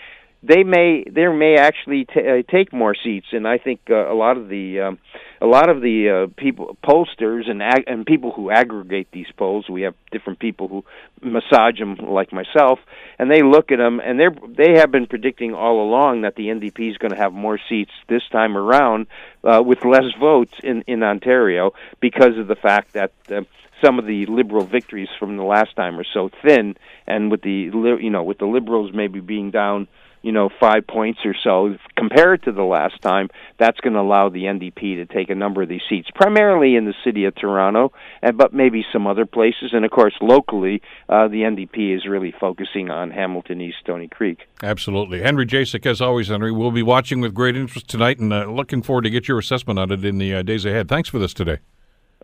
they 0.43 0.65
may 0.65 1.05
there 1.05 1.33
may 1.33 1.57
actually 1.57 2.05
t- 2.05 2.21
uh, 2.21 2.43
take 2.51 2.73
more 2.73 2.97
seats, 2.97 3.29
and 3.33 3.47
I 3.47 3.59
think 3.59 3.81
uh, 3.89 4.11
a 4.11 4.15
lot 4.15 4.37
of 4.37 4.49
the 4.49 4.81
um, 4.81 4.99
a 5.41 5.47
lot 5.47 5.69
of 5.69 5.81
the 5.81 6.27
uh, 6.29 6.35
people 6.37 6.77
pollsters 6.85 7.49
and 7.49 7.63
ag- 7.63 7.85
and 7.87 8.05
people 8.05 8.33
who 8.33 8.51
aggregate 8.51 9.09
these 9.13 9.31
polls, 9.37 9.69
we 9.69 9.83
have 9.83 9.95
different 10.11 10.41
people 10.41 10.67
who 10.67 10.85
massage 11.23 11.79
them, 11.79 11.95
like 11.97 12.33
myself, 12.33 12.81
and 13.21 13.31
they 13.31 13.43
look 13.43 13.71
at 13.71 13.79
them, 13.79 14.01
and 14.01 14.19
they're 14.19 14.35
they 14.49 14.79
have 14.79 14.91
been 14.91 15.07
predicting 15.07 15.55
all 15.55 15.81
along 15.81 16.23
that 16.23 16.35
the 16.35 16.49
NDP 16.49 16.91
is 16.91 16.99
going 16.99 17.13
to 17.13 17.19
have 17.19 17.33
more 17.33 17.59
seats 17.69 17.93
this 18.09 18.23
time 18.33 18.57
around 18.57 19.07
uh, 19.45 19.63
with 19.65 19.85
less 19.85 20.11
votes 20.19 20.55
in 20.65 20.83
in 20.89 21.05
Ontario 21.05 21.73
because 22.01 22.37
of 22.37 22.49
the 22.49 22.57
fact 22.57 22.95
that. 22.95 23.13
Uh, 23.31 23.43
some 23.85 23.99
of 23.99 24.07
the 24.07 24.27
liberal 24.27 24.65
victories 24.65 25.09
from 25.19 25.37
the 25.37 25.43
last 25.43 25.75
time 25.75 25.99
are 25.99 26.07
so 26.15 26.31
thin, 26.47 26.77
and 27.05 27.33
with 27.33 27.43
the 27.43 27.69
you 28.01 28.11
know 28.11 28.23
with 28.23 28.39
the 28.39 28.47
liberals 28.47 28.93
maybe 28.95 29.19
being 29.19 29.51
down 29.51 29.89
you 30.23 30.33
know, 30.33 30.49
five 30.61 30.87
points 30.87 31.21
or 31.25 31.35
so 31.43 31.77
compared 31.97 32.43
to 32.45 32.53
the 32.53 32.63
last 32.63 33.01
time, 33.03 33.29
that's 33.59 33.79
going 33.81 33.95
to 33.95 34.01
allow 34.01 34.29
the 34.29 34.45
NDP 34.45 34.97
to 34.97 35.07
take 35.07 35.31
a 35.31 35.35
number 35.35 35.63
of 35.63 35.69
these 35.69 35.83
seats, 35.89 36.09
primarily 36.15 36.77
in 36.77 36.85
the 36.85 36.95
city 37.05 37.25
of 37.25 37.35
Toronto, 37.35 37.93
and, 38.23 38.37
but 38.37 38.53
maybe 38.53 38.85
some 38.93 39.07
other 39.07 39.27
places. 39.27 39.71
And 39.73 39.85
of 39.85 39.91
course, 39.91 40.15
locally, 40.21 40.83
uh, 41.09 41.29
the 41.29 41.43
NDP 41.43 41.97
is 41.97 42.07
really 42.07 42.33
focusing 42.39 42.91
on 42.91 43.11
Hamilton 43.11 43.61
East 43.61 43.79
Stoney 43.81 44.09
Creek. 44.09 44.41
Absolutely. 44.63 45.21
Henry 45.23 45.47
Jacek, 45.47 45.85
as 45.87 46.01
always, 46.01 46.29
Henry, 46.29 46.53
we'll 46.53 46.71
be 46.71 46.83
watching 46.83 47.21
with 47.21 47.35
great 47.35 47.57
interest 47.57 47.89
tonight 47.89 48.19
and 48.19 48.33
uh, 48.33 48.47
looking 48.47 48.83
forward 48.83 49.03
to 49.03 49.11
get 49.11 49.29
your 49.29 49.39
assessment 49.39 49.79
on 49.79 49.91
it 49.91 50.05
in 50.05 50.19
the 50.19 50.35
uh, 50.35 50.43
days 50.43 50.65
ahead. 50.65 50.89
Thanks 50.89 51.09
for 51.09 51.19
this 51.19 51.35
today. 51.35 51.59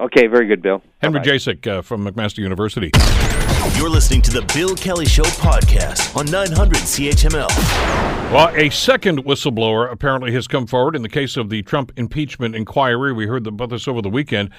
Okay, 0.00 0.28
very 0.28 0.46
good, 0.46 0.62
Bill. 0.62 0.80
Henry 1.02 1.18
Bye-bye. 1.18 1.32
Jacek 1.32 1.66
uh, 1.66 1.82
from 1.82 2.06
McMaster 2.06 2.38
University. 2.38 2.92
You're 3.76 3.90
listening 3.90 4.22
to 4.22 4.30
the 4.30 4.42
Bill 4.54 4.74
Kelly 4.74 5.06
Show 5.06 5.22
podcast 5.22 6.16
on 6.16 6.26
900 6.26 6.78
CHML. 6.78 7.48
Well, 8.32 8.48
a 8.54 8.70
second 8.70 9.24
whistleblower 9.24 9.90
apparently 9.90 10.32
has 10.32 10.46
come 10.48 10.66
forward 10.66 10.96
in 10.96 11.02
the 11.02 11.08
case 11.08 11.36
of 11.36 11.48
the 11.48 11.62
Trump 11.62 11.92
impeachment 11.96 12.54
inquiry. 12.54 13.12
We 13.12 13.26
heard 13.26 13.46
about 13.46 13.70
this 13.70 13.86
over 13.86 14.02
the 14.02 14.08
weekend. 14.08 14.50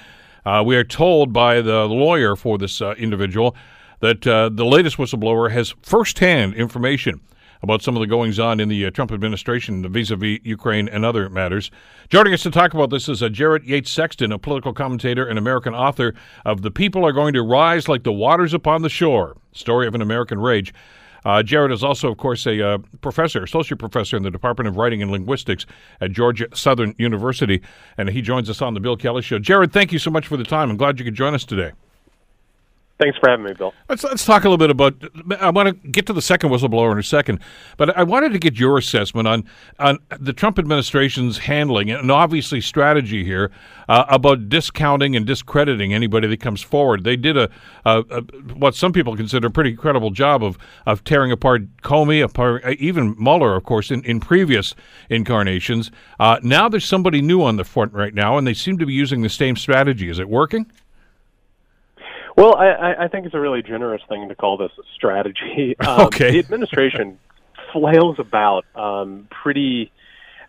Uh, 0.44 0.62
we 0.64 0.76
are 0.76 0.84
told 0.84 1.32
by 1.32 1.60
the 1.60 1.86
lawyer 1.86 2.36
for 2.36 2.56
this 2.56 2.80
uh, 2.80 2.92
individual 2.92 3.54
that 4.00 4.26
uh, 4.26 4.48
the 4.48 4.64
latest 4.64 4.96
whistleblower 4.96 5.50
has 5.50 5.74
firsthand 5.82 6.54
information 6.54 7.20
about 7.62 7.82
some 7.82 7.96
of 7.96 8.00
the 8.00 8.06
goings 8.06 8.38
on 8.38 8.60
in 8.60 8.68
the 8.68 8.86
uh, 8.86 8.90
Trump 8.90 9.12
administration 9.12 9.86
vis 9.90 10.10
a 10.10 10.16
vis 10.16 10.38
Ukraine 10.42 10.88
and 10.88 11.04
other 11.04 11.28
matters. 11.28 11.70
Joining 12.08 12.32
us 12.32 12.42
to 12.42 12.50
talk 12.50 12.74
about 12.74 12.90
this 12.90 13.08
is 13.08 13.22
uh, 13.22 13.28
Jared 13.28 13.64
Yates 13.64 13.90
Sexton, 13.90 14.32
a 14.32 14.38
political 14.38 14.72
commentator 14.72 15.26
and 15.26 15.38
American 15.38 15.74
author 15.74 16.14
of 16.44 16.62
The 16.62 16.70
People 16.70 17.04
Are 17.04 17.12
Going 17.12 17.34
to 17.34 17.42
Rise 17.42 17.88
Like 17.88 18.04
the 18.04 18.12
Waters 18.12 18.54
Upon 18.54 18.82
the 18.82 18.88
Shore 18.88 19.36
Story 19.52 19.86
of 19.86 19.94
an 19.94 20.02
American 20.02 20.40
Rage. 20.40 20.72
Uh, 21.24 21.42
Jared 21.42 21.70
is 21.70 21.84
also, 21.84 22.10
of 22.10 22.16
course, 22.16 22.46
a 22.46 22.66
uh, 22.66 22.78
professor, 23.02 23.42
associate 23.42 23.78
professor 23.78 24.16
in 24.16 24.22
the 24.22 24.30
Department 24.30 24.68
of 24.68 24.76
Writing 24.76 25.02
and 25.02 25.10
Linguistics 25.10 25.66
at 26.00 26.12
Georgia 26.12 26.46
Southern 26.54 26.94
University, 26.98 27.60
and 27.98 28.08
he 28.08 28.22
joins 28.22 28.48
us 28.48 28.62
on 28.62 28.74
the 28.74 28.80
Bill 28.80 28.96
Kelly 28.96 29.22
Show. 29.22 29.38
Jared, 29.38 29.72
thank 29.72 29.92
you 29.92 29.98
so 29.98 30.10
much 30.10 30.26
for 30.26 30.38
the 30.38 30.44
time. 30.44 30.70
I'm 30.70 30.76
glad 30.78 30.98
you 30.98 31.04
could 31.04 31.14
join 31.14 31.34
us 31.34 31.44
today. 31.44 31.72
Thanks 33.00 33.16
for 33.16 33.30
having 33.30 33.46
me, 33.46 33.54
Bill. 33.54 33.72
Let's 33.88 34.04
let's 34.04 34.26
talk 34.26 34.44
a 34.44 34.48
little 34.50 34.58
bit 34.58 34.68
about. 34.68 34.94
I 35.40 35.48
want 35.48 35.68
to 35.68 35.88
get 35.88 36.04
to 36.08 36.12
the 36.12 36.20
second 36.20 36.50
whistleblower 36.50 36.92
in 36.92 36.98
a 36.98 37.02
second, 37.02 37.40
but 37.78 37.96
I 37.96 38.02
wanted 38.02 38.34
to 38.34 38.38
get 38.38 38.58
your 38.58 38.76
assessment 38.76 39.26
on 39.26 39.44
on 39.78 40.00
the 40.18 40.34
Trump 40.34 40.58
administration's 40.58 41.38
handling 41.38 41.90
and 41.90 42.10
obviously 42.10 42.60
strategy 42.60 43.24
here 43.24 43.52
uh, 43.88 44.04
about 44.08 44.50
discounting 44.50 45.16
and 45.16 45.26
discrediting 45.26 45.94
anybody 45.94 46.28
that 46.28 46.40
comes 46.40 46.60
forward. 46.60 47.04
They 47.04 47.16
did 47.16 47.38
a, 47.38 47.48
a, 47.86 48.04
a, 48.10 48.20
what 48.54 48.74
some 48.74 48.92
people 48.92 49.16
consider 49.16 49.46
a 49.46 49.50
pretty 49.50 49.70
incredible 49.70 50.10
job 50.10 50.44
of 50.44 50.58
of 50.84 51.02
tearing 51.02 51.32
apart 51.32 51.78
Comey, 51.78 52.22
apart 52.22 52.66
uh, 52.66 52.74
even 52.78 53.16
Mueller, 53.18 53.56
of 53.56 53.64
course, 53.64 53.90
in, 53.90 54.04
in 54.04 54.20
previous 54.20 54.74
incarnations. 55.08 55.90
Uh, 56.18 56.38
now 56.42 56.68
there's 56.68 56.84
somebody 56.84 57.22
new 57.22 57.42
on 57.42 57.56
the 57.56 57.64
front 57.64 57.94
right 57.94 58.12
now, 58.12 58.36
and 58.36 58.46
they 58.46 58.52
seem 58.52 58.76
to 58.76 58.84
be 58.84 58.92
using 58.92 59.22
the 59.22 59.30
same 59.30 59.56
strategy. 59.56 60.10
Is 60.10 60.18
it 60.18 60.28
working? 60.28 60.70
Well, 62.40 62.56
I, 62.56 63.04
I 63.04 63.08
think 63.08 63.26
it's 63.26 63.34
a 63.34 63.40
really 63.40 63.62
generous 63.62 64.00
thing 64.08 64.30
to 64.30 64.34
call 64.34 64.56
this 64.56 64.70
a 64.78 64.82
strategy. 64.94 65.76
Um, 65.86 66.06
okay. 66.06 66.32
The 66.32 66.38
administration 66.38 67.18
flails 67.72 68.16
about 68.18 68.64
um, 68.74 69.28
pretty 69.30 69.90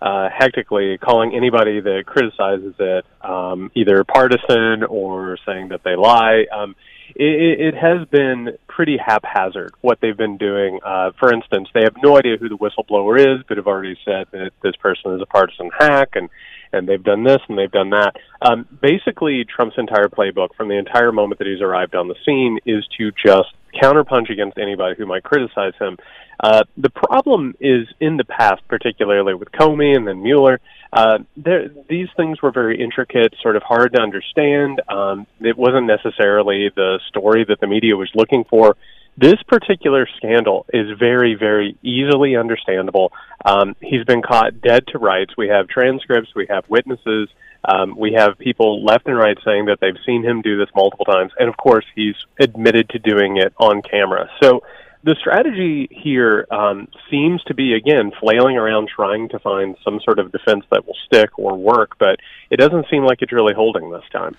uh, 0.02 0.30
hectically, 0.30 0.98
calling 0.98 1.36
anybody 1.36 1.80
that 1.82 2.04
criticizes 2.06 2.76
it 2.80 3.06
um, 3.22 3.72
either 3.76 4.04
partisan 4.04 4.84
or 4.84 5.38
saying 5.46 5.70
that 5.70 5.84
they 5.84 5.96
lie. 5.96 6.46
Um, 6.52 6.76
it, 7.16 7.60
it 7.60 7.76
has 7.76 8.08
been 8.08 8.58
pretty 8.68 8.98
haphazard 8.98 9.74
what 9.82 10.00
they've 10.02 10.18
been 10.18 10.38
doing. 10.38 10.80
Uh, 10.84 11.12
for 11.20 11.34
instance, 11.34 11.70
they 11.74 11.82
have 11.84 11.96
no 12.02 12.18
idea 12.18 12.38
who 12.38 12.50
the 12.50 12.58
whistleblower 12.58 13.20
is, 13.20 13.44
but 13.48 13.58
have 13.58 13.68
already 13.68 13.98
said 14.06 14.28
that 14.32 14.52
this 14.64 14.76
person 14.78 15.14
is 15.14 15.22
a 15.22 15.26
partisan 15.26 15.70
hack 15.78 16.10
and 16.16 16.30
and 16.74 16.88
they've 16.88 17.04
done 17.04 17.24
this 17.24 17.40
and 17.48 17.58
they've 17.58 17.72
done 17.72 17.92
that. 17.92 18.16
Um, 18.42 18.68
basically, 18.82 19.46
Trump's 19.46 19.76
entire 19.78 20.08
playbook 20.08 20.56
from 20.56 20.68
the 20.68 20.78
entire 20.78 21.12
moment 21.12 21.40
that 21.40 21.48
he's 21.48 21.62
arrived 21.62 21.96
on 21.96 22.08
the 22.08 22.16
scene 22.26 22.60
is 22.66 22.88
to 22.98 23.12
just 23.12 23.50
counterpunch 23.82 24.30
against 24.30 24.58
anybody 24.58 24.96
who 24.98 25.06
might 25.06 25.24
criticize 25.24 25.74
him. 25.80 25.98
Uh, 26.40 26.64
the 26.78 26.90
problem 26.90 27.56
is 27.60 27.88
in 28.00 28.18
the 28.18 28.24
past, 28.24 28.62
particularly 28.68 29.34
with 29.34 29.52
Comey 29.52 29.96
and 29.96 30.08
then 30.08 30.24
Mueller, 30.24 30.60
uh, 30.92 31.20
these 31.38 32.10
things 32.18 32.42
were 32.42 32.52
very 32.52 32.82
intricate, 32.82 33.34
sort 33.42 33.56
of 33.56 33.64
hard 33.64 33.94
to 33.94 34.02
understand. 34.02 34.82
Um, 34.90 35.28
it 35.40 35.58
wasn't 35.58 35.86
necessarily 35.86 36.70
the 36.76 37.00
story 37.08 37.46
that 37.48 37.60
the 37.60 37.68
media 37.68 37.96
was 37.96 38.10
looking 38.16 38.44
for. 38.44 38.76
This 39.18 39.42
particular 39.48 40.08
scandal 40.18 40.66
is 40.74 40.98
very, 40.98 41.36
very 41.36 41.78
easily 41.84 42.36
understandable. 42.36 43.12
Um, 43.44 43.76
he's 43.82 44.06
been 44.06 44.22
caught 44.22 44.62
dead 44.62 44.88
to 44.88 45.00
rights. 45.00 45.34
We 45.38 45.50
have 45.50 45.68
transcripts, 45.68 46.34
we 46.34 46.48
have 46.50 46.64
witnesses, 46.70 47.30
um, 47.64 47.96
we 47.98 48.14
have 48.14 48.40
people 48.40 48.84
left 48.84 49.08
and 49.08 49.18
right 49.18 49.38
saying 49.46 49.66
that 49.66 49.80
they've 49.80 49.98
seen 50.06 50.24
him 50.24 50.42
do 50.42 50.58
this 50.58 50.70
multiple 50.76 51.06
times, 51.06 51.32
and 51.38 51.50
of 51.50 51.58
course, 51.58 51.86
he's 51.94 52.16
admitted 52.40 52.90
to 52.90 53.00
doing 53.00 53.38
it 53.38 53.54
on 53.58 53.82
camera. 53.82 54.30
So 54.42 54.64
the 55.04 55.16
strategy 55.20 55.88
here 55.92 56.48
um, 56.50 56.88
seems 57.10 57.44
to 57.44 57.54
be 57.54 57.74
again 57.74 58.12
flailing 58.20 58.58
around 58.58 58.88
trying 58.88 59.30
to 59.30 59.40
find 59.40 59.76
some 59.84 60.00
sort 60.04 60.20
of 60.20 60.32
defense 60.32 60.66
that 60.72 60.88
will 60.88 60.98
stick 61.06 61.38
or 61.38 61.58
work, 61.58 61.98
but 62.00 62.20
it 62.50 62.58
doesn't 62.58 62.88
seem 62.90 63.04
like 63.04 63.22
it's 63.22 63.32
really 63.32 63.54
holding 63.54 63.92
this 63.92 64.04
time. 64.12 64.36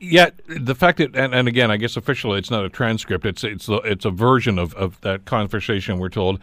Yet 0.00 0.40
the 0.46 0.74
fact 0.74 0.98
that, 0.98 1.14
and, 1.16 1.34
and, 1.34 1.48
again, 1.48 1.70
I 1.70 1.76
guess 1.76 1.96
officially 1.96 2.38
it's 2.38 2.50
not 2.50 2.64
a 2.64 2.68
transcript; 2.68 3.26
it's 3.26 3.44
it's 3.44 3.68
it's 3.68 4.04
a 4.04 4.10
version 4.10 4.58
of, 4.58 4.74
of 4.74 5.00
that 5.02 5.24
conversation. 5.24 5.98
We're 5.98 6.08
told, 6.08 6.40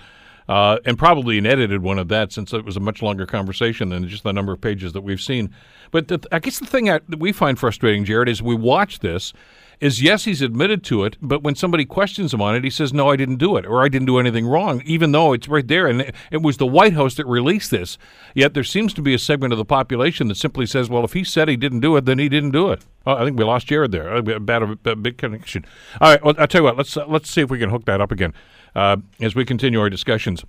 uh, 0.49 0.77
and 0.85 0.97
probably 0.97 1.37
an 1.37 1.45
edited 1.45 1.81
one 1.81 1.99
of 1.99 2.07
that, 2.09 2.31
since 2.31 2.53
it 2.53 2.65
was 2.65 2.77
a 2.77 2.79
much 2.79 3.01
longer 3.01 3.25
conversation 3.25 3.89
than 3.89 4.07
just 4.07 4.23
the 4.23 4.33
number 4.33 4.51
of 4.51 4.61
pages 4.61 4.93
that 4.93 5.01
we've 5.01 5.21
seen. 5.21 5.53
But 5.91 6.07
the, 6.07 6.19
I 6.31 6.39
guess 6.39 6.59
the 6.59 6.65
thing 6.65 6.85
that 6.85 7.03
we 7.19 7.31
find 7.31 7.59
frustrating, 7.59 8.05
Jared, 8.05 8.29
is 8.29 8.41
we 8.41 8.55
watch 8.55 8.99
this 8.99 9.33
is 9.81 10.01
yes, 10.01 10.25
he's 10.25 10.43
admitted 10.43 10.83
to 10.83 11.03
it, 11.03 11.17
but 11.21 11.41
when 11.41 11.55
somebody 11.55 11.85
questions 11.85 12.33
him 12.33 12.41
on 12.41 12.55
it, 12.55 12.63
he 12.63 12.69
says, 12.69 12.93
no, 12.93 13.09
I 13.09 13.15
didn't 13.15 13.37
do 13.37 13.57
it, 13.57 13.65
or 13.65 13.83
I 13.83 13.89
didn't 13.89 14.05
do 14.05 14.19
anything 14.19 14.45
wrong, 14.45 14.83
even 14.85 15.11
though 15.11 15.33
it's 15.33 15.47
right 15.47 15.67
there. 15.67 15.87
And 15.87 16.13
it 16.29 16.43
was 16.43 16.57
the 16.57 16.67
White 16.67 16.93
House 16.93 17.15
that 17.15 17.25
released 17.25 17.71
this. 17.71 17.97
Yet 18.35 18.53
there 18.53 18.63
seems 18.63 18.93
to 18.93 19.01
be 19.01 19.15
a 19.15 19.19
segment 19.19 19.53
of 19.53 19.57
the 19.57 19.65
population 19.65 20.27
that 20.27 20.35
simply 20.35 20.67
says, 20.67 20.87
well, 20.87 21.03
if 21.03 21.13
he 21.13 21.23
said 21.23 21.49
he 21.49 21.57
didn't 21.57 21.79
do 21.79 21.97
it, 21.97 22.05
then 22.05 22.19
he 22.19 22.29
didn't 22.29 22.51
do 22.51 22.69
it. 22.69 22.85
Oh, 23.07 23.15
I 23.15 23.25
think 23.25 23.39
we 23.39 23.43
lost 23.43 23.65
Jared 23.65 23.91
there. 23.91 24.15
A 24.15 24.39
bad, 24.39 24.77
a 24.85 24.95
big 24.95 25.17
connection. 25.17 25.65
All 25.99 26.11
right, 26.11 26.23
well, 26.23 26.35
I'll 26.37 26.47
tell 26.47 26.61
you 26.61 26.65
what, 26.65 26.77
let's, 26.77 26.95
uh, 26.95 27.07
let's 27.07 27.31
see 27.31 27.41
if 27.41 27.49
we 27.49 27.57
can 27.57 27.71
hook 27.71 27.85
that 27.85 27.99
up 27.99 28.11
again 28.11 28.35
uh, 28.75 28.97
as 29.19 29.33
we 29.33 29.45
continue 29.45 29.81
our 29.81 29.89
discussions. 29.89 30.45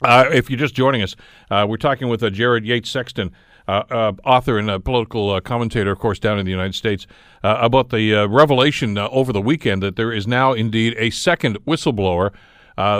Uh, 0.00 0.24
if 0.32 0.48
you're 0.48 0.58
just 0.58 0.74
joining 0.74 1.02
us, 1.02 1.14
uh, 1.50 1.66
we're 1.68 1.76
talking 1.76 2.08
with 2.08 2.22
uh, 2.22 2.30
Jared 2.30 2.64
Yates 2.64 2.88
Sexton, 2.88 3.30
Uh, 3.68 3.82
uh, 3.90 4.12
author 4.24 4.58
and 4.58 4.70
a 4.70 4.80
political 4.80 5.30
uh, 5.30 5.40
commentator, 5.40 5.90
of 5.90 5.98
course, 5.98 6.18
down 6.18 6.38
in 6.38 6.44
the 6.44 6.50
United 6.50 6.74
States, 6.74 7.06
uh, 7.44 7.56
about 7.60 7.90
the 7.90 8.26
revelation 8.28 8.98
over 8.98 9.32
the 9.32 9.40
weekend 9.40 9.82
that 9.82 9.96
there 9.96 10.12
is 10.12 10.26
now 10.26 10.52
indeed 10.52 10.94
a 10.98 11.10
second 11.10 11.58
whistleblower 11.64 12.32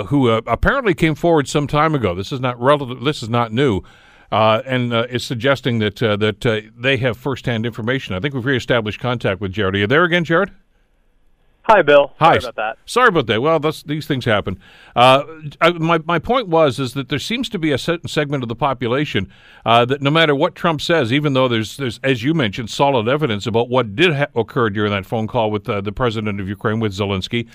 who 0.07 0.29
apparently 0.29 0.93
came 0.93 1.15
forward 1.15 1.47
some 1.47 1.67
time 1.67 1.95
ago. 1.95 2.13
This 2.15 2.31
is 2.31 2.39
not 2.39 2.59
relative. 2.61 3.03
This 3.03 3.23
is 3.23 3.29
not 3.29 3.51
new. 3.51 3.81
and 4.31 4.93
is 4.93 5.25
suggesting 5.25 5.79
that 5.79 5.97
that 5.97 6.71
they 6.77 6.97
have 6.97 7.17
firsthand 7.17 7.65
information. 7.65 8.15
I 8.15 8.19
think 8.19 8.33
we've 8.33 8.45
reestablished 8.45 8.99
contact 8.99 9.41
with 9.41 9.51
Jared. 9.51 9.75
Are 9.75 9.79
you 9.79 9.87
there 9.87 10.03
again, 10.03 10.23
Jared? 10.23 10.51
Hi, 11.63 11.83
Bill. 11.83 12.11
Hi. 12.17 12.39
Sorry 12.39 12.49
about 12.49 12.55
that. 12.55 12.77
Sorry 12.85 13.07
about 13.07 13.27
that. 13.27 13.41
Well, 13.41 13.59
these 13.85 14.07
things 14.07 14.25
happen. 14.25 14.59
Uh, 14.95 15.23
I, 15.61 15.71
my 15.71 15.99
my 15.99 16.17
point 16.17 16.47
was 16.47 16.79
is 16.79 16.93
that 16.93 17.09
there 17.09 17.19
seems 17.19 17.49
to 17.49 17.59
be 17.59 17.71
a 17.71 17.77
certain 17.77 18.09
segment 18.09 18.43
of 18.43 18.49
the 18.49 18.55
population 18.55 19.31
uh, 19.65 19.85
that 19.85 20.01
no 20.01 20.09
matter 20.09 20.33
what 20.33 20.55
Trump 20.55 20.81
says, 20.81 21.13
even 21.13 21.33
though 21.33 21.47
there's 21.47 21.77
there's 21.77 21.99
as 22.03 22.23
you 22.23 22.33
mentioned 22.33 22.69
solid 22.71 23.07
evidence 23.07 23.45
about 23.45 23.69
what 23.69 23.95
did 23.95 24.13
ha- 24.13 24.27
occur 24.35 24.69
during 24.69 24.91
that 24.91 25.05
phone 25.05 25.27
call 25.27 25.51
with 25.51 25.69
uh, 25.69 25.81
the 25.81 25.91
president 25.91 26.41
of 26.41 26.49
Ukraine 26.49 26.79
with 26.79 26.93
Zelensky, 26.93 27.47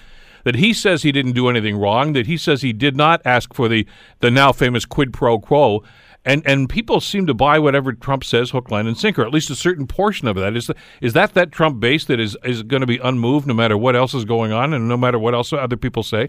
that 0.45 0.55
he 0.55 0.73
says 0.73 1.03
he 1.03 1.11
didn't 1.11 1.33
do 1.33 1.49
anything 1.49 1.77
wrong, 1.77 2.12
that 2.12 2.27
he 2.27 2.37
says 2.37 2.62
he 2.62 2.73
did 2.73 2.97
not 2.97 3.21
ask 3.25 3.53
for 3.53 3.69
the 3.69 3.87
the 4.21 4.31
now 4.31 4.53
famous 4.53 4.85
quid 4.85 5.12
pro 5.12 5.40
quo, 5.40 5.83
and 6.27 6.43
and 6.45 6.69
people 6.69 7.01
seem 7.01 7.27
to 7.29 7.35
buy 7.35 7.59
whatever 7.59 7.93
Trump 7.93 8.25
says, 8.25 8.51
hook, 8.51 8.71
line, 8.71 8.87
and 8.87 8.99
sinker. 8.99 9.23
At 9.23 9.33
least 9.33 9.49
a 9.49 9.55
certain 9.55 9.87
portion 9.87 10.29
of 10.29 10.37
that 10.37 10.57
is 10.57 10.71
is 11.01 11.15
that 11.15 11.33
that 11.35 11.53
Trump 11.53 11.81
base 11.81 12.05
that 12.07 12.21
is 12.21 12.37
is 12.45 12.62
going 12.65 12.83
to 12.83 12.87
be 12.87 12.99
unmoved 12.99 13.47
no 13.47 13.55
matter 13.55 13.79
what 13.79 13.97
else 13.97 14.12
is 14.12 14.27
going 14.27 14.53
on, 14.53 14.75
and 14.75 14.89
no 14.89 14.97
matter 14.97 15.19
what 15.19 15.33
else 15.33 15.53
other 15.53 15.77
people 15.77 16.03
say. 16.03 16.29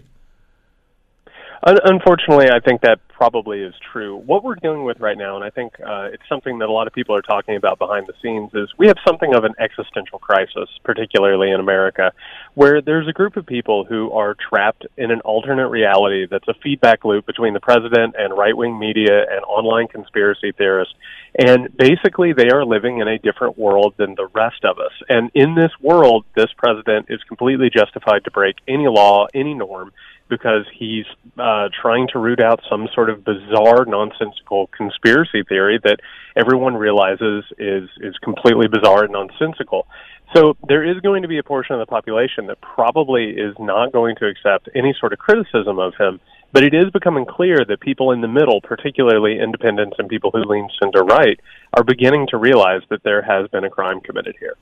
Un- 1.66 1.78
unfortunately, 1.84 2.50
I 2.50 2.60
think 2.60 2.82
that 2.82 3.00
probably 3.08 3.62
is 3.62 3.74
true. 3.92 4.16
What 4.16 4.44
we're 4.44 4.54
dealing 4.54 4.84
with 4.84 5.00
right 5.00 5.18
now, 5.18 5.34
and 5.34 5.44
I 5.44 5.50
think 5.50 5.74
uh, 5.80 6.08
it's 6.12 6.22
something 6.28 6.60
that 6.60 6.68
a 6.68 6.72
lot 6.72 6.86
of 6.86 6.92
people 6.92 7.16
are 7.16 7.22
talking 7.22 7.56
about 7.56 7.78
behind 7.80 8.06
the 8.06 8.12
scenes, 8.22 8.50
is 8.54 8.68
we 8.78 8.86
have 8.86 8.96
something 9.04 9.34
of 9.34 9.42
an 9.42 9.54
existential 9.58 10.20
crisis, 10.20 10.68
particularly 10.84 11.50
in 11.50 11.58
America, 11.58 12.12
where 12.54 12.80
there's 12.80 13.08
a 13.08 13.12
group 13.12 13.36
of 13.36 13.44
people 13.44 13.84
who 13.84 14.12
are 14.12 14.36
trapped 14.36 14.86
in 14.96 15.10
an 15.10 15.20
alternate 15.22 15.68
reality 15.68 16.26
that's 16.30 16.46
a 16.46 16.54
feedback 16.62 17.04
loop 17.04 17.26
between 17.26 17.54
the 17.54 17.60
president 17.60 18.14
and 18.16 18.38
right 18.38 18.56
wing 18.56 18.78
media 18.78 19.22
and 19.28 19.44
online 19.44 19.88
conspiracy 19.88 20.52
theorists. 20.52 20.94
And 21.36 21.76
basically, 21.76 22.32
they 22.32 22.50
are 22.50 22.64
living 22.64 22.98
in 22.98 23.08
a 23.08 23.18
different 23.18 23.58
world 23.58 23.94
than 23.96 24.14
the 24.14 24.28
rest 24.32 24.64
of 24.64 24.78
us. 24.78 24.92
And 25.08 25.30
in 25.34 25.56
this 25.56 25.72
world, 25.80 26.24
this 26.36 26.52
president 26.56 27.06
is 27.08 27.20
completely 27.24 27.68
justified 27.68 28.24
to 28.24 28.30
break 28.30 28.56
any 28.68 28.86
law, 28.86 29.26
any 29.34 29.54
norm 29.54 29.90
because 30.28 30.64
he's 30.76 31.06
uh, 31.38 31.68
trying 31.80 32.08
to 32.12 32.18
root 32.18 32.40
out 32.40 32.60
some 32.68 32.88
sort 32.94 33.10
of 33.10 33.24
bizarre, 33.24 33.84
nonsensical 33.86 34.68
conspiracy 34.68 35.42
theory 35.48 35.78
that 35.84 36.00
everyone 36.36 36.74
realizes 36.74 37.44
is 37.58 37.88
is 38.00 38.16
completely 38.22 38.68
bizarre 38.68 39.04
and 39.04 39.12
nonsensical. 39.12 39.86
So 40.34 40.56
there 40.68 40.84
is 40.84 41.00
going 41.00 41.22
to 41.22 41.28
be 41.28 41.38
a 41.38 41.42
portion 41.42 41.74
of 41.74 41.80
the 41.80 41.86
population 41.86 42.46
that 42.46 42.60
probably 42.60 43.30
is 43.30 43.54
not 43.58 43.92
going 43.92 44.16
to 44.16 44.26
accept 44.26 44.68
any 44.74 44.94
sort 45.00 45.12
of 45.12 45.18
criticism 45.18 45.78
of 45.78 45.94
him. 45.98 46.20
But 46.50 46.64
it 46.64 46.72
is 46.72 46.90
becoming 46.90 47.26
clear 47.26 47.64
that 47.66 47.80
people 47.80 48.10
in 48.12 48.22
the 48.22 48.28
middle, 48.28 48.60
particularly 48.62 49.38
independents 49.38 49.96
and 49.98 50.08
people 50.08 50.30
who 50.30 50.42
lean 50.44 50.68
center 50.80 51.04
right, 51.04 51.38
are 51.74 51.84
beginning 51.84 52.26
to 52.30 52.38
realize 52.38 52.80
that 52.88 53.02
there 53.02 53.20
has 53.20 53.48
been 53.48 53.64
a 53.64 53.70
crime 53.70 54.00
committed 54.00 54.34
here 54.40 54.56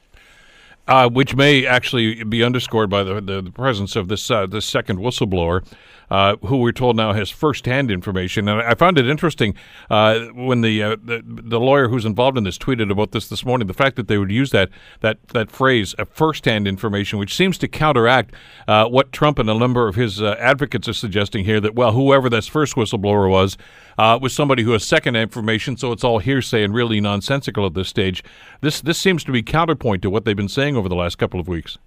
uh, 0.89 1.09
which 1.09 1.35
may 1.35 1.67
actually 1.67 2.23
be 2.25 2.43
underscored 2.43 2.89
by 2.91 3.03
the, 3.03 3.21
the, 3.21 3.43
the 3.43 3.51
presence 3.51 3.97
of 3.97 4.09
this 4.09 4.31
uh, 4.31 4.47
this 4.47 4.65
second 4.65 4.99
whistleblower, 4.99 5.67
uh, 6.11 6.37
who 6.47 6.59
we're 6.59 6.73
told 6.73 6.97
now 6.97 7.13
has 7.13 7.31
firsthand 7.31 7.91
information. 7.91 8.49
And 8.49 8.61
I 8.63 8.75
found 8.75 8.99
it 8.99 9.09
interesting 9.09 9.55
uh, 9.91 10.27
when 10.35 10.61
the, 10.61 10.83
uh, 10.83 10.97
the, 11.03 11.23
the 11.27 11.59
lawyer 11.59 11.89
who's 11.89 12.05
involved 12.05 12.39
in 12.39 12.45
this 12.45 12.59
tweeted 12.59 12.91
about 12.93 13.11
this 13.11 13.29
this 13.29 13.45
morning. 13.45 13.67
The 13.67 13.75
fact 13.75 13.97
that 13.97 14.07
they 14.07 14.19
would 14.19 14.31
use 14.31 14.51
that 14.51 14.71
that 15.01 15.27
that 15.29 15.51
phrase, 15.51 15.95
uh, 15.99 16.05
firsthand 16.05 16.69
information, 16.69 17.19
which 17.19 17.35
seems 17.35 17.59
to 17.59 17.69
counteract 17.69 18.35
uh, 18.69 18.87
what 18.87 19.11
Trump 19.13 19.39
and 19.39 19.51
a 19.51 19.55
number 19.55 19.89
of 19.89 19.97
his 19.97 20.23
advocates 20.23 20.89
are 20.89 20.93
suggesting 20.93 21.45
here. 21.45 21.61
That 21.61 21.75
well, 21.75 21.93
whoever 21.93 22.31
this 22.31 22.47
first 22.47 22.77
whistleblower 22.77 23.29
was 23.29 23.57
was 23.99 24.33
somebody 24.33 24.63
who 24.63 24.73
has 24.73 24.85
second 24.85 25.17
information, 25.17 25.77
so 25.77 25.91
it's 25.91 26.05
all 26.05 26.19
hearsay 26.19 26.63
and 26.63 26.73
really 26.73 27.01
nonsensical 27.01 27.67
at 27.67 27.75
this 27.75 27.89
stage. 27.89 28.23
This 28.61 28.81
this 28.81 28.99
seems 28.99 29.25
to 29.25 29.33
be 29.33 29.43
counterpoint 29.43 30.03
to 30.03 30.11
what 30.11 30.25
they've 30.25 30.37
been 30.37 30.49
saying 30.49 30.76
over 30.77 30.89
the 30.89 30.97
last 30.97 31.17
couple 31.17 31.41
of 31.41 31.49
weeks. 31.49 31.79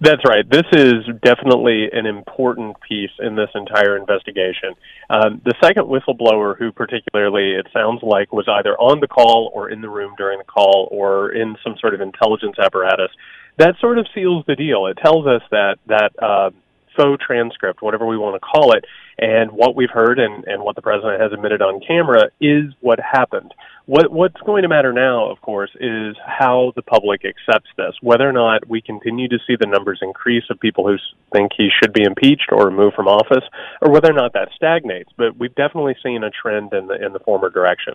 That's 0.00 0.22
right. 0.24 0.48
This 0.48 0.64
is 0.72 1.04
definitely 1.22 1.90
an 1.92 2.06
important 2.06 2.76
piece 2.80 3.10
in 3.18 3.34
this 3.34 3.50
entire 3.54 3.96
investigation. 3.96 4.74
Um, 5.10 5.42
the 5.44 5.54
second 5.60 5.86
whistleblower, 5.86 6.56
who 6.56 6.70
particularly 6.70 7.54
it 7.54 7.66
sounds 7.72 8.02
like 8.02 8.32
was 8.32 8.46
either 8.48 8.76
on 8.78 9.00
the 9.00 9.08
call 9.08 9.50
or 9.54 9.70
in 9.70 9.80
the 9.80 9.88
room 9.88 10.14
during 10.16 10.38
the 10.38 10.44
call 10.44 10.88
or 10.92 11.32
in 11.32 11.56
some 11.64 11.76
sort 11.80 11.94
of 11.94 12.00
intelligence 12.00 12.56
apparatus, 12.60 13.10
that 13.56 13.74
sort 13.80 13.98
of 13.98 14.06
seals 14.14 14.44
the 14.46 14.54
deal. 14.54 14.86
It 14.86 14.98
tells 14.98 15.26
us 15.26 15.42
that 15.50 15.78
that 15.86 16.12
uh, 16.22 16.50
faux 16.98 17.22
transcript, 17.24 17.80
whatever 17.80 18.06
we 18.06 18.18
want 18.18 18.34
to 18.34 18.40
call 18.40 18.72
it, 18.72 18.84
and 19.18 19.52
what 19.52 19.76
we've 19.76 19.90
heard 19.90 20.18
and, 20.18 20.44
and 20.44 20.62
what 20.62 20.76
the 20.76 20.82
president 20.82 21.20
has 21.20 21.32
admitted 21.32 21.62
on 21.62 21.80
camera 21.80 22.30
is 22.40 22.64
what 22.80 22.98
happened. 23.00 23.54
What, 23.86 24.12
what's 24.12 24.40
going 24.42 24.62
to 24.62 24.68
matter 24.68 24.92
now, 24.92 25.30
of 25.30 25.40
course, 25.40 25.70
is 25.80 26.14
how 26.26 26.72
the 26.76 26.82
public 26.82 27.24
accepts 27.24 27.70
this. 27.78 27.94
Whether 28.02 28.28
or 28.28 28.32
not 28.32 28.68
we 28.68 28.82
continue 28.82 29.28
to 29.28 29.38
see 29.46 29.56
the 29.58 29.66
numbers 29.66 30.00
increase 30.02 30.44
of 30.50 30.60
people 30.60 30.86
who 30.86 30.96
think 31.32 31.52
he 31.56 31.70
should 31.82 31.94
be 31.94 32.02
impeached 32.02 32.50
or 32.52 32.66
removed 32.66 32.96
from 32.96 33.08
office, 33.08 33.44
or 33.80 33.90
whether 33.90 34.10
or 34.10 34.14
not 34.14 34.34
that 34.34 34.50
stagnates. 34.54 35.10
But 35.16 35.38
we've 35.38 35.54
definitely 35.54 35.96
seen 36.02 36.22
a 36.22 36.30
trend 36.30 36.74
in 36.74 36.86
the 36.88 37.02
in 37.02 37.14
the 37.14 37.20
former 37.20 37.48
direction. 37.48 37.94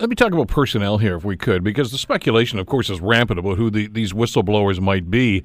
Let 0.00 0.08
me 0.08 0.16
talk 0.16 0.32
about 0.32 0.48
personnel 0.48 0.98
here, 0.98 1.16
if 1.16 1.24
we 1.24 1.36
could, 1.36 1.62
because 1.62 1.92
the 1.92 1.98
speculation, 1.98 2.58
of 2.58 2.66
course, 2.66 2.90
is 2.90 3.00
rampant 3.00 3.38
about 3.38 3.58
who 3.58 3.70
the, 3.70 3.86
these 3.86 4.12
whistleblowers 4.12 4.80
might 4.80 5.10
be. 5.10 5.44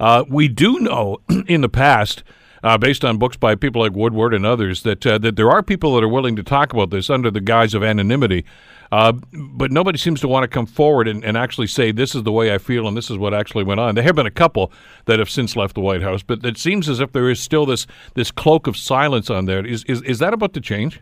Uh, 0.00 0.24
we 0.28 0.48
do 0.48 0.78
know 0.78 1.20
in 1.46 1.60
the 1.60 1.68
past 1.68 2.22
uh, 2.62 2.76
based 2.76 3.04
on 3.04 3.18
books 3.18 3.36
by 3.36 3.54
people 3.54 3.82
like 3.82 3.92
Woodward 3.92 4.34
and 4.34 4.44
others, 4.44 4.82
that 4.82 5.06
uh, 5.06 5.18
that 5.18 5.36
there 5.36 5.50
are 5.50 5.62
people 5.62 5.94
that 5.94 6.04
are 6.04 6.08
willing 6.08 6.36
to 6.36 6.42
talk 6.42 6.72
about 6.72 6.90
this 6.90 7.08
under 7.10 7.30
the 7.30 7.40
guise 7.40 7.74
of 7.74 7.82
anonymity. 7.82 8.44
Uh, 8.90 9.12
but 9.32 9.70
nobody 9.70 9.98
seems 9.98 10.18
to 10.20 10.28
want 10.28 10.44
to 10.44 10.48
come 10.48 10.64
forward 10.64 11.06
and, 11.06 11.22
and, 11.22 11.36
actually 11.36 11.66
say 11.66 11.92
this 11.92 12.14
is 12.14 12.22
the 12.22 12.32
way 12.32 12.54
I 12.54 12.56
feel 12.56 12.88
and 12.88 12.96
this 12.96 13.10
is 13.10 13.18
what 13.18 13.34
actually 13.34 13.64
went 13.64 13.80
on. 13.80 13.94
There 13.94 14.02
have 14.02 14.14
been 14.14 14.24
a 14.24 14.30
couple 14.30 14.72
that 15.04 15.18
have 15.18 15.28
since 15.28 15.56
left 15.56 15.74
the 15.74 15.82
White 15.82 16.00
House, 16.00 16.22
but 16.22 16.42
it 16.42 16.56
seems 16.56 16.88
as 16.88 16.98
if 16.98 17.12
there 17.12 17.28
is 17.28 17.38
still 17.38 17.66
this 17.66 17.86
this 18.14 18.30
cloak 18.30 18.66
of 18.66 18.78
silence 18.78 19.28
on 19.28 19.44
there. 19.44 19.64
Is 19.64 19.84
is, 19.84 20.00
is 20.02 20.18
that 20.20 20.32
about 20.32 20.54
to 20.54 20.60
change? 20.60 21.00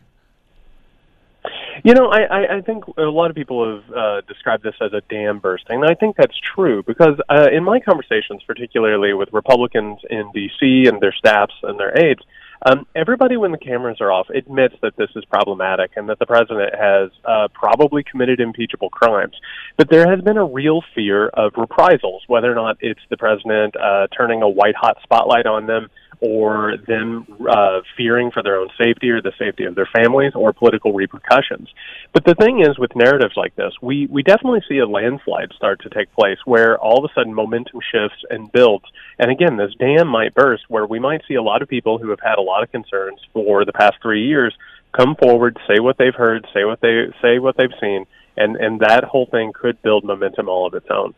You 1.85 1.95
know, 1.95 2.07
I, 2.07 2.20
I, 2.22 2.57
I 2.57 2.61
think 2.62 2.85
a 2.97 3.03
lot 3.03 3.31
of 3.31 3.37
people 3.37 3.77
have 3.77 3.95
uh, 3.95 4.20
described 4.22 4.62
this 4.62 4.74
as 4.81 4.93
a 4.93 5.03
dam 5.09 5.39
bursting. 5.39 5.83
I 5.85 5.95
think 5.95 6.16
that's 6.16 6.39
true 6.55 6.83
because 6.83 7.18
uh, 7.29 7.49
in 7.53 7.64
my 7.64 7.81
conversations, 7.81 8.43
particularly 8.47 9.12
with 9.12 9.29
Republicans 9.33 9.99
in 10.09 10.31
D.C. 10.33 10.87
and 10.87 11.01
their 11.01 11.12
staffs 11.12 11.55
and 11.62 11.79
their 11.79 11.97
aides, 11.99 12.22
um, 12.64 12.87
everybody, 12.97 13.37
when 13.37 13.53
the 13.53 13.59
cameras 13.59 13.99
are 14.01 14.11
off, 14.11 14.29
admits 14.31 14.74
that 14.83 14.97
this 14.97 15.11
is 15.14 15.24
problematic 15.27 15.93
and 15.97 16.09
that 16.09 16.18
the 16.18 16.27
president 16.27 16.74
has 16.74 17.11
uh, 17.24 17.49
probably 17.53 18.03
committed 18.03 18.41
impeachable 18.41 18.89
crimes. 18.89 19.37
But 19.77 19.91
there 19.91 20.09
has 20.09 20.24
been 20.24 20.39
a 20.39 20.45
real 20.45 20.83
fear 20.95 21.29
of 21.29 21.53
reprisals, 21.57 22.22
whether 22.27 22.51
or 22.51 22.55
not 22.55 22.79
it's 22.81 23.01
the 23.11 23.16
president 23.18 23.77
uh, 23.77 24.07
turning 24.16 24.43
a 24.43 24.49
white 24.49 24.74
hot 24.74 24.97
spotlight 25.03 25.47
on 25.47 25.66
them 25.66 25.89
or 26.20 26.76
them 26.86 27.26
uh, 27.48 27.80
fearing 27.96 28.30
for 28.30 28.42
their 28.42 28.56
own 28.56 28.68
safety 28.78 29.10
or 29.10 29.20
the 29.20 29.32
safety 29.38 29.64
of 29.64 29.74
their 29.74 29.88
families 29.94 30.32
or 30.34 30.52
political 30.52 30.92
repercussions. 30.92 31.68
But 32.12 32.24
the 32.24 32.34
thing 32.34 32.60
is, 32.60 32.78
with 32.78 32.96
narratives 32.96 33.34
like 33.36 33.54
this, 33.56 33.72
we, 33.82 34.06
we 34.06 34.22
definitely 34.22 34.62
see 34.68 34.78
a 34.78 34.86
landslide 34.86 35.52
start 35.54 35.82
to 35.82 35.90
take 35.90 36.12
place 36.12 36.38
where 36.44 36.78
all 36.78 37.04
of 37.04 37.10
a 37.10 37.14
sudden 37.14 37.34
momentum 37.34 37.80
shifts 37.92 38.24
and 38.30 38.50
builds. 38.52 38.84
And 39.18 39.30
again, 39.30 39.56
this 39.56 39.74
dam 39.78 40.08
might 40.08 40.34
burst 40.34 40.64
where 40.68 40.86
we 40.86 40.98
might 40.98 41.22
see 41.28 41.34
a 41.34 41.42
lot 41.42 41.62
of 41.62 41.68
people 41.68 41.98
who 41.98 42.10
have 42.10 42.20
had 42.20 42.38
a 42.38 42.42
lot 42.42 42.62
of 42.62 42.72
concerns 42.72 43.20
for 43.32 43.64
the 43.64 43.72
past 43.72 43.96
three 44.02 44.26
years 44.26 44.54
come 44.96 45.14
forward, 45.16 45.58
say 45.68 45.80
what 45.80 45.98
they've 45.98 46.14
heard, 46.14 46.46
say 46.54 46.64
what 46.64 46.80
they 46.80 47.12
say 47.20 47.38
what 47.38 47.56
they've 47.56 47.68
seen, 47.80 48.06
and 48.36 48.56
and 48.56 48.80
that 48.80 49.04
whole 49.04 49.26
thing 49.26 49.52
could 49.52 49.80
build 49.82 50.04
momentum 50.04 50.48
all 50.48 50.66
of 50.66 50.74
its 50.74 50.86
own. 50.90 51.14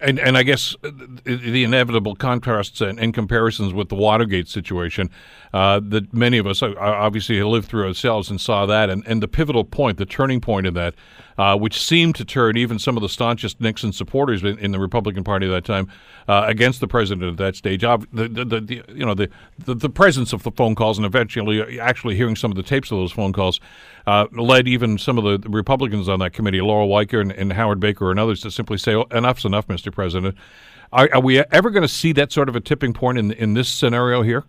And 0.00 0.20
and 0.20 0.38
I 0.38 0.44
guess 0.44 0.76
the 0.82 1.64
inevitable 1.64 2.14
contrasts 2.14 2.80
and, 2.80 3.00
and 3.00 3.12
comparisons 3.12 3.72
with 3.74 3.88
the 3.88 3.96
Watergate 3.96 4.46
situation 4.46 5.10
uh, 5.52 5.80
that 5.88 6.12
many 6.14 6.38
of 6.38 6.46
us 6.46 6.62
uh, 6.62 6.72
obviously 6.78 7.42
lived 7.42 7.68
through 7.68 7.86
ourselves 7.86 8.30
and 8.30 8.40
saw 8.40 8.66
that, 8.66 8.90
and, 8.90 9.04
and 9.06 9.22
the 9.22 9.28
pivotal 9.28 9.64
point, 9.64 9.98
the 9.98 10.06
turning 10.06 10.40
point 10.40 10.66
in 10.66 10.74
that, 10.74 10.94
uh, 11.36 11.56
which 11.56 11.80
seemed 11.80 12.14
to 12.16 12.24
turn 12.24 12.56
even 12.56 12.78
some 12.78 12.96
of 12.96 13.02
the 13.02 13.08
staunchest 13.08 13.60
Nixon 13.60 13.92
supporters 13.92 14.42
in, 14.44 14.58
in 14.58 14.70
the 14.72 14.78
Republican 14.78 15.24
Party 15.24 15.46
at 15.46 15.50
that 15.50 15.64
time 15.64 15.88
uh, 16.28 16.44
against 16.46 16.80
the 16.80 16.88
president 16.88 17.32
at 17.32 17.36
that 17.38 17.56
stage. 17.56 17.80
the, 17.80 18.06
the, 18.12 18.44
the, 18.44 18.84
you 18.94 19.04
know 19.04 19.14
the, 19.14 19.28
the, 19.58 19.74
the 19.74 19.90
presence 19.90 20.32
of 20.32 20.42
the 20.42 20.52
phone 20.52 20.74
calls 20.74 20.98
and 20.98 21.06
eventually 21.06 21.80
actually 21.80 22.14
hearing 22.14 22.36
some 22.36 22.52
of 22.52 22.56
the 22.56 22.62
tapes 22.62 22.90
of 22.92 22.98
those 22.98 23.12
phone 23.12 23.32
calls 23.32 23.58
uh, 24.08 24.26
led 24.32 24.66
even 24.66 24.96
some 24.96 25.18
of 25.18 25.42
the 25.42 25.50
Republicans 25.50 26.08
on 26.08 26.18
that 26.20 26.32
committee, 26.32 26.62
Lowell 26.62 26.88
Weicker 26.88 27.20
and, 27.20 27.30
and 27.30 27.52
Howard 27.52 27.78
Baker 27.78 28.10
and 28.10 28.18
others, 28.18 28.40
to 28.40 28.50
simply 28.50 28.78
say, 28.78 28.94
oh, 28.94 29.04
"Enough's 29.10 29.44
enough, 29.44 29.68
Mr. 29.68 29.92
President." 29.92 30.34
Are, 30.90 31.10
are 31.12 31.20
we 31.20 31.40
ever 31.40 31.68
going 31.68 31.82
to 31.82 31.88
see 31.88 32.12
that 32.12 32.32
sort 32.32 32.48
of 32.48 32.56
a 32.56 32.60
tipping 32.60 32.94
point 32.94 33.18
in 33.18 33.32
in 33.32 33.52
this 33.52 33.68
scenario 33.68 34.22
here? 34.22 34.44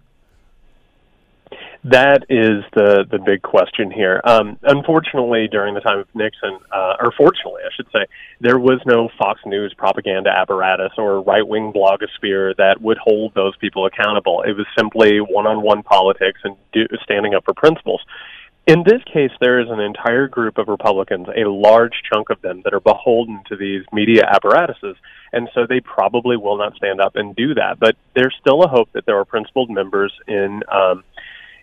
That 1.83 2.23
is 2.29 2.63
the 2.73 3.05
the 3.11 3.19
big 3.19 3.41
question 3.41 3.91
here. 3.91 4.21
Um, 4.23 4.57
unfortunately, 4.63 5.49
during 5.51 5.73
the 5.73 5.81
time 5.81 5.99
of 5.99 6.07
Nixon, 6.13 6.57
uh, 6.71 6.95
or 7.01 7.11
fortunately, 7.17 7.63
I 7.65 7.75
should 7.75 7.87
say, 7.91 8.05
there 8.39 8.59
was 8.59 8.79
no 8.85 9.09
Fox 9.17 9.41
News 9.45 9.73
propaganda 9.77 10.29
apparatus 10.29 10.93
or 10.97 11.19
right 11.21 11.45
wing 11.45 11.73
blogosphere 11.73 12.55
that 12.55 12.81
would 12.81 12.97
hold 12.97 13.33
those 13.33 13.57
people 13.57 13.85
accountable. 13.85 14.41
It 14.43 14.53
was 14.53 14.67
simply 14.77 15.19
one 15.19 15.47
on 15.47 15.61
one 15.61 15.83
politics 15.83 16.39
and 16.45 16.55
do, 16.71 16.87
standing 17.03 17.33
up 17.33 17.43
for 17.43 17.53
principles. 17.53 17.99
In 18.69 18.83
this 18.85 19.01
case, 19.11 19.31
there 19.41 19.59
is 19.59 19.67
an 19.67 19.79
entire 19.79 20.27
group 20.27 20.59
of 20.59 20.67
Republicans, 20.67 21.25
a 21.35 21.49
large 21.49 22.03
chunk 22.13 22.29
of 22.29 22.39
them, 22.43 22.61
that 22.63 22.73
are 22.75 22.79
beholden 22.79 23.41
to 23.47 23.55
these 23.55 23.83
media 23.91 24.23
apparatuses, 24.31 24.95
and 25.33 25.49
so 25.55 25.65
they 25.67 25.79
probably 25.79 26.37
will 26.37 26.55
not 26.55 26.75
stand 26.75 27.01
up 27.01 27.15
and 27.15 27.35
do 27.35 27.55
that. 27.55 27.79
But 27.79 27.95
there's 28.13 28.35
still 28.39 28.61
a 28.61 28.67
hope 28.67 28.89
that 28.93 29.07
there 29.07 29.17
are 29.17 29.25
principled 29.25 29.71
members 29.71 30.13
in 30.27 30.61
um, 30.71 31.03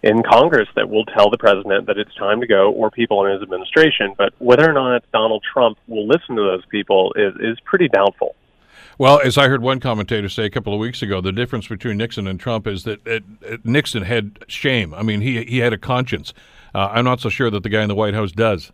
in 0.03 0.25
Congress 0.25 0.69
that 0.75 0.91
will 0.91 1.05
tell 1.05 1.31
the 1.31 1.39
president 1.39 1.87
that 1.87 1.97
it's 1.97 2.13
time 2.17 2.41
to 2.41 2.47
go, 2.49 2.73
or 2.73 2.91
people 2.91 3.25
in 3.25 3.35
his 3.35 3.41
administration. 3.41 4.13
But 4.19 4.33
whether 4.39 4.69
or 4.69 4.73
not 4.73 5.05
Donald 5.13 5.45
Trump 5.45 5.79
will 5.87 6.09
listen 6.09 6.35
to 6.35 6.43
those 6.43 6.67
people 6.71 7.13
is 7.15 7.35
is 7.37 7.61
pretty 7.61 7.87
doubtful. 7.87 8.35
Well, 8.99 9.21
as 9.21 9.39
I 9.39 9.47
heard 9.47 9.63
one 9.63 9.79
commentator 9.79 10.29
say 10.29 10.47
a 10.47 10.51
couple 10.51 10.75
of 10.75 10.81
weeks 10.81 11.03
ago, 11.03 11.21
the 11.21 11.31
difference 11.31 11.69
between 11.69 11.99
Nixon 11.99 12.27
and 12.27 12.41
Trump 12.41 12.67
is 12.67 12.83
that 12.83 13.07
it, 13.07 13.23
it, 13.43 13.65
Nixon 13.65 14.03
had 14.03 14.45
shame. 14.49 14.93
I 14.93 15.05
mean, 15.05 15.21
he 15.21 15.45
he 15.45 15.59
had 15.59 15.73
a 15.73 15.79
conscience. 15.79 16.35
Uh, 16.77 16.91
I'm 16.93 17.07
not 17.07 17.21
so 17.21 17.31
sure 17.31 17.49
that 17.49 17.63
the 17.63 17.71
guy 17.71 17.81
in 17.81 17.89
the 17.89 17.95
White 17.95 18.13
House 18.13 18.33
does. 18.33 18.71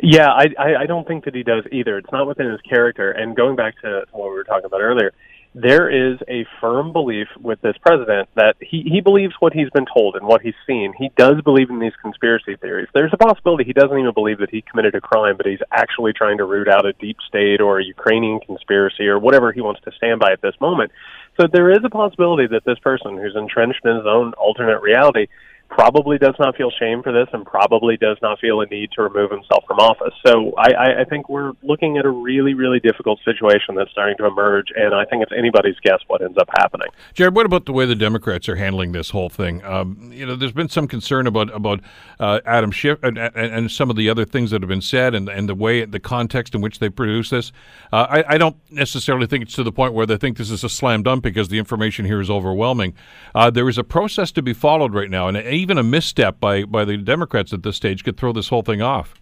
Yeah, 0.00 0.28
I, 0.28 0.46
I, 0.56 0.76
I 0.82 0.86
don't 0.86 1.04
think 1.04 1.24
that 1.24 1.34
he 1.34 1.42
does 1.42 1.64
either. 1.72 1.98
It's 1.98 2.12
not 2.12 2.28
within 2.28 2.48
his 2.48 2.60
character. 2.60 3.10
And 3.10 3.34
going 3.34 3.56
back 3.56 3.80
to 3.80 4.04
what 4.12 4.28
we 4.28 4.36
were 4.36 4.44
talking 4.44 4.66
about 4.66 4.80
earlier, 4.80 5.12
there 5.56 5.90
is 5.90 6.20
a 6.28 6.46
firm 6.60 6.92
belief 6.92 7.26
with 7.42 7.60
this 7.62 7.74
president 7.84 8.28
that 8.36 8.54
he, 8.60 8.82
he 8.82 9.00
believes 9.00 9.34
what 9.40 9.52
he's 9.52 9.70
been 9.70 9.86
told 9.92 10.14
and 10.14 10.24
what 10.24 10.40
he's 10.40 10.54
seen. 10.68 10.94
He 10.96 11.10
does 11.16 11.42
believe 11.42 11.68
in 11.68 11.80
these 11.80 11.94
conspiracy 12.00 12.54
theories. 12.54 12.86
There's 12.94 13.12
a 13.12 13.16
possibility 13.16 13.64
he 13.64 13.72
doesn't 13.72 13.98
even 13.98 14.14
believe 14.14 14.38
that 14.38 14.50
he 14.50 14.62
committed 14.62 14.94
a 14.94 15.00
crime, 15.00 15.36
but 15.36 15.46
he's 15.46 15.58
actually 15.72 16.12
trying 16.12 16.38
to 16.38 16.44
root 16.44 16.68
out 16.68 16.86
a 16.86 16.92
deep 16.92 17.16
state 17.26 17.60
or 17.60 17.80
a 17.80 17.84
Ukrainian 17.84 18.38
conspiracy 18.38 19.08
or 19.08 19.18
whatever 19.18 19.50
he 19.50 19.62
wants 19.62 19.80
to 19.80 19.90
stand 19.96 20.20
by 20.20 20.30
at 20.30 20.40
this 20.42 20.54
moment. 20.60 20.92
So 21.40 21.48
there 21.52 21.72
is 21.72 21.80
a 21.82 21.90
possibility 21.90 22.46
that 22.46 22.64
this 22.64 22.78
person 22.78 23.16
who's 23.16 23.34
entrenched 23.34 23.84
in 23.84 23.96
his 23.96 24.06
own 24.06 24.32
alternate 24.34 24.80
reality 24.80 25.26
probably 25.70 26.18
does 26.18 26.34
not 26.38 26.56
feel 26.56 26.70
shame 26.78 27.02
for 27.02 27.12
this 27.12 27.28
and 27.32 27.46
probably 27.46 27.96
does 27.96 28.18
not 28.20 28.38
feel 28.40 28.60
a 28.60 28.66
need 28.66 28.90
to 28.92 29.02
remove 29.02 29.30
himself 29.30 29.64
from 29.66 29.78
office. 29.78 30.12
So 30.26 30.52
I, 30.58 31.00
I 31.00 31.04
think 31.04 31.28
we're 31.28 31.52
looking 31.62 31.96
at 31.96 32.04
a 32.04 32.10
really, 32.10 32.54
really 32.54 32.80
difficult 32.80 33.20
situation 33.24 33.76
that's 33.76 33.90
starting 33.90 34.16
to 34.18 34.26
emerge, 34.26 34.66
and 34.74 34.94
I 34.94 35.04
think 35.04 35.22
it's 35.22 35.32
anybody's 35.36 35.76
guess 35.82 36.00
what 36.08 36.22
ends 36.22 36.36
up 36.38 36.48
happening. 36.58 36.88
Jared, 37.14 37.34
what 37.34 37.46
about 37.46 37.66
the 37.66 37.72
way 37.72 37.86
the 37.86 37.94
Democrats 37.94 38.48
are 38.48 38.56
handling 38.56 38.92
this 38.92 39.10
whole 39.10 39.28
thing? 39.28 39.64
Um, 39.64 40.10
you 40.12 40.26
know, 40.26 40.36
there's 40.36 40.52
been 40.52 40.68
some 40.68 40.88
concern 40.88 41.26
about 41.26 41.54
about 41.54 41.80
uh, 42.18 42.40
Adam 42.44 42.70
Schiff 42.72 43.02
and, 43.02 43.16
and, 43.16 43.34
and, 43.36 43.70
some 43.70 43.88
of 43.88 43.96
the 43.96 44.10
other 44.10 44.24
things 44.24 44.50
that 44.50 44.62
have 44.62 44.68
been 44.68 44.82
said 44.82 45.14
and, 45.14 45.28
and 45.28 45.48
the 45.48 45.54
way, 45.54 45.84
the 45.84 46.00
context 46.00 46.54
in 46.54 46.60
which 46.60 46.80
they 46.80 46.90
produce 46.90 47.30
this. 47.30 47.52
Uh, 47.92 48.06
I, 48.10 48.34
I, 48.34 48.38
don't 48.38 48.56
necessarily 48.70 49.26
think 49.26 49.44
it's 49.44 49.54
to 49.54 49.62
the 49.62 49.72
point 49.72 49.94
where 49.94 50.04
they 50.06 50.16
think 50.16 50.36
this 50.36 50.50
is 50.50 50.64
a 50.64 50.68
slam 50.68 51.02
dunk 51.02 51.22
because 51.22 51.48
the 51.48 51.58
information 51.58 52.04
here 52.04 52.20
is 52.20 52.28
overwhelming. 52.28 52.94
Uh, 53.34 53.48
there 53.48 53.68
is 53.68 53.78
a 53.78 53.84
process 53.84 54.32
to 54.32 54.42
be 54.42 54.52
followed 54.52 54.92
right 54.92 55.08
now, 55.08 55.28
and 55.28 55.36
even 55.60 55.78
a 55.78 55.82
misstep 55.82 56.40
by, 56.40 56.64
by 56.64 56.84
the 56.84 56.96
Democrats 56.96 57.52
at 57.52 57.62
this 57.62 57.76
stage 57.76 58.02
could 58.02 58.16
throw 58.16 58.32
this 58.32 58.48
whole 58.48 58.62
thing 58.62 58.82
off. 58.82 59.14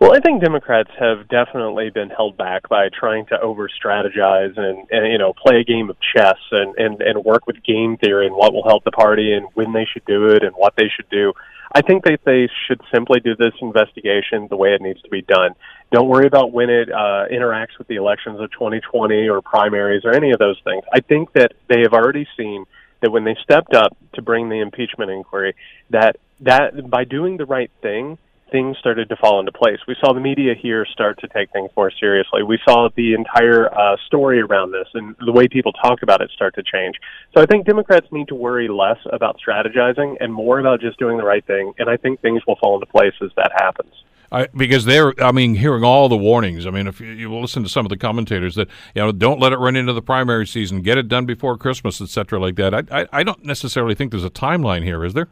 Well, 0.00 0.12
I 0.12 0.20
think 0.20 0.42
Democrats 0.42 0.90
have 0.98 1.28
definitely 1.28 1.90
been 1.90 2.08
held 2.08 2.36
back 2.36 2.68
by 2.68 2.88
trying 2.88 3.26
to 3.26 3.40
over 3.40 3.68
strategize 3.68 4.56
and, 4.56 4.86
and 4.90 5.12
you 5.12 5.18
know 5.18 5.32
play 5.32 5.60
a 5.60 5.64
game 5.64 5.90
of 5.90 5.96
chess 6.14 6.38
and, 6.52 6.74
and 6.76 7.02
and 7.02 7.24
work 7.24 7.48
with 7.48 7.62
game 7.64 7.96
theory 7.96 8.26
and 8.26 8.36
what 8.36 8.52
will 8.52 8.62
help 8.62 8.84
the 8.84 8.92
party 8.92 9.32
and 9.32 9.46
when 9.54 9.72
they 9.72 9.84
should 9.92 10.04
do 10.04 10.26
it 10.28 10.44
and 10.44 10.54
what 10.54 10.74
they 10.76 10.88
should 10.94 11.08
do. 11.10 11.32
I 11.74 11.82
think 11.82 12.04
that 12.04 12.20
they 12.24 12.48
should 12.66 12.80
simply 12.94 13.20
do 13.20 13.34
this 13.36 13.52
investigation 13.60 14.46
the 14.48 14.56
way 14.56 14.72
it 14.72 14.80
needs 14.80 15.02
to 15.02 15.10
be 15.10 15.22
done. 15.22 15.54
Don't 15.90 16.08
worry 16.08 16.26
about 16.26 16.52
when 16.52 16.70
it 16.70 16.90
uh, 16.90 17.26
interacts 17.30 17.76
with 17.76 17.88
the 17.88 17.96
elections 17.96 18.40
of 18.40 18.50
2020 18.52 19.28
or 19.28 19.42
primaries 19.42 20.04
or 20.04 20.12
any 20.12 20.30
of 20.30 20.38
those 20.38 20.58
things. 20.64 20.84
I 20.92 21.00
think 21.00 21.32
that 21.32 21.52
they 21.68 21.80
have 21.80 21.92
already 21.92 22.26
seen 22.36 22.64
that 23.00 23.10
when 23.10 23.24
they 23.24 23.36
stepped 23.42 23.74
up 23.74 23.96
to 24.14 24.22
bring 24.22 24.48
the 24.48 24.60
impeachment 24.60 25.10
inquiry, 25.10 25.54
that 25.90 26.16
that 26.40 26.88
by 26.88 27.04
doing 27.04 27.36
the 27.36 27.46
right 27.46 27.70
thing, 27.82 28.18
things 28.50 28.76
started 28.78 29.08
to 29.08 29.16
fall 29.16 29.40
into 29.40 29.52
place. 29.52 29.78
We 29.86 29.96
saw 30.00 30.12
the 30.12 30.20
media 30.20 30.54
here 30.54 30.86
start 30.86 31.18
to 31.20 31.28
take 31.28 31.52
things 31.52 31.70
more 31.76 31.90
seriously. 31.90 32.42
We 32.42 32.58
saw 32.64 32.88
the 32.94 33.14
entire 33.14 33.72
uh, 33.72 33.96
story 34.06 34.40
around 34.40 34.72
this 34.72 34.86
and 34.94 35.14
the 35.24 35.32
way 35.32 35.48
people 35.48 35.72
talk 35.72 36.02
about 36.02 36.20
it 36.20 36.30
start 36.30 36.54
to 36.54 36.62
change. 36.62 36.96
So 37.34 37.42
I 37.42 37.46
think 37.46 37.66
Democrats 37.66 38.06
need 38.10 38.28
to 38.28 38.34
worry 38.34 38.68
less 38.68 38.98
about 39.12 39.38
strategizing 39.46 40.16
and 40.20 40.32
more 40.32 40.58
about 40.58 40.80
just 40.80 40.98
doing 40.98 41.18
the 41.18 41.24
right 41.24 41.44
thing. 41.44 41.72
And 41.78 41.90
I 41.90 41.96
think 41.96 42.20
things 42.20 42.42
will 42.46 42.56
fall 42.56 42.74
into 42.74 42.86
place 42.86 43.14
as 43.22 43.30
that 43.36 43.52
happens. 43.54 43.92
I, 44.30 44.46
because 44.54 44.84
they're, 44.84 45.14
I 45.22 45.32
mean, 45.32 45.54
hearing 45.54 45.84
all 45.84 46.08
the 46.08 46.16
warnings. 46.16 46.66
I 46.66 46.70
mean, 46.70 46.86
if 46.86 47.00
you, 47.00 47.08
you, 47.08 47.34
listen 47.34 47.62
to 47.62 47.68
some 47.68 47.86
of 47.86 47.90
the 47.90 47.96
commentators 47.96 48.56
that, 48.56 48.68
you 48.94 49.02
know, 49.02 49.12
don't 49.12 49.40
let 49.40 49.52
it 49.52 49.58
run 49.58 49.74
into 49.74 49.92
the 49.92 50.02
primary 50.02 50.46
season, 50.46 50.82
get 50.82 50.98
it 50.98 51.08
done 51.08 51.24
before 51.24 51.56
Christmas, 51.56 52.00
et 52.00 52.08
cetera, 52.08 52.38
like 52.38 52.56
that. 52.56 52.74
I, 52.74 52.82
I, 52.90 53.06
I 53.12 53.22
don't 53.22 53.44
necessarily 53.44 53.94
think 53.94 54.10
there's 54.10 54.24
a 54.24 54.30
timeline 54.30 54.84
here, 54.84 55.04
is 55.04 55.14
there? 55.14 55.28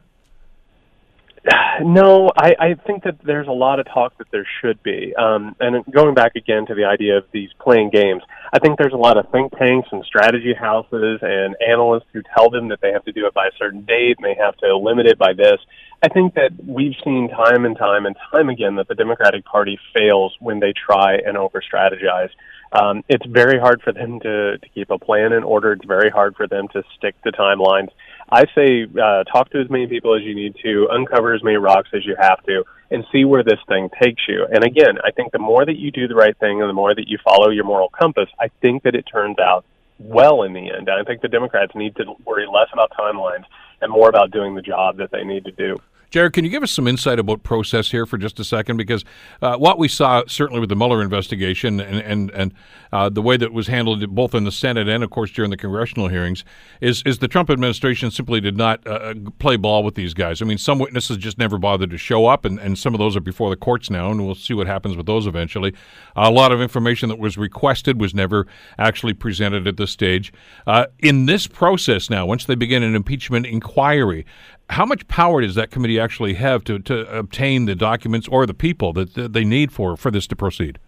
No, 1.82 2.30
I, 2.36 2.54
I 2.58 2.74
think 2.86 3.04
that 3.04 3.18
there's 3.24 3.46
a 3.46 3.52
lot 3.52 3.78
of 3.78 3.86
talk 3.86 4.16
that 4.18 4.28
there 4.32 4.46
should 4.60 4.82
be. 4.82 5.14
Um, 5.16 5.54
and 5.60 5.84
going 5.92 6.14
back 6.14 6.34
again 6.34 6.66
to 6.66 6.74
the 6.74 6.84
idea 6.84 7.18
of 7.18 7.24
these 7.32 7.50
playing 7.60 7.90
games, 7.90 8.22
I 8.52 8.58
think 8.58 8.78
there's 8.78 8.92
a 8.92 8.98
lot 8.98 9.18
of 9.18 9.30
think 9.30 9.52
tanks 9.58 9.88
and 9.92 10.04
strategy 10.04 10.54
houses 10.54 11.20
and 11.22 11.54
analysts 11.66 12.06
who 12.12 12.22
tell 12.34 12.50
them 12.50 12.68
that 12.68 12.80
they 12.80 12.92
have 12.92 13.04
to 13.04 13.12
do 13.12 13.26
it 13.26 13.34
by 13.34 13.46
a 13.46 13.56
certain 13.58 13.82
date 13.82 14.16
and 14.18 14.24
they 14.24 14.36
have 14.42 14.56
to 14.58 14.76
limit 14.76 15.06
it 15.06 15.18
by 15.18 15.32
this. 15.34 15.58
I 16.02 16.08
think 16.08 16.34
that 16.34 16.50
we've 16.64 16.94
seen 17.04 17.28
time 17.28 17.64
and 17.64 17.76
time 17.76 18.06
and 18.06 18.16
time 18.32 18.48
again 18.48 18.76
that 18.76 18.88
the 18.88 18.94
Democratic 18.94 19.44
Party 19.44 19.78
fails 19.94 20.34
when 20.40 20.60
they 20.60 20.72
try 20.72 21.16
and 21.16 21.36
over 21.36 21.62
strategize. 21.62 22.30
Um, 22.72 23.02
it's 23.08 23.24
very 23.26 23.58
hard 23.58 23.80
for 23.82 23.92
them 23.92 24.20
to, 24.20 24.58
to 24.58 24.68
keep 24.74 24.90
a 24.90 24.98
plan 24.98 25.32
in 25.32 25.44
order. 25.44 25.72
It's 25.72 25.84
very 25.84 26.10
hard 26.10 26.36
for 26.36 26.46
them 26.46 26.68
to 26.72 26.82
stick 26.96 27.20
to 27.22 27.32
timelines. 27.32 27.88
I 28.30 28.44
say 28.54 28.84
uh, 28.84 29.24
talk 29.24 29.50
to 29.50 29.60
as 29.60 29.70
many 29.70 29.86
people 29.86 30.16
as 30.16 30.22
you 30.22 30.34
need 30.34 30.56
to, 30.62 30.88
uncover 30.90 31.34
as 31.34 31.42
many 31.44 31.56
rocks 31.56 31.90
as 31.94 32.04
you 32.04 32.16
have 32.20 32.42
to, 32.44 32.64
and 32.90 33.04
see 33.12 33.24
where 33.24 33.44
this 33.44 33.60
thing 33.68 33.88
takes 34.02 34.22
you. 34.28 34.46
And 34.52 34.64
again, 34.64 34.98
I 35.04 35.10
think 35.12 35.32
the 35.32 35.38
more 35.38 35.64
that 35.64 35.76
you 35.76 35.90
do 35.90 36.08
the 36.08 36.14
right 36.14 36.36
thing 36.38 36.60
and 36.60 36.68
the 36.68 36.74
more 36.74 36.94
that 36.94 37.08
you 37.08 37.18
follow 37.24 37.50
your 37.50 37.64
moral 37.64 37.88
compass, 37.88 38.28
I 38.40 38.48
think 38.60 38.82
that 38.82 38.94
it 38.94 39.02
turns 39.02 39.38
out 39.38 39.64
well 39.98 40.42
in 40.42 40.52
the 40.52 40.70
end. 40.70 40.88
And 40.88 41.00
I 41.00 41.04
think 41.04 41.22
the 41.22 41.28
Democrats 41.28 41.72
need 41.74 41.96
to 41.96 42.04
worry 42.24 42.46
less 42.46 42.68
about 42.72 42.90
timelines 42.98 43.44
and 43.80 43.90
more 43.90 44.08
about 44.08 44.30
doing 44.30 44.54
the 44.54 44.62
job 44.62 44.96
that 44.98 45.10
they 45.10 45.24
need 45.24 45.44
to 45.44 45.52
do. 45.52 45.76
Jared, 46.10 46.32
can 46.32 46.44
you 46.44 46.50
give 46.50 46.62
us 46.62 46.72
some 46.72 46.86
insight 46.86 47.18
about 47.18 47.42
process 47.42 47.90
here 47.90 48.06
for 48.06 48.16
just 48.16 48.38
a 48.38 48.44
second? 48.44 48.76
Because 48.76 49.04
uh, 49.42 49.56
what 49.56 49.78
we 49.78 49.88
saw, 49.88 50.22
certainly 50.26 50.60
with 50.60 50.68
the 50.68 50.76
Mueller 50.76 51.02
investigation 51.02 51.80
and 51.80 52.00
and, 52.00 52.30
and 52.30 52.54
uh, 52.92 53.08
the 53.08 53.22
way 53.22 53.36
that 53.36 53.52
was 53.52 53.66
handled 53.66 54.14
both 54.14 54.34
in 54.34 54.44
the 54.44 54.52
Senate 54.52 54.88
and, 54.88 55.02
of 55.02 55.10
course, 55.10 55.30
during 55.30 55.50
the 55.50 55.56
congressional 55.56 56.08
hearings, 56.08 56.44
is 56.80 57.02
is 57.04 57.18
the 57.18 57.28
Trump 57.28 57.50
administration 57.50 58.10
simply 58.10 58.40
did 58.40 58.56
not 58.56 58.86
uh, 58.86 58.90
uh, 58.90 59.14
play 59.38 59.56
ball 59.56 59.82
with 59.82 59.94
these 59.94 60.14
guys. 60.14 60.40
I 60.40 60.44
mean, 60.44 60.58
some 60.58 60.78
witnesses 60.78 61.16
just 61.16 61.38
never 61.38 61.58
bothered 61.58 61.90
to 61.90 61.98
show 61.98 62.26
up, 62.26 62.44
and, 62.44 62.58
and 62.58 62.78
some 62.78 62.94
of 62.94 62.98
those 62.98 63.16
are 63.16 63.20
before 63.20 63.50
the 63.50 63.56
courts 63.56 63.90
now, 63.90 64.10
and 64.10 64.24
we'll 64.24 64.34
see 64.34 64.54
what 64.54 64.66
happens 64.66 64.96
with 64.96 65.06
those 65.06 65.26
eventually. 65.26 65.74
a 66.14 66.30
lot 66.30 66.52
of 66.52 66.60
information 66.60 67.08
that 67.08 67.18
was 67.18 67.36
requested 67.36 68.00
was 68.00 68.14
never 68.14 68.46
actually 68.78 69.12
presented 69.12 69.66
at 69.66 69.76
this 69.76 69.90
stage. 69.90 70.32
Uh, 70.66 70.86
in 71.00 71.26
this 71.26 71.46
process 71.46 72.08
now, 72.08 72.24
once 72.24 72.44
they 72.44 72.54
begin 72.54 72.82
an 72.82 72.94
impeachment 72.94 73.46
inquiry, 73.46 74.24
how 74.70 74.84
much 74.84 75.06
power 75.08 75.40
does 75.40 75.54
that 75.54 75.70
committee 75.70 75.98
actually 75.98 76.34
have 76.34 76.64
to, 76.64 76.78
to 76.80 77.08
obtain 77.16 77.66
the 77.66 77.74
documents 77.74 78.28
or 78.28 78.46
the 78.46 78.54
people 78.54 78.92
that, 78.94 79.32
they 79.32 79.44
need 79.44 79.72
for, 79.72 79.96
for 79.96 80.10
this 80.10 80.26
to 80.28 80.36
proceed? 80.36 80.78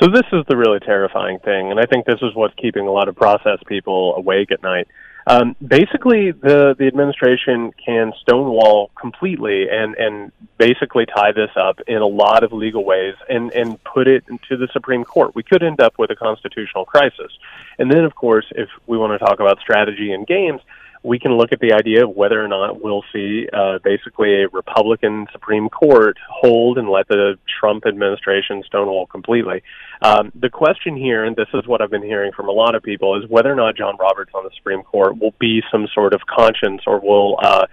So 0.00 0.08
this 0.08 0.26
is 0.32 0.44
the 0.48 0.56
really 0.56 0.78
terrifying 0.78 1.40
thing, 1.40 1.70
and 1.70 1.80
I 1.80 1.86
think 1.86 2.06
this 2.06 2.20
is 2.22 2.34
what's 2.34 2.54
keeping 2.54 2.86
a 2.86 2.92
lot 2.92 3.08
of 3.08 3.16
process 3.16 3.58
people 3.66 4.14
awake 4.14 4.52
at 4.52 4.62
night. 4.62 4.86
Um, 5.26 5.56
basically, 5.66 6.30
the 6.30 6.74
the 6.78 6.86
administration 6.86 7.72
can 7.84 8.12
stonewall 8.22 8.90
completely 8.98 9.68
and 9.68 9.94
and 9.96 10.32
basically 10.56 11.04
tie 11.04 11.32
this 11.32 11.50
up 11.56 11.80
in 11.86 11.96
a 11.96 12.06
lot 12.06 12.44
of 12.44 12.52
legal 12.52 12.84
ways 12.84 13.14
and 13.28 13.50
and 13.52 13.82
put 13.82 14.06
it 14.08 14.24
into 14.28 14.56
the 14.56 14.68
Supreme 14.72 15.04
Court. 15.04 15.34
We 15.34 15.42
could 15.42 15.62
end 15.62 15.80
up 15.80 15.98
with 15.98 16.10
a 16.10 16.16
constitutional 16.16 16.84
crisis, 16.84 17.32
and 17.78 17.90
then 17.90 18.04
of 18.04 18.14
course, 18.14 18.46
if 18.52 18.70
we 18.86 18.96
want 18.96 19.18
to 19.18 19.18
talk 19.18 19.40
about 19.40 19.58
strategy 19.60 20.12
and 20.12 20.26
games, 20.26 20.60
we 21.08 21.18
can 21.18 21.32
look 21.32 21.52
at 21.52 21.60
the 21.60 21.72
idea 21.72 22.04
of 22.04 22.14
whether 22.14 22.42
or 22.42 22.48
not 22.48 22.82
we'll 22.82 23.02
see 23.12 23.48
uh, 23.52 23.78
basically 23.82 24.42
a 24.42 24.48
Republican 24.48 25.26
Supreme 25.32 25.68
Court 25.68 26.16
hold 26.28 26.76
and 26.76 26.88
let 26.88 27.08
the 27.08 27.38
Trump 27.58 27.86
administration 27.86 28.62
stonewall 28.66 29.06
completely. 29.06 29.62
Um, 30.02 30.30
the 30.38 30.50
question 30.50 30.96
here, 30.96 31.24
and 31.24 31.34
this 31.34 31.48
is 31.54 31.66
what 31.66 31.80
I've 31.80 31.90
been 31.90 32.02
hearing 32.02 32.32
from 32.32 32.48
a 32.48 32.52
lot 32.52 32.74
of 32.74 32.82
people, 32.82 33.20
is 33.20 33.28
whether 33.28 33.50
or 33.50 33.56
not 33.56 33.76
John 33.76 33.96
Roberts 33.98 34.32
on 34.34 34.44
the 34.44 34.50
Supreme 34.56 34.82
Court 34.82 35.18
will 35.18 35.34
be 35.40 35.62
some 35.72 35.88
sort 35.94 36.12
of 36.12 36.20
conscience 36.26 36.82
or 36.86 37.00
will 37.00 37.38
uh, 37.42 37.66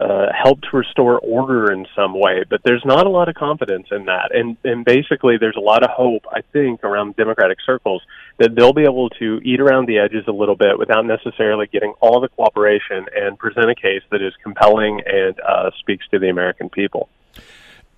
uh, 0.00 0.26
help 0.32 0.60
to 0.62 0.76
restore 0.76 1.18
order 1.18 1.70
in 1.70 1.86
some 1.94 2.18
way. 2.18 2.42
But 2.48 2.62
there's 2.64 2.84
not 2.84 3.06
a 3.06 3.10
lot 3.10 3.28
of 3.28 3.34
confidence 3.34 3.88
in 3.90 4.06
that, 4.06 4.34
and 4.34 4.56
and 4.64 4.84
basically 4.84 5.36
there's 5.38 5.56
a 5.56 5.60
lot 5.60 5.82
of 5.82 5.90
hope 5.90 6.24
I 6.30 6.40
think 6.52 6.82
around 6.84 7.16
Democratic 7.16 7.58
circles 7.64 8.02
that 8.38 8.54
they'll 8.54 8.72
be 8.72 8.84
able 8.84 9.10
to 9.10 9.40
eat 9.44 9.60
around 9.60 9.86
the 9.86 9.98
edges 9.98 10.24
a 10.26 10.32
little 10.32 10.56
bit 10.56 10.78
without 10.78 11.04
necessarily 11.04 11.66
getting 11.66 11.92
all 12.00 12.20
the 12.20 12.28
cooperation 12.28 13.06
and 13.14 13.38
present 13.38 13.70
a 13.70 13.74
case 13.74 14.02
that 14.10 14.22
is 14.22 14.32
compelling 14.42 15.02
and 15.04 15.38
uh, 15.40 15.70
speaks 15.78 16.08
to 16.08 16.18
the 16.18 16.30
American 16.30 16.70
people. 16.70 17.08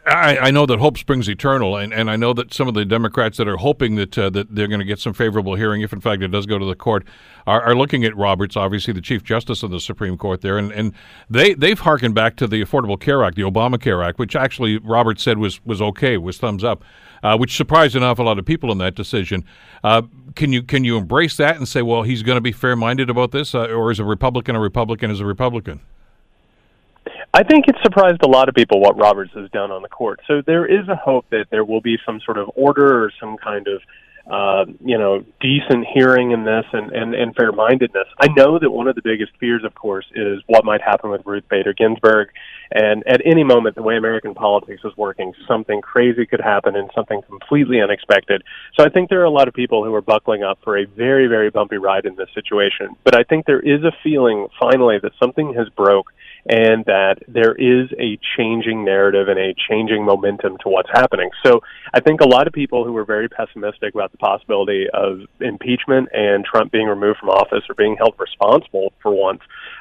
I, 0.05 0.37
I, 0.39 0.51
know 0.51 0.67
that 0.67 0.81
hope 0.81 0.99
springs 0.99 1.29
eternal, 1.29 1.77
and, 1.77 1.93
and 1.93 2.11
I 2.11 2.17
know 2.17 2.33
that 2.33 2.53
some 2.53 2.67
of 2.67 2.75
the 2.75 2.85
Democrats 2.85 3.39
that 3.39 3.47
are 3.47 3.59
hoping 3.59 3.95
that 3.97 4.19
uh, 4.19 4.31
that 4.31 4.53
they're 4.53 4.67
going 4.67 4.81
to 4.81 4.85
get 4.85 4.99
some 4.99 5.13
favorable 5.13 5.55
hearing, 5.55 5.83
if 5.83 5.93
in 5.93 6.01
fact 6.01 6.23
it 6.23 6.29
does 6.29 6.45
go 6.45 6.59
to 6.59 6.65
the 6.65 6.75
court, 6.75 7.07
are, 7.47 7.63
are 7.63 7.77
looking 7.77 8.05
at 8.05 8.17
Roberts, 8.17 8.57
obviously 8.57 8.93
the 8.93 9.01
Chief 9.01 9.23
Justice 9.23 9.63
of 9.63 9.71
the 9.71 9.79
Supreme 9.79 10.19
Court 10.19 10.41
there, 10.41 10.59
and, 10.59 10.73
and 10.73 10.93
they 11.31 11.55
they've 11.55 11.79
harkened 11.79 12.17
back 12.17 12.35
to 12.37 12.49
the 12.49 12.65
Affordable 12.65 12.99
Care 12.99 13.23
Act, 13.23 13.37
the 13.37 13.43
Obamacare 13.43 14.05
Act, 14.05 14.19
which 14.19 14.35
actually 14.35 14.79
Roberts 14.79 15.23
said 15.23 15.39
was 15.39 15.65
was 15.65 15.81
okay, 15.81 16.19
was 16.19 16.37
thumbs 16.37 16.65
up, 16.65 16.83
uh, 17.23 17.37
which 17.37 17.57
surprised 17.57 17.95
an 17.95 18.03
awful 18.03 18.25
lot 18.25 18.41
of 18.41 18.45
people 18.45 18.73
in 18.73 18.79
that 18.79 18.97
decision. 18.97 19.45
Uh, 19.85 20.03
can 20.35 20.53
you 20.53 20.65
can 20.65 20.83
you 20.83 20.97
embrace 20.97 21.37
that 21.37 21.57
and 21.57 21.69
say, 21.69 21.81
well, 21.81 22.03
he's 22.03 22.25
going 22.25 22.37
to 22.37 22.43
be 22.43 22.53
fair 22.53 22.75
minded 22.75 23.09
about 23.09 23.31
this, 23.31 23.55
uh, 23.55 23.67
or 23.67 23.93
is 23.93 24.01
a 24.01 24.05
Republican 24.05 24.57
a 24.57 24.61
Republican 24.61 25.13
is 25.13 25.21
a 25.21 25.27
Republican? 25.27 25.81
I 27.35 27.43
think 27.45 27.67
it 27.67 27.77
surprised 27.83 28.23
a 28.23 28.29
lot 28.29 28.49
of 28.49 28.55
people 28.55 28.81
what 28.81 28.99
Roberts 28.99 29.33
has 29.35 29.51
done 29.51 29.71
on 29.71 29.81
the 29.81 29.89
court. 29.89 30.21
So 30.27 30.43
there 30.45 30.67
is 30.67 30.87
a 30.89 30.97
hope 30.97 31.25
that 31.31 31.47
there 31.51 31.65
will 31.65 31.81
be 31.81 31.97
some 32.05 32.21
sort 32.25 32.37
of 32.37 32.51
order 32.55 33.05
or 33.05 33.13
some 33.19 33.39
kind 33.39 33.69
of 33.69 33.81
uh, 34.31 34.65
you 34.85 34.97
know, 34.97 35.25
decent 35.41 35.85
hearing 35.93 36.31
in 36.31 36.45
this 36.45 36.65
and, 36.73 36.93
and, 36.93 37.15
and 37.15 37.35
fair 37.35 37.51
mindedness. 37.51 38.07
I 38.21 38.29
know 38.37 38.59
that 38.59 38.71
one 38.71 38.87
of 38.87 38.95
the 38.95 39.03
biggest 39.03 39.33
fears, 39.41 39.65
of 39.65 39.75
course, 39.75 40.07
is 40.15 40.41
what 40.47 40.65
might 40.65 40.81
happen 40.81 41.11
with 41.11 41.23
Ruth 41.27 41.43
Bader 41.51 41.73
Ginsburg 41.73 42.29
And 42.71 43.03
at 43.09 43.21
any 43.27 43.43
moment, 43.43 43.75
the 43.75 43.83
way 43.83 43.97
American 43.97 44.33
politics 44.35 44.83
is 44.85 44.97
working, 44.97 45.33
something 45.49 45.81
crazy 45.81 46.25
could 46.25 46.41
happen 46.41 46.77
and 46.77 46.89
something 46.95 47.21
completely 47.23 47.81
unexpected. 47.81 48.43
So 48.79 48.87
I 48.87 48.91
think 48.91 49.11
there 49.11 49.21
are 49.21 49.25
a 49.25 49.31
lot 49.31 49.49
of 49.49 49.55
people 49.55 49.85
who 49.85 49.93
are 49.95 50.01
buckling 50.01 50.45
up 50.45 50.61
for 50.63 50.79
a 50.79 50.87
very, 50.87 51.27
very 51.27 51.51
bumpy 51.51 51.79
ride 51.79 52.07
in 52.07 52.15
this 52.15 52.29
situation. 52.33 52.95
But 53.03 53.19
I 53.19 53.25
think 53.25 53.47
there 53.47 53.61
is 53.61 53.83
a 53.83 53.93
feeling 54.05 54.47
finally 54.61 54.99
that 55.03 55.13
something 55.19 55.53
has 55.55 55.69
broke 55.71 56.13
and 56.49 56.85
that 56.87 57.17
there 57.29 57.55
is 57.55 57.89
a 57.99 58.19
changing 58.37 58.85
narrative 58.85 59.29
and 59.29 59.39
a 59.39 59.55
changing 59.69 60.05
momentum 60.05 60.59
to 60.59 60.69
what's 60.69 60.91
happening. 60.91 61.31
So 61.45 61.61
I 61.95 62.01
think 62.01 62.21
a 62.21 62.27
lot 62.27 62.47
of 62.47 62.53
people 62.53 62.85
who 62.85 62.93
were 62.93 63.05
very 63.05 63.29
pessimistic 63.29 63.95
about 63.95 64.11
the 64.11 64.19
possibility 64.19 64.87
of 64.93 65.21
impeachment 65.41 66.09
and 66.13 66.45
Trump 66.45 66.73
being 66.73 66.89
removed 66.89 67.21
from 67.21 67.29
office 67.29 67.63
or 67.69 67.75
being 67.77 67.97
held 67.97 68.15
responsible 68.19 68.93
for 69.01 69.13
once 69.13 69.41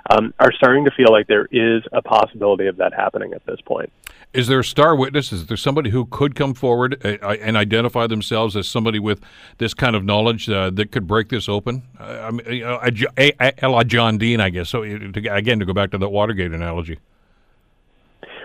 um, 0.10 0.34
are 0.40 0.52
starting 0.52 0.86
to 0.86 0.92
feel 0.92 1.12
like 1.12 1.28
there 1.28 1.48
is 1.52 1.84
a 1.92 2.02
possibility 2.02 2.68
of 2.68 2.78
that 2.78 2.94
happening 2.94 3.34
at 3.34 3.46
this 3.46 3.60
point. 3.62 3.92
Is 4.34 4.48
there 4.48 4.60
a 4.60 4.64
star 4.64 4.96
witness? 4.96 5.34
Is 5.34 5.48
there 5.48 5.58
somebody 5.58 5.90
who 5.90 6.06
could 6.06 6.36
come 6.36 6.54
forward 6.54 7.02
uh, 7.06 7.18
uh 7.22 7.36
and 7.42 7.58
identify 7.58 8.08
themselves 8.08 8.56
as 8.56 8.68
somebody 8.68 9.00
with 9.00 9.22
this 9.58 9.74
kind 9.74 9.96
of 9.96 10.06
knowledge 10.06 10.50
uh, 10.50 10.70
that 10.70 10.92
could 10.92 11.06
break 11.06 11.30
this 11.30 11.50
open? 11.50 11.84
Uh, 12.00 12.04
I 12.04 12.32
mean, 12.32 12.46
you 12.48 12.64
know, 12.64 12.80
a, 13.18 13.34
a, 13.42 13.54
a, 13.62 13.84
John 13.84 14.18
Dean, 14.18 14.40
I 14.40 14.50
guess. 14.50 14.70
So 14.70 14.84
to, 14.84 15.28
again, 15.28 15.60
to 15.60 15.66
go 15.66 15.74
back 15.74 15.92
to 15.92 15.98
that 15.98 16.10
Watergate 16.10 16.52
analogy. 16.54 17.00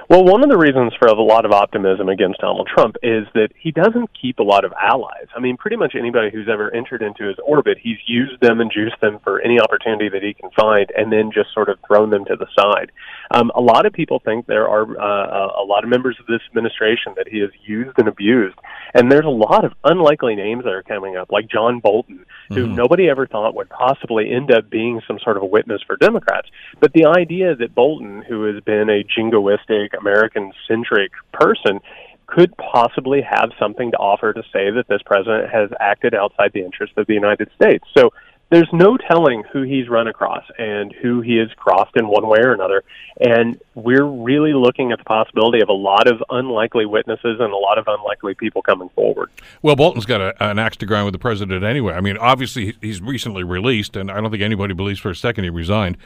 Well, 0.09 0.25
one 0.25 0.45
of 0.45 0.51
the 0.51 0.57
reasons 0.57 0.93
for 1.01 1.09
a 1.09 1.21
lot 1.21 1.45
of 1.45 1.51
optimism 1.51 2.09
against 2.09 2.39
Donald 2.39 2.69
Trump 2.73 2.95
is 3.03 3.27
that 3.35 3.49
he 3.59 3.73
doesn't 3.73 4.11
keep 4.15 4.39
a 4.39 4.43
lot 4.43 4.65
of 4.65 4.73
allies. 4.81 5.27
I 5.35 5.41
mean, 5.41 5.57
pretty 5.57 5.77
much 5.77 5.95
anybody 5.99 6.31
who's 6.31 6.49
ever 6.49 6.73
entered 6.73 7.03
into 7.03 7.27
his 7.27 7.37
orbit, 7.45 7.79
he's 7.83 7.99
used 8.07 8.41
them 8.41 8.61
and 8.61 8.71
juiced 8.71 9.01
them 9.01 9.19
for 9.25 9.41
any 9.41 9.59
opportunity 9.59 10.09
that 10.09 10.23
he 10.23 10.33
can 10.33 10.51
find, 10.51 10.93
and 10.97 11.13
then 11.13 11.33
just 11.35 11.53
sort 11.53 11.69
of 11.69 11.79
thrown 11.89 12.11
them 12.11 12.25
to 12.27 12.37
the 12.37 12.47
side. 12.57 12.93
Um, 13.33 13.51
a 13.57 13.61
lot 13.61 13.85
of 13.85 13.93
people 13.93 14.21
think 14.25 14.47
there 14.47 14.69
are 14.69 14.85
uh, 14.85 15.61
a 15.61 15.67
lot 15.67 15.83
of 15.83 15.91
members 15.91 16.17
of 16.21 16.27
this 16.27 16.41
administration 16.49 17.15
that 17.17 17.27
he 17.27 17.41
has 17.41 17.51
used 17.67 17.99
and 17.99 18.07
abused, 18.07 18.59
and 18.95 19.11
there's 19.11 19.27
a 19.27 19.29
lot 19.29 19.65
of 19.65 19.73
unlikely 19.83 20.37
names 20.37 20.63
that 20.63 20.73
are 20.73 20.85
coming 20.85 21.17
up, 21.17 21.33
like 21.33 21.51
John 21.51 21.81
Bolton, 21.81 22.25
who 22.51 22.67
mm-hmm. 22.67 22.77
nobody 22.77 23.11
ever 23.11 23.27
thought 23.27 23.57
would 23.57 23.71
possibly 23.71 24.31
end 24.33 24.53
up 24.53 24.71
being 24.71 25.01
some 25.09 25.19
sort 25.19 25.37
of 25.37 25.43
a 25.43 25.47
witness 25.47 25.83
for 25.85 25.97
Democrats. 25.97 26.47
But 26.79 26.93
the 26.93 27.07
idea 27.07 27.57
that 27.57 27.75
Bolton, 27.75 28.23
who 28.23 28.45
has 28.45 28.63
been 28.63 28.89
a 28.89 29.03
jingoistic 29.03 29.96
American 29.97 30.53
centric 30.69 31.13
person 31.33 31.81
could 32.27 32.57
possibly 32.57 33.23
have 33.23 33.51
something 33.59 33.93
to 33.93 33.97
offer 33.97 34.33
to 34.33 34.43
say 34.53 34.71
that 34.71 34.87
this 34.89 35.01
president 35.07 35.49
has 35.51 35.71
acted 35.81 36.15
outside 36.15 36.53
the 36.53 36.61
interests 36.61 36.97
of 36.97 37.07
the 37.07 37.15
United 37.15 37.49
States. 37.55 37.85
So 37.97 38.11
there's 38.51 38.69
no 38.73 38.97
telling 38.97 39.43
who 39.53 39.63
he's 39.63 39.89
run 39.89 40.07
across 40.07 40.45
and 40.57 40.93
who 41.03 41.21
he 41.21 41.37
has 41.39 41.49
crossed 41.57 41.97
in 41.97 42.07
one 42.07 42.27
way 42.27 42.39
or 42.41 42.53
another. 42.53 42.85
And 43.21 43.61
we're 43.75 44.05
really 44.05 44.55
looking 44.55 44.93
at 44.93 44.99
the 44.99 45.05
possibility 45.05 45.61
of 45.61 45.69
a 45.69 45.73
lot 45.73 46.09
of 46.09 46.23
unlikely 46.31 46.87
witnesses 46.87 47.39
and 47.41 47.53
a 47.53 47.57
lot 47.57 47.79
of 47.79 47.87
unlikely 47.89 48.35
people 48.35 48.63
coming 48.63 48.89
forward. 48.91 49.31
Well, 49.63 49.75
Bolton's 49.75 50.07
got 50.07 50.21
a, 50.21 50.45
an 50.45 50.59
axe 50.59 50.77
to 50.79 50.87
grind 50.87 51.07
with 51.07 51.13
the 51.13 51.19
president 51.19 51.65
anyway. 51.65 51.95
I 51.95 52.01
mean, 52.01 52.17
obviously, 52.19 52.77
he's 52.81 53.01
recently 53.01 53.43
released, 53.43 53.97
and 53.97 54.11
I 54.11 54.21
don't 54.21 54.31
think 54.31 54.43
anybody 54.43 54.75
believes 54.75 55.01
for 55.01 55.11
a 55.11 55.17
second 55.17 55.45
he 55.45 55.51
resigned. 55.51 55.97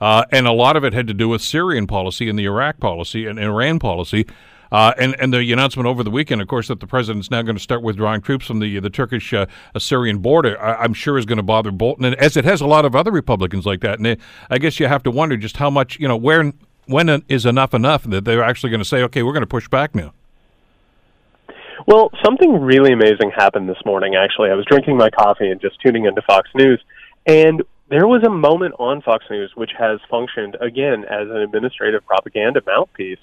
Uh, 0.00 0.24
and 0.30 0.46
a 0.46 0.52
lot 0.52 0.76
of 0.76 0.84
it 0.84 0.92
had 0.92 1.06
to 1.08 1.14
do 1.14 1.28
with 1.28 1.42
Syrian 1.42 1.86
policy 1.86 2.28
and 2.28 2.38
the 2.38 2.44
Iraq 2.44 2.78
policy 2.78 3.26
and 3.26 3.38
Iran 3.38 3.78
policy. 3.78 4.26
Uh, 4.70 4.92
and 4.98 5.16
and 5.18 5.32
the 5.32 5.52
announcement 5.52 5.86
over 5.86 6.04
the 6.04 6.10
weekend, 6.10 6.42
of 6.42 6.48
course, 6.48 6.68
that 6.68 6.80
the 6.80 6.86
president's 6.86 7.30
now 7.30 7.40
going 7.40 7.56
to 7.56 7.62
start 7.62 7.82
withdrawing 7.82 8.20
troops 8.20 8.46
from 8.46 8.58
the 8.58 8.78
the 8.80 8.90
Turkish 8.90 9.32
uh, 9.32 9.46
Syrian 9.78 10.18
border, 10.18 10.60
I, 10.60 10.84
am 10.84 10.92
sure 10.92 11.16
is 11.16 11.24
going 11.24 11.38
to 11.38 11.42
bother 11.42 11.70
Bolton, 11.70 12.04
and 12.04 12.14
as 12.16 12.36
it 12.36 12.44
has 12.44 12.60
a 12.60 12.66
lot 12.66 12.84
of 12.84 12.94
other 12.94 13.10
Republicans 13.10 13.64
like 13.64 13.80
that. 13.80 13.98
And 13.98 14.18
I 14.50 14.58
guess 14.58 14.78
you 14.78 14.86
have 14.86 15.02
to 15.04 15.10
wonder 15.10 15.38
just 15.38 15.56
how 15.56 15.70
much 15.70 15.98
you 15.98 16.06
know 16.06 16.16
where 16.16 16.52
when 16.84 17.22
is 17.28 17.46
enough 17.46 17.72
enough 17.72 18.02
that 18.04 18.24
they're 18.24 18.42
actually 18.42 18.70
going 18.70 18.80
to 18.80 18.88
say, 18.88 19.02
okay, 19.04 19.22
we're 19.22 19.32
going 19.32 19.42
to 19.42 19.46
push 19.46 19.68
back 19.68 19.94
now. 19.94 20.12
Well, 21.86 22.10
something 22.22 22.60
really 22.60 22.92
amazing 22.92 23.30
happened 23.34 23.68
this 23.68 23.78
morning. 23.86 24.14
Actually, 24.16 24.50
I 24.50 24.54
was 24.54 24.66
drinking 24.66 24.98
my 24.98 25.08
coffee 25.08 25.50
and 25.50 25.60
just 25.60 25.80
tuning 25.80 26.04
into 26.04 26.20
Fox 26.22 26.50
News, 26.54 26.82
and 27.24 27.62
there 27.90 28.06
was 28.06 28.22
a 28.22 28.30
moment 28.30 28.74
on 28.78 29.02
Fox 29.02 29.24
News 29.30 29.52
which 29.54 29.70
has 29.78 30.00
functioned 30.10 30.56
again 30.60 31.04
as 31.04 31.28
an 31.28 31.38
administrative 31.38 32.04
propaganda 32.06 32.60
mouthpiece. 32.66 33.18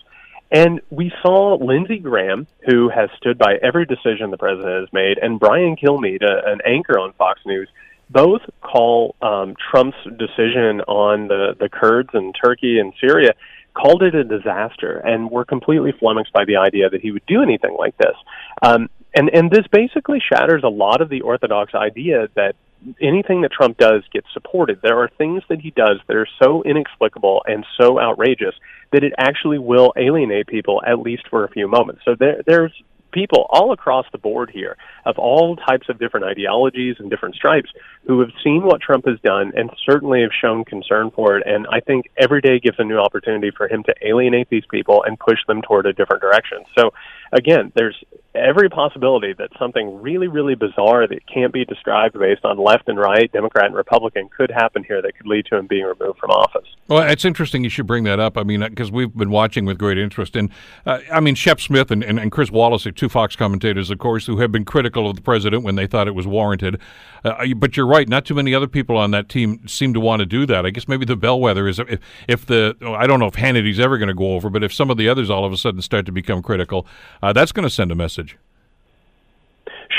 And 0.51 0.81
we 0.89 1.11
saw 1.21 1.55
Lindsey 1.55 1.97
Graham, 1.97 2.47
who 2.65 2.89
has 2.89 3.09
stood 3.17 3.37
by 3.37 3.55
every 3.63 3.85
decision 3.85 4.29
the 4.29 4.37
president 4.37 4.81
has 4.81 4.93
made, 4.93 5.17
and 5.17 5.39
Brian 5.39 5.75
Kilmeade, 5.75 6.23
an 6.23 6.59
anchor 6.65 6.99
on 6.99 7.13
Fox 7.13 7.41
News, 7.45 7.67
both 8.09 8.41
call 8.61 9.15
um, 9.21 9.55
Trump's 9.71 9.97
decision 10.03 10.81
on 10.81 11.27
the, 11.27 11.55
the 11.59 11.67
Kurds 11.67 12.09
and 12.13 12.33
Turkey 12.41 12.79
and 12.79 12.93
Syria, 13.01 13.33
called 13.73 14.03
it 14.03 14.13
a 14.13 14.23
disaster, 14.23 14.99
and 14.99 15.31
were 15.31 15.45
completely 15.45 15.91
flummoxed 15.91 16.31
by 16.31 16.45
the 16.45 16.57
idea 16.57 16.89
that 16.89 17.01
he 17.01 17.11
would 17.11 17.25
do 17.25 17.41
anything 17.41 17.75
like 17.77 17.97
this. 17.97 18.15
Um, 18.61 18.89
and, 19.15 19.29
and 19.33 19.49
this 19.49 19.65
basically 19.71 20.21
shatters 20.31 20.61
a 20.63 20.69
lot 20.69 21.01
of 21.01 21.09
the 21.09 21.21
orthodox 21.21 21.73
idea 21.73 22.29
that 22.35 22.55
anything 23.01 23.41
that 23.41 23.51
Trump 23.51 23.77
does 23.77 24.03
gets 24.11 24.27
supported. 24.33 24.79
There 24.81 24.99
are 24.99 25.09
things 25.17 25.43
that 25.49 25.61
he 25.61 25.71
does 25.71 25.99
that 26.07 26.15
are 26.15 26.27
so 26.41 26.63
inexplicable 26.63 27.43
and 27.45 27.65
so 27.79 27.99
outrageous 27.99 28.55
that 28.91 29.03
it 29.03 29.13
actually 29.17 29.59
will 29.59 29.93
alienate 29.97 30.47
people 30.47 30.81
at 30.85 30.99
least 30.99 31.27
for 31.29 31.43
a 31.43 31.49
few 31.49 31.67
moments. 31.67 32.01
So 32.05 32.15
there, 32.17 32.41
there's 32.45 32.71
people 33.15 33.47
all 33.49 33.71
across 33.71 34.05
the 34.11 34.17
board 34.17 34.51
here 34.53 34.75
of 35.05 35.17
all 35.17 35.55
types 35.55 35.87
of 35.87 35.97
different 35.97 36.25
ideologies 36.25 36.97
and 36.99 37.09
different 37.09 37.33
stripes 37.33 37.69
who 38.05 38.19
have 38.19 38.29
seen 38.43 38.63
what 38.63 38.81
Trump 38.81 39.07
has 39.07 39.17
done 39.21 39.53
and 39.55 39.71
certainly 39.85 40.21
have 40.21 40.31
shown 40.39 40.65
concern 40.65 41.09
for 41.15 41.37
it. 41.37 41.47
And 41.47 41.65
I 41.71 41.79
think 41.79 42.11
every 42.17 42.41
day 42.41 42.59
gives 42.59 42.77
a 42.77 42.83
new 42.83 42.97
opportunity 42.97 43.51
for 43.55 43.69
him 43.69 43.83
to 43.83 43.95
alienate 44.01 44.49
these 44.49 44.65
people 44.69 45.03
and 45.03 45.17
push 45.17 45.39
them 45.47 45.61
toward 45.61 45.85
a 45.85 45.93
different 45.93 46.21
direction. 46.21 46.65
So 46.77 46.91
again, 47.31 47.71
there's 47.73 47.95
every 48.35 48.69
possibility 48.69 49.33
that 49.33 49.49
something 49.57 50.01
really, 50.01 50.27
really 50.27 50.55
bizarre 50.55 51.07
that 51.07 51.25
can't 51.27 51.53
be 51.53 51.65
described 51.65 52.17
based 52.17 52.45
on 52.45 52.57
left 52.57 52.87
and 52.87 52.97
right, 52.97 53.31
Democrat 53.31 53.65
and 53.65 53.75
Republican, 53.75 54.29
could 54.35 54.51
happen 54.51 54.83
here 54.83 55.01
that 55.01 55.15
could 55.15 55.27
lead 55.27 55.45
to 55.47 55.57
him 55.57 55.67
being 55.67 55.85
removed 55.85 56.19
from 56.19 56.31
office. 56.31 56.67
Well, 56.87 57.01
it's 57.09 57.25
interesting 57.25 57.63
you 57.63 57.69
should 57.69 57.87
bring 57.87 58.03
that 58.03 58.19
up. 58.19 58.37
I 58.37 58.43
mean, 58.43 58.61
because 58.61 58.91
we've 58.91 59.15
been 59.15 59.29
watching 59.29 59.65
with 59.65 59.77
great 59.77 59.97
interest. 59.97 60.35
And 60.35 60.49
uh, 60.85 60.99
I 61.11 61.19
mean, 61.19 61.35
Shep 61.35 61.59
Smith 61.59 61.91
and, 61.91 62.03
and, 62.03 62.19
and, 62.19 62.31
Chris 62.31 62.51
Wallace 62.51 62.85
are 62.85 62.91
two 62.91 63.09
Fox 63.09 63.35
commentators, 63.35 63.89
of 63.89 63.97
course, 63.97 64.25
who 64.25 64.37
have 64.39 64.51
been 64.51 64.65
critical 64.65 65.09
of 65.09 65.15
the 65.15 65.21
president 65.21 65.63
when 65.63 65.75
they 65.75 65.87
thought 65.87 66.07
it 66.07 66.15
was 66.15 66.27
warranted. 66.27 66.79
Uh, 67.23 67.53
but 67.55 67.75
you're 67.75 67.87
right, 67.87 68.07
not 68.07 68.25
too 68.25 68.35
many 68.35 68.53
other 68.53 68.67
people 68.67 68.97
on 68.97 69.11
that 69.11 69.29
team 69.29 69.67
seem 69.67 69.93
to 69.93 69.99
want 69.99 70.19
to 70.19 70.25
do 70.25 70.45
that. 70.45 70.65
I 70.65 70.69
guess 70.69 70.87
maybe 70.87 71.05
the 71.05 71.15
bellwether 71.15 71.67
is 71.67 71.79
if, 71.79 71.99
if 72.27 72.45
the, 72.45 72.75
I 72.81 73.07
don't 73.07 73.19
know 73.19 73.27
if 73.27 73.35
Hannity's 73.35 73.79
ever 73.79 73.97
going 73.97 74.09
to 74.09 74.13
go 74.13 74.35
over, 74.35 74.49
but 74.49 74.63
if 74.63 74.73
some 74.73 74.89
of 74.89 74.97
the 74.97 75.09
others 75.09 75.29
all 75.29 75.45
of 75.45 75.51
a 75.51 75.57
sudden 75.57 75.81
start 75.81 76.05
to 76.05 76.11
become 76.11 76.41
critical, 76.43 76.85
uh, 77.23 77.33
that's 77.33 77.51
going 77.51 77.63
to 77.63 77.69
send 77.69 77.91
a 77.91 77.95
message. 77.95 78.24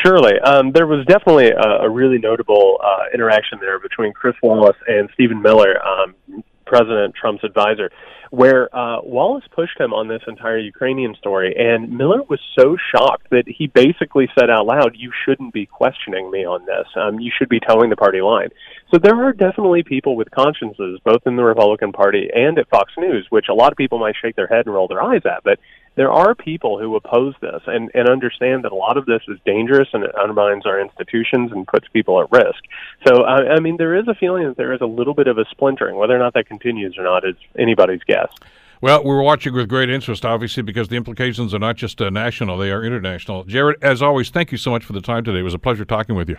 Surely. 0.04 0.38
Um, 0.40 0.72
there 0.72 0.86
was 0.86 1.04
definitely 1.06 1.50
a, 1.50 1.84
a 1.84 1.90
really 1.90 2.18
notable 2.18 2.78
uh, 2.82 3.04
interaction 3.12 3.58
there 3.60 3.78
between 3.78 4.12
Chris 4.12 4.34
Wallace 4.42 4.76
and 4.86 5.08
Stephen 5.14 5.40
Miller, 5.40 5.76
um, 5.84 6.14
President 6.66 7.14
Trump's 7.14 7.44
advisor, 7.44 7.90
where 8.30 8.74
uh, 8.76 9.00
Wallace 9.02 9.44
pushed 9.54 9.78
him 9.78 9.92
on 9.92 10.08
this 10.08 10.22
entire 10.26 10.58
Ukrainian 10.58 11.14
story. 11.14 11.54
And 11.56 11.96
Miller 11.96 12.22
was 12.28 12.40
so 12.58 12.76
shocked 12.92 13.30
that 13.30 13.44
he 13.46 13.68
basically 13.68 14.28
said 14.38 14.50
out 14.50 14.66
loud, 14.66 14.96
You 14.96 15.12
shouldn't 15.24 15.54
be 15.54 15.66
questioning 15.66 16.30
me 16.30 16.44
on 16.44 16.66
this. 16.66 16.86
Um, 16.96 17.20
you 17.20 17.30
should 17.36 17.48
be 17.48 17.60
towing 17.60 17.90
the 17.90 17.96
party 17.96 18.20
line. 18.20 18.48
So 18.92 18.98
there 18.98 19.14
are 19.24 19.32
definitely 19.32 19.82
people 19.84 20.16
with 20.16 20.30
consciences, 20.30 21.00
both 21.04 21.22
in 21.26 21.36
the 21.36 21.44
Republican 21.44 21.92
Party 21.92 22.28
and 22.34 22.58
at 22.58 22.68
Fox 22.68 22.92
News, 22.98 23.26
which 23.30 23.46
a 23.48 23.54
lot 23.54 23.72
of 23.72 23.78
people 23.78 23.98
might 23.98 24.14
shake 24.20 24.36
their 24.36 24.46
head 24.46 24.66
and 24.66 24.74
roll 24.74 24.88
their 24.88 25.02
eyes 25.02 25.22
at. 25.24 25.44
But 25.44 25.58
there 25.96 26.12
are 26.12 26.34
people 26.34 26.78
who 26.78 26.94
oppose 26.94 27.34
this 27.40 27.62
and, 27.66 27.90
and 27.94 28.08
understand 28.08 28.64
that 28.64 28.72
a 28.72 28.74
lot 28.74 28.96
of 28.96 29.06
this 29.06 29.22
is 29.28 29.38
dangerous 29.44 29.88
and 29.92 30.04
it 30.04 30.14
undermines 30.14 30.64
our 30.66 30.80
institutions 30.80 31.50
and 31.52 31.66
puts 31.66 31.88
people 31.88 32.20
at 32.20 32.30
risk. 32.30 32.62
So, 33.06 33.24
I, 33.24 33.54
I 33.54 33.60
mean, 33.60 33.76
there 33.78 33.96
is 33.96 34.06
a 34.06 34.14
feeling 34.14 34.46
that 34.46 34.56
there 34.56 34.72
is 34.72 34.80
a 34.80 34.86
little 34.86 35.14
bit 35.14 35.26
of 35.26 35.38
a 35.38 35.44
splintering. 35.50 35.96
Whether 35.96 36.14
or 36.14 36.18
not 36.18 36.34
that 36.34 36.46
continues 36.46 36.96
or 36.98 37.04
not 37.04 37.26
is 37.26 37.34
anybody's 37.58 38.02
guess. 38.06 38.28
Well, 38.82 39.02
we're 39.02 39.22
watching 39.22 39.54
with 39.54 39.70
great 39.70 39.88
interest, 39.88 40.26
obviously, 40.26 40.62
because 40.62 40.88
the 40.88 40.96
implications 40.96 41.54
are 41.54 41.58
not 41.58 41.76
just 41.76 42.00
uh, 42.02 42.10
national, 42.10 42.58
they 42.58 42.70
are 42.70 42.84
international. 42.84 43.44
Jared, 43.44 43.82
as 43.82 44.02
always, 44.02 44.28
thank 44.28 44.52
you 44.52 44.58
so 44.58 44.70
much 44.70 44.84
for 44.84 44.92
the 44.92 45.00
time 45.00 45.24
today. 45.24 45.38
It 45.38 45.42
was 45.42 45.54
a 45.54 45.58
pleasure 45.58 45.86
talking 45.86 46.14
with 46.14 46.28
you. 46.28 46.36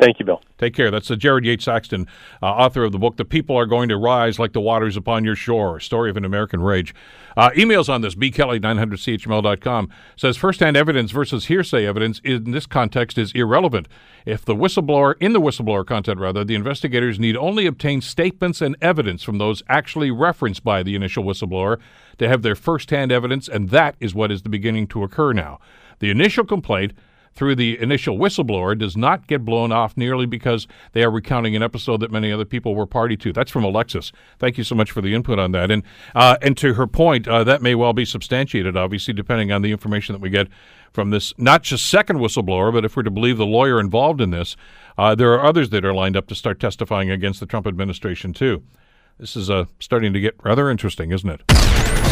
Thank 0.00 0.20
you, 0.20 0.24
Bill. 0.24 0.40
Take 0.58 0.74
care. 0.74 0.92
That's 0.92 1.10
uh, 1.10 1.16
Jared 1.16 1.44
Yates 1.44 1.64
Sexton, 1.64 2.06
uh, 2.40 2.46
author 2.46 2.84
of 2.84 2.92
the 2.92 2.98
book, 2.98 3.16
The 3.16 3.24
People 3.24 3.56
Are 3.56 3.66
Going 3.66 3.88
to 3.88 3.96
Rise 3.96 4.38
Like 4.38 4.52
the 4.52 4.60
Waters 4.60 4.96
Upon 4.96 5.24
Your 5.24 5.34
Shore, 5.34 5.80
Story 5.80 6.08
of 6.08 6.16
an 6.16 6.24
American 6.24 6.60
Rage. 6.60 6.94
Uh, 7.36 7.50
emails 7.50 7.88
on 7.88 8.00
this, 8.00 8.14
bkelly900chml.com, 8.14 9.90
says 10.16 10.36
firsthand 10.36 10.76
evidence 10.76 11.10
versus 11.10 11.46
hearsay 11.46 11.84
evidence 11.84 12.20
in 12.22 12.52
this 12.52 12.66
context 12.66 13.18
is 13.18 13.32
irrelevant. 13.32 13.88
If 14.24 14.44
the 14.44 14.54
whistleblower, 14.54 15.16
in 15.18 15.32
the 15.32 15.40
whistleblower 15.40 15.84
content 15.84 16.20
rather, 16.20 16.44
the 16.44 16.54
investigators 16.54 17.18
need 17.18 17.36
only 17.36 17.66
obtain 17.66 18.00
statements 18.00 18.60
and 18.60 18.76
evidence 18.80 19.24
from 19.24 19.38
those 19.38 19.64
actually 19.68 20.12
referenced 20.12 20.62
by 20.62 20.84
the 20.84 20.94
initial 20.94 21.24
whistleblower 21.24 21.78
to 22.18 22.28
have 22.28 22.42
their 22.42 22.54
firsthand 22.54 23.10
evidence, 23.10 23.48
and 23.48 23.70
that 23.70 23.96
is 23.98 24.14
what 24.14 24.30
is 24.30 24.42
beginning 24.42 24.86
to 24.88 25.02
occur 25.02 25.32
now. 25.32 25.58
The 25.98 26.10
initial 26.10 26.44
complaint 26.44 26.92
through 27.34 27.54
the 27.54 27.80
initial 27.80 28.18
whistleblower 28.18 28.76
does 28.78 28.96
not 28.96 29.26
get 29.26 29.44
blown 29.44 29.72
off 29.72 29.96
nearly 29.96 30.26
because 30.26 30.66
they 30.92 31.02
are 31.02 31.10
recounting 31.10 31.54
an 31.54 31.62
episode 31.62 32.00
that 32.00 32.10
many 32.10 32.32
other 32.32 32.44
people 32.44 32.74
were 32.74 32.86
party 32.86 33.16
to. 33.16 33.32
That's 33.32 33.50
from 33.50 33.64
Alexis. 33.64 34.12
Thank 34.38 34.58
you 34.58 34.64
so 34.64 34.74
much 34.74 34.90
for 34.90 35.00
the 35.00 35.14
input 35.14 35.38
on 35.38 35.52
that. 35.52 35.70
And 35.70 35.82
uh, 36.14 36.36
and 36.42 36.56
to 36.58 36.74
her 36.74 36.86
point, 36.86 37.28
uh, 37.28 37.44
that 37.44 37.62
may 37.62 37.74
well 37.74 37.92
be 37.92 38.04
substantiated, 38.04 38.76
obviously, 38.76 39.14
depending 39.14 39.52
on 39.52 39.62
the 39.62 39.72
information 39.72 40.12
that 40.14 40.20
we 40.20 40.30
get 40.30 40.48
from 40.92 41.10
this 41.10 41.32
not 41.38 41.62
just 41.62 41.88
second 41.88 42.18
whistleblower, 42.18 42.72
but 42.72 42.84
if 42.84 42.96
we're 42.96 43.02
to 43.02 43.10
believe 43.10 43.36
the 43.36 43.46
lawyer 43.46 43.78
involved 43.78 44.20
in 44.20 44.30
this, 44.30 44.56
uh, 44.96 45.14
there 45.14 45.32
are 45.32 45.44
others 45.44 45.70
that 45.70 45.84
are 45.84 45.94
lined 45.94 46.16
up 46.16 46.26
to 46.26 46.34
start 46.34 46.58
testifying 46.58 47.10
against 47.10 47.40
the 47.40 47.46
Trump 47.46 47.66
administration 47.66 48.32
too. 48.32 48.62
This 49.18 49.36
is 49.36 49.50
uh, 49.50 49.64
starting 49.80 50.12
to 50.12 50.20
get 50.20 50.36
rather 50.42 50.70
interesting, 50.70 51.12
isn't 51.12 51.28
it? 51.28 52.07